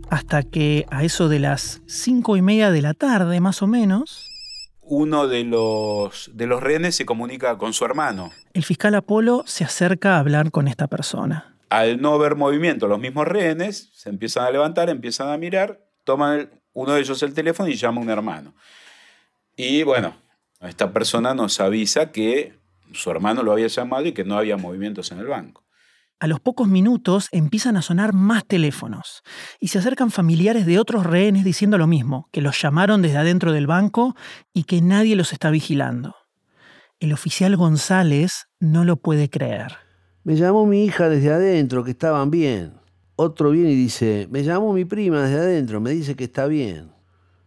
hasta 0.09 0.43
que 0.43 0.85
a 0.89 1.03
eso 1.03 1.29
de 1.29 1.39
las 1.39 1.81
5 1.85 2.35
y 2.35 2.41
media 2.41 2.71
de 2.71 2.81
la 2.81 2.93
tarde, 2.93 3.39
más 3.39 3.61
o 3.61 3.67
menos, 3.67 4.28
uno 4.89 5.27
de 5.27 5.43
los, 5.43 6.31
de 6.33 6.47
los 6.47 6.61
rehenes 6.61 6.95
se 6.95 7.05
comunica 7.05 7.57
con 7.57 7.73
su 7.73 7.85
hermano. 7.85 8.31
El 8.53 8.63
fiscal 8.63 8.95
Apolo 8.95 9.43
se 9.45 9.63
acerca 9.63 10.15
a 10.15 10.19
hablar 10.19 10.51
con 10.51 10.67
esta 10.67 10.87
persona. 10.87 11.55
Al 11.69 12.01
no 12.01 12.17
ver 12.17 12.35
movimiento, 12.35 12.87
los 12.87 12.99
mismos 12.99 13.27
rehenes 13.27 13.91
se 13.93 14.09
empiezan 14.09 14.45
a 14.45 14.51
levantar, 14.51 14.89
empiezan 14.89 15.29
a 15.29 15.37
mirar, 15.37 15.85
toman 16.03 16.49
uno 16.73 16.93
de 16.93 17.01
ellos 17.01 17.21
el 17.21 17.35
teléfono 17.35 17.69
y 17.69 17.75
llama 17.75 18.01
a 18.01 18.03
un 18.03 18.09
hermano. 18.09 18.55
Y 19.55 19.83
bueno, 19.83 20.15
esta 20.61 20.91
persona 20.91 21.35
nos 21.35 21.59
avisa 21.59 22.11
que 22.11 22.57
su 22.91 23.11
hermano 23.11 23.43
lo 23.43 23.51
había 23.51 23.67
llamado 23.67 24.07
y 24.07 24.13
que 24.13 24.23
no 24.23 24.37
había 24.37 24.57
movimientos 24.57 25.11
en 25.11 25.19
el 25.19 25.27
banco. 25.27 25.63
A 26.21 26.27
los 26.27 26.41
pocos 26.41 26.67
minutos 26.67 27.29
empiezan 27.31 27.77
a 27.77 27.81
sonar 27.81 28.13
más 28.13 28.45
teléfonos 28.45 29.23
y 29.57 29.69
se 29.69 29.79
acercan 29.79 30.11
familiares 30.11 30.65
de 30.65 30.77
otros 30.77 31.05
rehenes 31.05 31.45
diciendo 31.45 31.77
lo 31.77 31.87
mismo, 31.87 32.27
que 32.33 32.41
los 32.41 32.61
llamaron 32.61 33.01
desde 33.01 33.17
adentro 33.17 33.53
del 33.53 33.67
banco 33.67 34.15
y 34.53 34.63
que 34.63 34.81
nadie 34.81 35.15
los 35.15 35.31
está 35.31 35.49
vigilando. 35.49 36.15
El 36.99 37.13
oficial 37.13 37.55
González 37.55 38.49
no 38.59 38.83
lo 38.83 38.97
puede 38.97 39.29
creer. 39.29 39.77
Me 40.25 40.35
llamó 40.35 40.65
mi 40.65 40.83
hija 40.83 41.07
desde 41.07 41.31
adentro, 41.31 41.85
que 41.85 41.91
estaban 41.91 42.29
bien. 42.29 42.73
Otro 43.15 43.51
viene 43.51 43.71
y 43.71 43.75
dice, 43.75 44.27
me 44.29 44.43
llamó 44.43 44.73
mi 44.73 44.83
prima 44.83 45.21
desde 45.21 45.39
adentro, 45.39 45.79
me 45.79 45.91
dice 45.91 46.15
que 46.15 46.25
está 46.25 46.47
bien. 46.47 46.91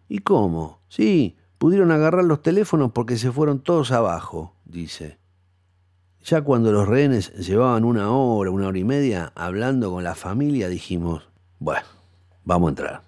¿Y 0.08 0.20
cómo? 0.20 0.80
Sí, 0.88 1.36
pudieron 1.58 1.90
agarrar 1.90 2.24
los 2.24 2.40
teléfonos 2.40 2.92
porque 2.92 3.18
se 3.18 3.30
fueron 3.30 3.62
todos 3.62 3.92
abajo, 3.92 4.56
dice. 4.64 5.21
Ya 6.24 6.40
cuando 6.42 6.70
los 6.70 6.86
rehenes 6.86 7.32
llevaban 7.34 7.84
una 7.84 8.10
hora, 8.12 8.50
una 8.50 8.68
hora 8.68 8.78
y 8.78 8.84
media 8.84 9.32
hablando 9.34 9.90
con 9.90 10.04
la 10.04 10.14
familia, 10.14 10.68
dijimos, 10.68 11.28
bueno, 11.58 11.84
vamos 12.44 12.68
a 12.68 12.70
entrar. 12.70 13.02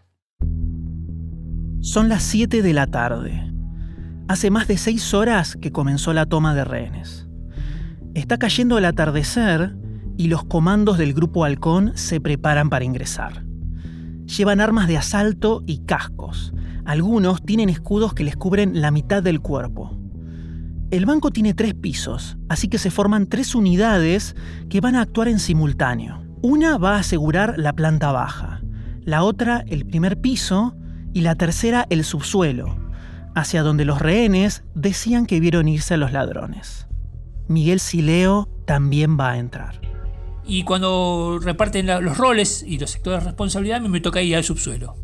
Son 1.80 2.08
las 2.08 2.22
7 2.24 2.62
de 2.62 2.72
la 2.72 2.86
tarde. 2.88 3.52
Hace 4.26 4.50
más 4.50 4.66
de 4.66 4.78
seis 4.78 5.12
horas 5.12 5.56
que 5.60 5.70
comenzó 5.70 6.12
la 6.12 6.26
toma 6.26 6.54
de 6.54 6.64
rehenes. 6.64 7.28
Está 8.14 8.38
cayendo 8.38 8.78
el 8.78 8.84
atardecer 8.86 9.76
y 10.16 10.28
los 10.28 10.44
comandos 10.44 10.98
del 10.98 11.14
Grupo 11.14 11.44
Halcón 11.44 11.92
se 11.94 12.20
preparan 12.20 12.70
para 12.70 12.84
ingresar. 12.84 13.44
Llevan 14.24 14.60
armas 14.60 14.88
de 14.88 14.96
asalto 14.96 15.62
y 15.66 15.84
cascos. 15.84 16.54
Algunos 16.84 17.44
tienen 17.44 17.68
escudos 17.68 18.14
que 18.14 18.24
les 18.24 18.36
cubren 18.36 18.80
la 18.80 18.90
mitad 18.90 19.22
del 19.22 19.40
cuerpo. 19.40 20.03
El 20.94 21.06
banco 21.06 21.32
tiene 21.32 21.54
tres 21.54 21.74
pisos, 21.74 22.36
así 22.48 22.68
que 22.68 22.78
se 22.78 22.88
forman 22.88 23.26
tres 23.26 23.56
unidades 23.56 24.36
que 24.70 24.80
van 24.80 24.94
a 24.94 25.00
actuar 25.00 25.26
en 25.26 25.40
simultáneo. 25.40 26.22
Una 26.40 26.78
va 26.78 26.94
a 26.94 27.00
asegurar 27.00 27.58
la 27.58 27.72
planta 27.72 28.12
baja, 28.12 28.60
la 29.02 29.24
otra 29.24 29.64
el 29.66 29.86
primer 29.86 30.20
piso 30.20 30.76
y 31.12 31.22
la 31.22 31.34
tercera 31.34 31.84
el 31.90 32.04
subsuelo, 32.04 32.76
hacia 33.34 33.64
donde 33.64 33.84
los 33.84 34.00
rehenes 34.00 34.62
decían 34.76 35.26
que 35.26 35.40
vieron 35.40 35.66
irse 35.66 35.94
a 35.94 35.96
los 35.96 36.12
ladrones. 36.12 36.86
Miguel 37.48 37.80
Sileo 37.80 38.48
también 38.64 39.18
va 39.18 39.32
a 39.32 39.38
entrar. 39.38 39.80
Y 40.44 40.62
cuando 40.62 41.40
reparten 41.42 41.88
los 41.88 42.16
roles 42.16 42.62
y 42.64 42.78
los 42.78 42.92
sectores 42.92 43.18
de 43.18 43.30
responsabilidad, 43.30 43.80
me 43.80 44.00
toca 44.00 44.22
ir 44.22 44.36
al 44.36 44.44
subsuelo. 44.44 44.94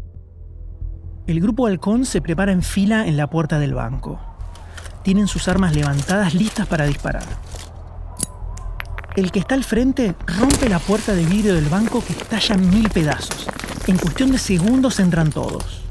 El 1.26 1.40
grupo 1.40 1.66
halcón 1.66 2.04
se 2.04 2.22
prepara 2.22 2.52
en 2.52 2.62
fila 2.62 3.08
en 3.08 3.16
la 3.16 3.28
puerta 3.28 3.58
del 3.58 3.74
banco. 3.74 4.29
Tienen 5.03 5.28
sus 5.28 5.48
armas 5.48 5.74
levantadas 5.74 6.34
listas 6.34 6.66
para 6.66 6.86
disparar. 6.86 7.24
El 9.16 9.32
que 9.32 9.40
está 9.40 9.55
al 9.55 9.64
frente 9.64 10.14
rompe 10.26 10.68
la 10.68 10.78
puerta 10.78 11.14
de 11.14 11.24
vidrio 11.24 11.55
del 11.55 11.68
banco 11.68 12.03
que 12.05 12.12
estalla 12.12 12.55
en 12.55 12.70
mil 12.70 12.88
pedazos. 12.90 13.46
En 13.86 13.98
cuestión 13.98 14.30
de 14.30 14.38
segundos 14.38 15.01
entran 15.01 15.30
todos. 15.30 15.82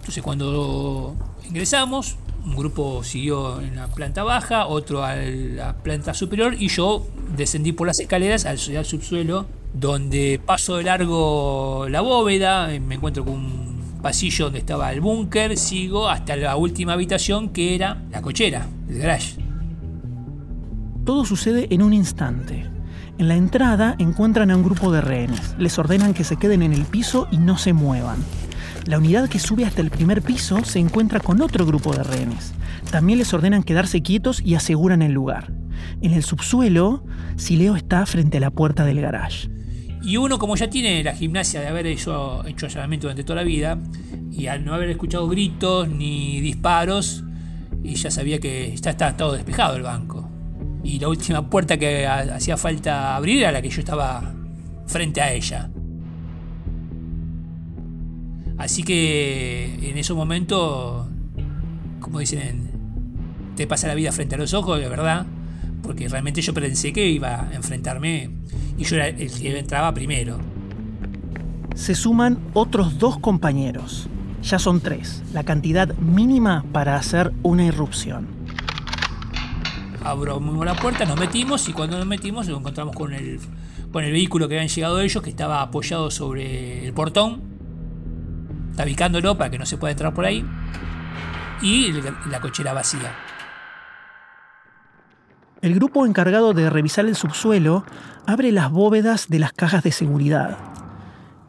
Entonces 0.00 0.22
cuando 0.22 1.14
ingresamos, 1.44 2.16
un 2.44 2.56
grupo 2.56 3.04
siguió 3.04 3.60
en 3.60 3.76
la 3.76 3.86
planta 3.88 4.22
baja, 4.22 4.66
otro 4.66 5.04
a 5.04 5.14
la 5.16 5.74
planta 5.74 6.14
superior 6.14 6.54
y 6.58 6.68
yo 6.68 7.06
descendí 7.36 7.72
por 7.72 7.86
las 7.86 8.00
escaleras 8.00 8.46
al, 8.46 8.58
subsuelo, 8.58 9.46
donde 9.74 10.40
paso 10.44 10.76
de 10.76 10.84
largo 10.84 11.86
la 11.88 12.00
bóveda, 12.00 12.68
me 12.80 12.96
encuentro 12.96 13.24
con 13.24 13.34
un 13.34 13.71
pasillo 14.02 14.46
donde 14.46 14.58
estaba 14.58 14.92
el 14.92 15.00
búnker, 15.00 15.56
sigo 15.56 16.08
hasta 16.08 16.36
la 16.36 16.56
última 16.56 16.92
habitación 16.92 17.50
que 17.50 17.74
era 17.74 18.02
la 18.10 18.20
cochera, 18.20 18.66
el 18.88 18.98
garage. 18.98 19.36
Todo 21.04 21.24
sucede 21.24 21.68
en 21.70 21.82
un 21.82 21.94
instante. 21.94 22.66
En 23.18 23.28
la 23.28 23.36
entrada 23.36 23.94
encuentran 23.98 24.50
a 24.50 24.56
un 24.56 24.62
grupo 24.62 24.92
de 24.92 25.00
rehenes. 25.00 25.54
Les 25.58 25.78
ordenan 25.78 26.14
que 26.14 26.24
se 26.24 26.36
queden 26.36 26.62
en 26.62 26.72
el 26.72 26.84
piso 26.84 27.28
y 27.30 27.38
no 27.38 27.56
se 27.56 27.72
muevan. 27.72 28.18
La 28.86 28.98
unidad 28.98 29.28
que 29.28 29.38
sube 29.38 29.64
hasta 29.64 29.80
el 29.80 29.90
primer 29.90 30.22
piso 30.22 30.64
se 30.64 30.80
encuentra 30.80 31.20
con 31.20 31.40
otro 31.40 31.64
grupo 31.64 31.94
de 31.94 32.02
rehenes. 32.02 32.52
También 32.90 33.18
les 33.18 33.32
ordenan 33.32 33.62
quedarse 33.62 34.02
quietos 34.02 34.40
y 34.44 34.54
aseguran 34.54 35.02
el 35.02 35.12
lugar. 35.12 35.52
En 36.00 36.12
el 36.12 36.22
subsuelo, 36.22 37.04
Sileo 37.36 37.76
está 37.76 38.04
frente 38.06 38.38
a 38.38 38.40
la 38.40 38.50
puerta 38.50 38.84
del 38.84 39.00
garage. 39.00 39.48
Y 40.04 40.16
uno, 40.16 40.38
como 40.38 40.56
ya 40.56 40.68
tiene 40.68 41.02
la 41.04 41.14
gimnasia 41.14 41.60
de 41.60 41.68
haber 41.68 41.86
hecho, 41.86 42.44
hecho 42.46 42.66
allanamiento 42.66 43.06
durante 43.06 43.24
toda 43.24 43.36
la 43.36 43.44
vida, 43.44 43.78
y 44.32 44.46
al 44.46 44.64
no 44.64 44.74
haber 44.74 44.90
escuchado 44.90 45.28
gritos 45.28 45.88
ni 45.88 46.40
disparos, 46.40 47.24
y 47.84 47.94
ya 47.94 48.10
sabía 48.10 48.40
que 48.40 48.74
ya 48.76 48.90
estaba 48.90 49.16
todo 49.16 49.32
despejado 49.32 49.76
el 49.76 49.82
banco. 49.82 50.28
Y 50.82 50.98
la 50.98 51.08
última 51.08 51.48
puerta 51.48 51.76
que 51.78 52.06
hacía 52.06 52.56
falta 52.56 53.14
abrir 53.14 53.38
era 53.38 53.52
la 53.52 53.62
que 53.62 53.70
yo 53.70 53.80
estaba 53.80 54.34
frente 54.86 55.20
a 55.20 55.32
ella. 55.32 55.70
Así 58.58 58.82
que 58.82 59.90
en 59.90 59.98
ese 59.98 60.14
momento, 60.14 61.08
como 62.00 62.18
dicen, 62.18 62.70
te 63.56 63.66
pasa 63.66 63.88
la 63.88 63.94
vida 63.94 64.12
frente 64.12 64.34
a 64.34 64.38
los 64.38 64.54
ojos, 64.54 64.78
de 64.80 64.88
verdad, 64.88 65.26
porque 65.82 66.08
realmente 66.08 66.42
yo 66.42 66.54
pensé 66.54 66.92
que 66.92 67.08
iba 67.08 67.48
a 67.48 67.54
enfrentarme 67.54 68.30
y 68.78 68.84
yo 68.84 68.96
era 68.96 69.08
el 69.08 69.30
que 69.30 69.58
entraba 69.58 69.92
primero. 69.92 70.38
Se 71.74 71.94
suman 71.94 72.38
otros 72.52 72.98
dos 72.98 73.18
compañeros. 73.18 74.08
Ya 74.42 74.58
son 74.58 74.80
tres, 74.80 75.22
la 75.32 75.44
cantidad 75.44 75.94
mínima 75.98 76.64
para 76.72 76.96
hacer 76.96 77.32
una 77.42 77.64
irrupción. 77.64 78.26
Abro 80.04 80.40
la 80.64 80.74
puerta, 80.74 81.04
nos 81.04 81.18
metimos 81.18 81.68
y 81.68 81.72
cuando 81.72 81.96
nos 81.96 82.06
metimos 82.06 82.48
nos 82.48 82.58
encontramos 82.58 82.94
con 82.96 83.12
el, 83.12 83.38
con 83.92 84.02
el 84.02 84.10
vehículo 84.10 84.48
que 84.48 84.56
habían 84.56 84.68
llegado 84.68 85.00
ellos, 85.00 85.22
que 85.22 85.30
estaba 85.30 85.62
apoyado 85.62 86.10
sobre 86.10 86.84
el 86.84 86.92
portón, 86.92 87.40
tabicándolo 88.76 89.38
para 89.38 89.50
que 89.50 89.58
no 89.58 89.66
se 89.66 89.76
pueda 89.76 89.92
entrar 89.92 90.12
por 90.12 90.24
ahí, 90.24 90.44
y 91.62 91.92
la 92.28 92.40
cochera 92.40 92.72
vacía. 92.72 93.14
El 95.62 95.76
grupo 95.76 96.04
encargado 96.04 96.54
de 96.54 96.68
revisar 96.70 97.06
el 97.06 97.14
subsuelo 97.14 97.84
abre 98.26 98.50
las 98.50 98.68
bóvedas 98.72 99.28
de 99.28 99.38
las 99.38 99.52
cajas 99.52 99.84
de 99.84 99.92
seguridad 99.92 100.58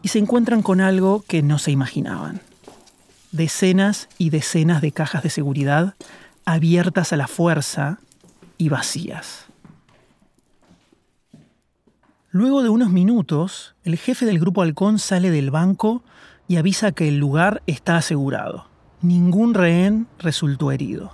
y 0.03 0.09
se 0.09 0.19
encuentran 0.19 0.61
con 0.61 0.81
algo 0.81 1.23
que 1.27 1.41
no 1.41 1.57
se 1.57 1.71
imaginaban. 1.71 2.39
Decenas 3.31 4.09
y 4.19 4.29
decenas 4.29 4.81
de 4.81 4.91
cajas 4.91 5.23
de 5.23 5.31
seguridad 5.31 5.95
abiertas 6.45 7.11
a 7.11 7.17
la 7.17 7.27
fuerza 7.27 7.97
y 8.59 8.69
vacías. 8.69 9.45
Luego 12.29 12.61
de 12.61 12.69
unos 12.69 12.91
minutos, 12.91 13.73
el 13.83 13.97
jefe 13.97 14.27
del 14.27 14.39
grupo 14.39 14.61
Halcón 14.61 14.99
sale 14.99 15.31
del 15.31 15.49
banco 15.49 16.03
y 16.47 16.57
avisa 16.57 16.91
que 16.91 17.07
el 17.07 17.17
lugar 17.17 17.63
está 17.65 17.97
asegurado. 17.97 18.67
Ningún 19.01 19.55
rehén 19.55 20.05
resultó 20.19 20.71
herido. 20.71 21.13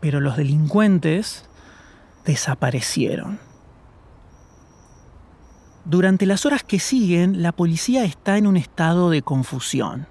Pero 0.00 0.20
los 0.20 0.36
delincuentes 0.36 1.48
desaparecieron. 2.26 3.38
Durante 5.86 6.26
las 6.26 6.44
horas 6.44 6.64
que 6.64 6.80
siguen, 6.80 7.42
la 7.42 7.52
policía 7.52 8.04
está 8.04 8.36
en 8.36 8.48
un 8.48 8.56
estado 8.56 9.08
de 9.08 9.22
confusión. 9.22 10.08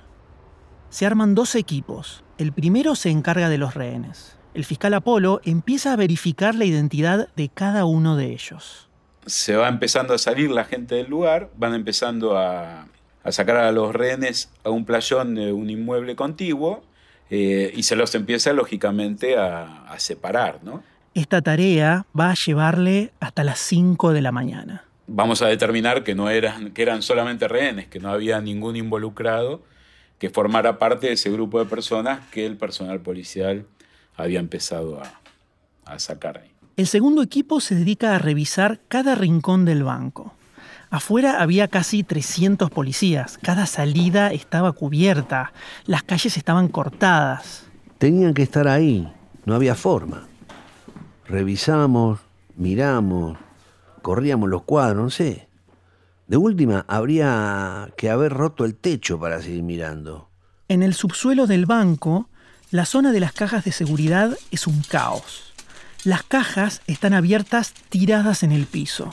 Se 0.89 1.05
arman 1.05 1.35
dos 1.35 1.53
equipos. 1.55 2.23
El 2.37 2.53
primero 2.53 2.95
se 2.95 3.09
encarga 3.09 3.49
de 3.49 3.57
los 3.57 3.73
rehenes. 3.73 4.37
El 4.53 4.63
fiscal 4.63 4.93
Apolo 4.93 5.41
empieza 5.43 5.91
a 5.91 5.97
verificar 5.97 6.55
la 6.55 6.63
identidad 6.63 7.27
de 7.35 7.49
cada 7.49 7.83
uno 7.83 8.15
de 8.15 8.31
ellos. 8.31 8.89
Se 9.25 9.57
va 9.57 9.67
empezando 9.67 10.13
a 10.13 10.17
salir 10.17 10.49
la 10.49 10.63
gente 10.63 10.95
del 10.95 11.09
lugar, 11.09 11.49
van 11.57 11.73
empezando 11.73 12.37
a, 12.37 12.87
sacar 13.29 13.57
a 13.57 13.71
los 13.73 13.93
rehenes 13.93 14.53
a 14.63 14.69
un 14.69 14.85
playón 14.85 15.35
de 15.35 15.51
un 15.51 15.69
inmueble 15.69 16.15
contiguo 16.15 16.83
eh, 17.29 17.73
y 17.75 17.83
se 17.83 17.97
los 17.97 18.15
empieza 18.15 18.53
lógicamente 18.53 19.37
a, 19.37 19.83
a 19.87 19.99
separar, 19.99 20.63
¿no? 20.63 20.83
Esta 21.15 21.41
tarea 21.41 22.05
va 22.17 22.31
a 22.31 22.33
llevarle 22.33 23.13
hasta 23.21 23.45
las 23.45 23.59
5 23.59 24.11
de 24.11 24.21
la 24.21 24.33
mañana. 24.33 24.83
Vamos 25.07 25.41
a 25.41 25.47
determinar 25.47 26.03
que, 26.03 26.13
no 26.13 26.29
eran, 26.29 26.71
que 26.71 26.81
eran 26.81 27.01
solamente 27.01 27.47
rehenes, 27.47 27.87
que 27.87 28.01
no 28.01 28.09
había 28.09 28.41
ningún 28.41 28.75
involucrado 28.75 29.63
que 30.19 30.29
formara 30.29 30.77
parte 30.77 31.07
de 31.07 31.13
ese 31.13 31.31
grupo 31.31 31.59
de 31.59 31.67
personas 31.67 32.19
que 32.31 32.45
el 32.45 32.57
personal 32.57 32.99
policial 32.99 33.65
había 34.17 34.41
empezado 34.41 35.01
a, 35.01 35.21
a 35.85 35.99
sacar 35.99 36.39
ahí. 36.39 36.51
El 36.75 36.85
segundo 36.85 37.21
equipo 37.21 37.61
se 37.61 37.75
dedica 37.75 38.13
a 38.13 38.19
revisar 38.19 38.81
cada 38.89 39.15
rincón 39.15 39.63
del 39.63 39.85
banco. 39.85 40.33
Afuera 40.89 41.41
había 41.41 41.69
casi 41.69 42.03
300 42.03 42.69
policías, 42.69 43.39
cada 43.41 43.67
salida 43.67 44.33
estaba 44.33 44.73
cubierta, 44.73 45.53
las 45.85 46.03
calles 46.03 46.35
estaban 46.35 46.67
cortadas. 46.67 47.67
Tenían 47.99 48.33
que 48.33 48.43
estar 48.43 48.67
ahí, 48.67 49.09
no 49.45 49.55
había 49.55 49.75
forma 49.75 50.27
revisamos, 51.27 52.19
miramos, 52.55 53.37
corríamos 54.01 54.49
los 54.49 54.63
cuadros, 54.63 55.03
no 55.03 55.09
sé. 55.09 55.47
De 56.27 56.37
última, 56.37 56.85
habría 56.87 57.91
que 57.97 58.09
haber 58.09 58.33
roto 58.33 58.65
el 58.65 58.75
techo 58.75 59.19
para 59.19 59.41
seguir 59.41 59.63
mirando. 59.63 60.29
En 60.67 60.81
el 60.81 60.93
subsuelo 60.95 61.45
del 61.45 61.65
banco, 61.65 62.29
la 62.71 62.85
zona 62.85 63.11
de 63.11 63.19
las 63.19 63.31
cajas 63.31 63.63
de 63.63 63.71
seguridad 63.71 64.35
es 64.49 64.65
un 64.65 64.81
caos. 64.81 65.53
Las 66.03 66.23
cajas 66.23 66.81
están 66.85 67.13
abiertas 67.13 67.73
tiradas 67.89 68.43
en 68.43 68.51
el 68.51 68.67
piso. 68.67 69.09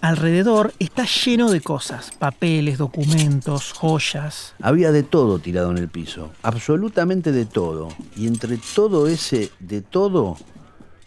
Alrededor 0.00 0.72
está 0.78 1.04
lleno 1.04 1.50
de 1.50 1.60
cosas, 1.60 2.12
papeles, 2.16 2.78
documentos, 2.78 3.72
joyas. 3.72 4.54
Había 4.62 4.92
de 4.92 5.02
todo 5.02 5.40
tirado 5.40 5.72
en 5.72 5.78
el 5.78 5.88
piso, 5.88 6.30
absolutamente 6.42 7.32
de 7.32 7.44
todo. 7.44 7.88
Y 8.16 8.28
entre 8.28 8.58
todo 8.74 9.08
ese 9.08 9.50
de 9.58 9.80
todo 9.82 10.36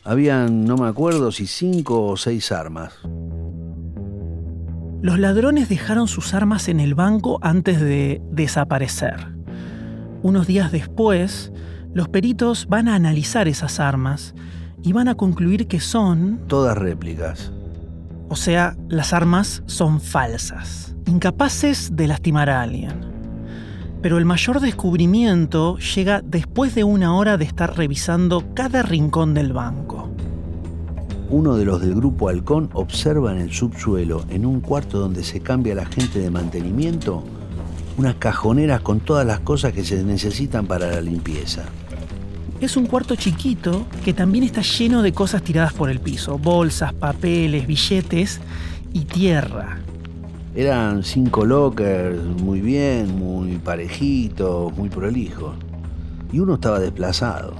habían, 0.04 0.66
no 0.66 0.76
me 0.78 0.88
acuerdo 0.88 1.32
si 1.32 1.48
cinco 1.48 2.06
o 2.06 2.18
seis 2.18 2.52
armas. 2.52 2.94
Los 5.02 5.18
ladrones 5.18 5.68
dejaron 5.68 6.08
sus 6.08 6.34
armas 6.34 6.68
en 6.68 6.80
el 6.80 6.94
banco 6.94 7.40
antes 7.42 7.82
de 7.82 8.22
desaparecer. 8.32 9.28
Unos 10.22 10.46
días 10.46 10.72
después, 10.72 11.52
los 11.94 12.08
peritos 12.08 12.68
van 12.68 12.88
a 12.88 12.96
analizar 12.96 13.48
esas 13.48 13.80
armas 13.80 14.36
y 14.84 14.94
van 14.94 15.08
a 15.08 15.16
concluir 15.16 15.68
que 15.68 15.80
son... 15.80 16.42
Todas 16.48 16.78
réplicas. 16.78 17.52
O 18.30 18.36
sea, 18.36 18.78
las 18.90 19.14
armas 19.14 19.64
son 19.66 20.00
falsas, 20.00 20.96
incapaces 21.06 21.96
de 21.96 22.08
lastimar 22.08 22.50
a 22.50 22.62
alguien. 22.62 23.11
Pero 24.02 24.18
el 24.18 24.26
mayor 24.26 24.60
descubrimiento 24.60 25.78
llega 25.78 26.22
después 26.24 26.74
de 26.74 26.84
una 26.84 27.16
hora 27.16 27.38
de 27.38 27.46
estar 27.46 27.78
revisando 27.78 28.44
cada 28.56 28.82
rincón 28.82 29.34
del 29.34 29.54
banco. 29.54 30.10
Uno 31.30 31.56
de 31.56 31.66
los 31.66 31.80
del 31.80 31.96
grupo 31.96 32.28
Halcón 32.28 32.70
observa 32.74 33.32
en 33.32 33.38
el 33.38 33.54
subsuelo, 33.54 34.26
en 34.30 34.46
un 34.46 34.60
cuarto 34.60 35.00
donde 35.00 35.24
se 35.24 35.40
cambia 35.40 35.76
la 35.76 35.86
gente 35.86 36.20
de 36.20 36.30
mantenimiento, 36.32 37.24
unas 37.98 38.16
cajoneras 38.16 38.82
con 38.82 39.00
todas 39.00 39.26
las 39.26 39.40
cosas 39.40 39.72
que 39.72 39.84
se 39.84 40.04
necesitan 40.04 40.66
para 40.66 40.88
la 40.88 41.02
limpieza. 41.02 41.64
Es 42.60 42.78
un 42.78 42.86
cuarto 42.86 43.16
chiquito 43.16 43.86
que 44.04 44.14
también 44.14 44.44
está 44.44 44.62
lleno 44.62 45.02
de 45.02 45.14
cosas 45.14 45.42
tiradas 45.42 45.74
por 45.74 45.90
el 45.90 46.00
piso, 46.00 46.38
bolsas, 46.38 46.94
papeles, 46.94 47.66
billetes 47.66 48.40
y 48.94 49.06
tierra. 49.06 49.80
Eran 50.54 51.04
cinco 51.04 51.46
lockers, 51.46 52.22
muy 52.42 52.60
bien, 52.60 53.18
muy 53.18 53.58
parejitos, 53.58 54.76
muy 54.76 54.90
prolijos. 54.90 55.56
Y 56.34 56.40
uno 56.40 56.56
estaba 56.56 56.80
desplazado. 56.80 57.54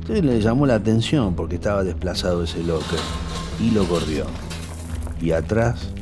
Entonces 0.00 0.24
le 0.24 0.40
llamó 0.40 0.66
la 0.66 0.76
atención 0.76 1.34
porque 1.34 1.56
estaba 1.56 1.84
desplazado 1.84 2.44
ese 2.44 2.62
locker 2.62 2.98
y 3.60 3.70
lo 3.72 3.84
corrió. 3.84 4.24
Y 5.20 5.32
atrás 5.32 5.92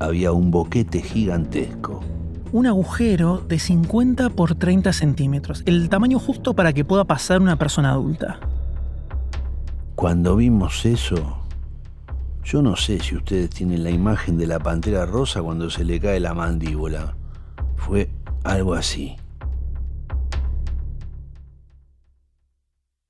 había 0.00 0.32
un 0.32 0.50
boquete 0.50 1.02
gigantesco. 1.02 2.00
Un 2.52 2.66
agujero 2.66 3.38
de 3.38 3.60
50 3.60 4.30
por 4.30 4.56
30 4.56 4.92
centímetros, 4.92 5.62
el 5.66 5.88
tamaño 5.88 6.18
justo 6.18 6.54
para 6.54 6.72
que 6.72 6.84
pueda 6.84 7.04
pasar 7.04 7.40
una 7.40 7.56
persona 7.56 7.92
adulta. 7.92 8.40
Cuando 9.94 10.34
vimos 10.34 10.84
eso, 10.84 11.39
yo 12.44 12.62
no 12.62 12.76
sé 12.76 12.98
si 13.00 13.16
ustedes 13.16 13.50
tienen 13.50 13.84
la 13.84 13.90
imagen 13.90 14.38
de 14.38 14.46
la 14.46 14.58
pantera 14.58 15.06
rosa 15.06 15.42
cuando 15.42 15.70
se 15.70 15.84
le 15.84 16.00
cae 16.00 16.20
la 16.20 16.34
mandíbula. 16.34 17.16
Fue 17.76 18.10
algo 18.44 18.74
así. 18.74 19.16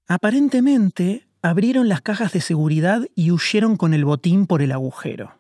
Aparentemente, 0.09 1.29
abrieron 1.41 1.89
las 1.89 2.03
cajas 2.03 2.33
de 2.33 2.41
seguridad 2.41 3.03
y 3.15 3.31
huyeron 3.31 3.77
con 3.77 3.95
el 3.95 4.05
botín 4.05 4.47
por 4.47 4.61
el 4.61 4.73
agujero. 4.73 5.35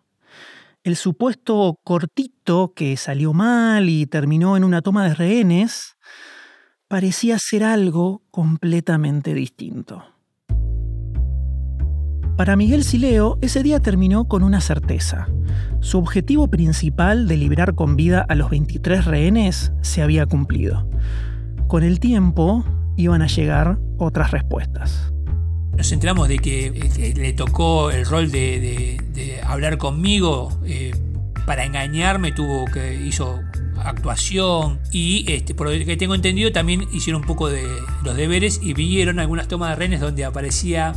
El 0.82 0.97
supuesto 0.97 1.78
cortito 1.84 2.72
que 2.74 2.97
salió 2.97 3.32
mal 3.32 3.88
y 3.88 4.07
terminó 4.07 4.57
en 4.57 4.64
una 4.64 4.80
toma 4.80 5.07
de 5.07 5.14
rehenes 5.14 5.97
parecía 6.88 7.38
ser 7.38 7.64
algo 7.64 8.22
completamente 8.30 9.34
distinto. 9.34 10.05
Para 12.41 12.57
Miguel 12.57 12.84
Sileo, 12.84 13.36
ese 13.43 13.62
día 13.62 13.80
terminó 13.80 14.26
con 14.26 14.43
una 14.43 14.62
certeza. 14.62 15.28
Su 15.80 15.99
objetivo 15.99 16.49
principal 16.49 17.28
de 17.28 17.36
liberar 17.36 17.74
con 17.74 17.97
vida 17.97 18.24
a 18.26 18.34
los 18.34 18.49
23 18.49 19.05
rehenes 19.05 19.72
se 19.82 20.01
había 20.01 20.24
cumplido. 20.24 20.88
Con 21.68 21.82
el 21.82 22.01
tiempo 22.01 22.64
iban 22.97 23.20
a 23.20 23.26
llegar 23.26 23.78
otras 23.99 24.30
respuestas. 24.30 25.12
Nos 25.76 25.93
enteramos 25.93 26.28
de 26.28 26.38
que 26.38 26.68
eh, 26.68 27.12
le 27.14 27.34
tocó 27.34 27.91
el 27.91 28.07
rol 28.07 28.30
de, 28.30 29.38
hablar 29.45 29.76
conmigo 29.76 30.49
eh, 30.64 30.93
para 31.45 31.66
engañarme, 31.66 32.32
tuvo 32.32 32.64
que 32.64 32.95
hizo 33.05 33.38
actuación 33.76 34.80
y 34.91 35.30
este, 35.30 35.55
por 35.55 35.70
lo 35.70 35.84
que 35.84 35.97
tengo 35.99 36.14
entendido 36.14 36.53
también 36.53 36.86
hicieron 36.91 37.20
un 37.20 37.26
poco 37.26 37.51
de 37.51 37.66
los 38.03 38.16
deberes 38.16 38.61
y 38.62 38.72
vieron 38.72 39.18
algunas 39.18 39.47
tomas 39.47 39.68
de 39.68 39.76
rehenes 39.76 40.01
donde 40.01 40.24
aparecía 40.24 40.95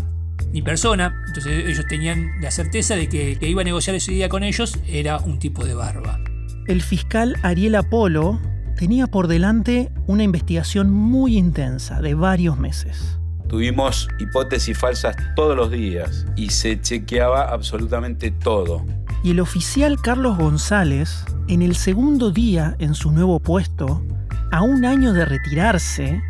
mi 0.53 0.61
persona, 0.61 1.23
entonces 1.27 1.65
ellos 1.67 1.85
tenían 1.89 2.39
la 2.39 2.51
certeza 2.51 2.95
de 2.95 3.09
que 3.09 3.37
que 3.39 3.49
iba 3.49 3.61
a 3.61 3.65
negociar 3.65 3.95
ese 3.95 4.11
día 4.11 4.29
con 4.29 4.43
ellos 4.43 4.79
era 4.87 5.17
un 5.17 5.39
tipo 5.39 5.65
de 5.65 5.73
barba. 5.73 6.19
El 6.67 6.81
fiscal 6.81 7.35
Ariel 7.41 7.75
Apolo 7.75 8.39
tenía 8.77 9.07
por 9.07 9.27
delante 9.27 9.91
una 10.05 10.23
investigación 10.23 10.91
muy 10.91 11.37
intensa 11.37 12.01
de 12.01 12.13
varios 12.13 12.57
meses. 12.59 13.19
Tuvimos 13.49 14.07
hipótesis 14.19 14.77
falsas 14.77 15.15
todos 15.35 15.57
los 15.57 15.71
días 15.71 16.25
y 16.35 16.51
se 16.51 16.79
chequeaba 16.79 17.49
absolutamente 17.49 18.31
todo. 18.31 18.85
Y 19.23 19.31
el 19.31 19.39
oficial 19.39 20.01
Carlos 20.01 20.37
González, 20.37 21.25
en 21.47 21.63
el 21.63 21.75
segundo 21.75 22.31
día 22.31 22.75
en 22.77 22.93
su 22.93 23.11
nuevo 23.11 23.39
puesto, 23.39 24.03
a 24.51 24.61
un 24.61 24.85
año 24.85 25.13
de 25.13 25.25
retirarse, 25.25 26.21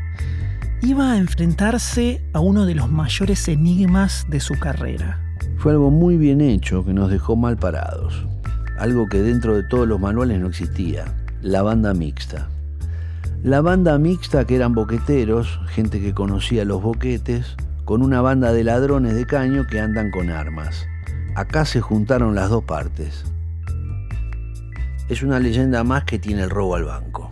iba 0.85 1.13
a 1.13 1.17
enfrentarse 1.17 2.21
a 2.33 2.41
uno 2.41 2.65
de 2.65 2.75
los 2.75 2.91
mayores 2.91 3.47
enigmas 3.47 4.25
de 4.27 4.41
su 4.41 4.59
carrera. 4.59 5.17
Fue 5.57 5.71
algo 5.71 5.89
muy 5.91 6.17
bien 6.17 6.41
hecho 6.41 6.83
que 6.83 6.93
nos 6.93 7.09
dejó 7.09 7.37
mal 7.37 7.57
parados. 7.57 8.27
Algo 8.77 9.07
que 9.07 9.21
dentro 9.21 9.55
de 9.55 9.63
todos 9.63 9.87
los 9.87 10.01
manuales 10.01 10.41
no 10.41 10.47
existía. 10.47 11.05
La 11.41 11.61
banda 11.61 11.93
mixta. 11.93 12.49
La 13.43 13.61
banda 13.61 13.97
mixta 13.97 14.45
que 14.45 14.57
eran 14.57 14.73
boqueteros, 14.73 15.61
gente 15.69 16.01
que 16.01 16.13
conocía 16.13 16.65
los 16.65 16.81
boquetes, 16.81 17.55
con 17.85 18.01
una 18.01 18.19
banda 18.19 18.51
de 18.51 18.65
ladrones 18.65 19.15
de 19.15 19.25
caño 19.25 19.65
que 19.65 19.79
andan 19.79 20.11
con 20.11 20.31
armas. 20.31 20.85
Acá 21.35 21.63
se 21.63 21.79
juntaron 21.79 22.35
las 22.35 22.49
dos 22.49 22.65
partes. 22.65 23.23
Es 25.07 25.23
una 25.23 25.39
leyenda 25.39 25.85
más 25.85 26.03
que 26.03 26.19
tiene 26.19 26.43
el 26.43 26.49
robo 26.49 26.75
al 26.75 26.83
banco. 26.83 27.22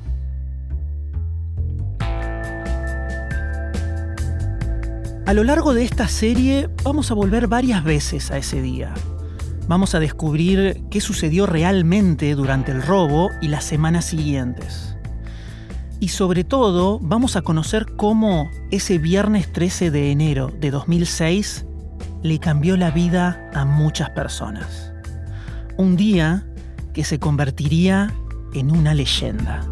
A 5.25 5.33
lo 5.33 5.43
largo 5.43 5.73
de 5.73 5.83
esta 5.83 6.07
serie 6.07 6.67
vamos 6.83 7.11
a 7.11 7.13
volver 7.13 7.47
varias 7.47 7.83
veces 7.83 8.31
a 8.31 8.37
ese 8.37 8.61
día. 8.61 8.93
Vamos 9.67 9.93
a 9.93 9.99
descubrir 9.99 10.83
qué 10.89 10.99
sucedió 10.99 11.45
realmente 11.45 12.33
durante 12.33 12.71
el 12.71 12.81
robo 12.81 13.29
y 13.39 13.47
las 13.47 13.63
semanas 13.63 14.05
siguientes. 14.05 14.97
Y 15.99 16.07
sobre 16.07 16.43
todo 16.43 16.99
vamos 16.99 17.35
a 17.35 17.43
conocer 17.43 17.85
cómo 17.95 18.49
ese 18.71 18.97
viernes 18.97 19.53
13 19.53 19.91
de 19.91 20.11
enero 20.11 20.51
de 20.59 20.71
2006 20.71 21.65
le 22.23 22.39
cambió 22.39 22.75
la 22.75 22.89
vida 22.89 23.47
a 23.53 23.63
muchas 23.63 24.09
personas. 24.09 24.91
Un 25.77 25.95
día 25.95 26.47
que 26.93 27.03
se 27.03 27.19
convertiría 27.19 28.11
en 28.53 28.71
una 28.71 28.95
leyenda. 28.95 29.70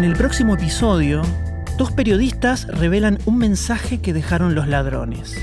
En 0.00 0.06
el 0.06 0.16
próximo 0.16 0.54
episodio, 0.54 1.20
dos 1.76 1.92
periodistas 1.92 2.66
revelan 2.68 3.18
un 3.26 3.36
mensaje 3.36 4.00
que 4.00 4.14
dejaron 4.14 4.54
los 4.54 4.66
ladrones. 4.66 5.36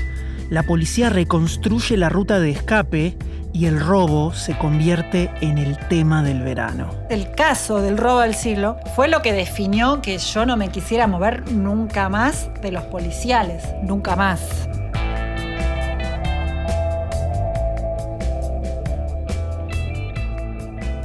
La 0.50 0.64
policía 0.64 1.10
reconstruye 1.10 1.96
la 1.96 2.08
ruta 2.08 2.40
de 2.40 2.50
escape 2.50 3.16
y 3.52 3.66
el 3.66 3.78
robo 3.78 4.34
se 4.34 4.58
convierte 4.58 5.30
en 5.42 5.58
el 5.58 5.78
tema 5.86 6.24
del 6.24 6.42
verano. 6.42 6.90
El 7.08 7.30
caso 7.36 7.80
del 7.80 7.96
robo 7.96 8.18
del 8.18 8.34
siglo 8.34 8.78
fue 8.96 9.06
lo 9.06 9.22
que 9.22 9.32
definió 9.32 10.02
que 10.02 10.18
yo 10.18 10.44
no 10.44 10.56
me 10.56 10.70
quisiera 10.70 11.06
mover 11.06 11.52
nunca 11.52 12.08
más 12.08 12.50
de 12.60 12.72
los 12.72 12.82
policiales, 12.82 13.62
nunca 13.84 14.16
más. 14.16 14.67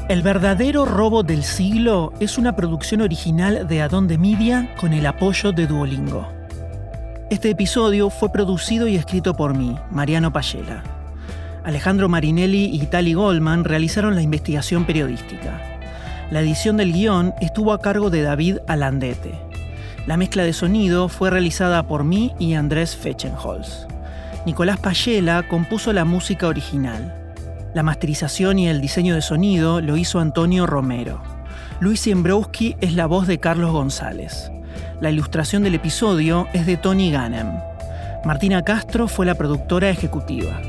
El 0.09 0.21
verdadero 0.21 0.83
robo 0.83 1.23
del 1.23 1.43
siglo 1.43 2.11
es 2.19 2.37
una 2.37 2.57
producción 2.57 2.99
original 2.99 3.65
de 3.69 3.81
Adonde 3.81 4.17
Media 4.17 4.75
con 4.77 4.91
el 4.91 5.05
apoyo 5.05 5.53
de 5.53 5.65
Duolingo. 5.65 6.27
Este 7.29 7.51
episodio 7.51 8.09
fue 8.09 8.29
producido 8.29 8.89
y 8.89 8.97
escrito 8.97 9.33
por 9.33 9.57
mí, 9.57 9.77
Mariano 9.91 10.33
Payela. 10.33 10.83
Alejandro 11.63 12.09
Marinelli 12.09 12.65
y 12.65 12.85
Tali 12.87 13.13
Goldman 13.13 13.63
realizaron 13.63 14.13
la 14.13 14.21
investigación 14.21 14.85
periodística. 14.85 15.61
La 16.31 16.41
edición 16.41 16.75
del 16.75 16.91
guion 16.91 17.33
estuvo 17.39 17.71
a 17.71 17.79
cargo 17.79 18.09
de 18.09 18.23
David 18.23 18.57
Alandete. 18.67 19.39
La 20.05 20.17
mezcla 20.17 20.43
de 20.43 20.51
sonido 20.51 21.07
fue 21.07 21.29
realizada 21.29 21.87
por 21.87 22.03
mí 22.03 22.33
y 22.39 22.55
Andrés 22.55 22.97
Fechenholz. 22.97 23.87
Nicolás 24.45 24.79
Payela 24.79 25.47
compuso 25.47 25.93
la 25.93 26.03
música 26.03 26.49
original. 26.49 27.22
La 27.73 27.83
masterización 27.83 28.59
y 28.59 28.67
el 28.67 28.81
diseño 28.81 29.15
de 29.15 29.21
sonido 29.21 29.79
lo 29.81 29.95
hizo 29.97 30.19
Antonio 30.19 30.67
Romero. 30.67 31.21
Luis 31.79 32.05
Iembrowski 32.05 32.75
es 32.81 32.93
la 32.93 33.07
voz 33.07 33.25
de 33.25 33.39
Carlos 33.39 33.71
González. 33.71 34.51
La 35.01 35.09
ilustración 35.09 35.63
del 35.63 35.73
episodio 35.75 36.47
es 36.53 36.67
de 36.67 36.77
Tony 36.77 37.11
Ganem. 37.11 37.51
Martina 38.25 38.63
Castro 38.63 39.07
fue 39.07 39.25
la 39.25 39.35
productora 39.35 39.89
ejecutiva. 39.89 40.61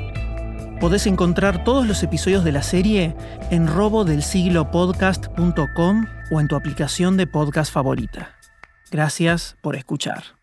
Podés 0.80 1.06
encontrar 1.06 1.62
todos 1.62 1.86
los 1.86 2.02
episodios 2.02 2.42
de 2.42 2.52
la 2.52 2.62
serie 2.62 3.14
en 3.50 3.66
robodelsiglopodcast.com 3.66 6.06
o 6.30 6.40
en 6.40 6.48
tu 6.48 6.56
aplicación 6.56 7.16
de 7.16 7.26
podcast 7.26 7.72
favorita. 7.72 8.30
Gracias 8.90 9.56
por 9.60 9.76
escuchar. 9.76 10.33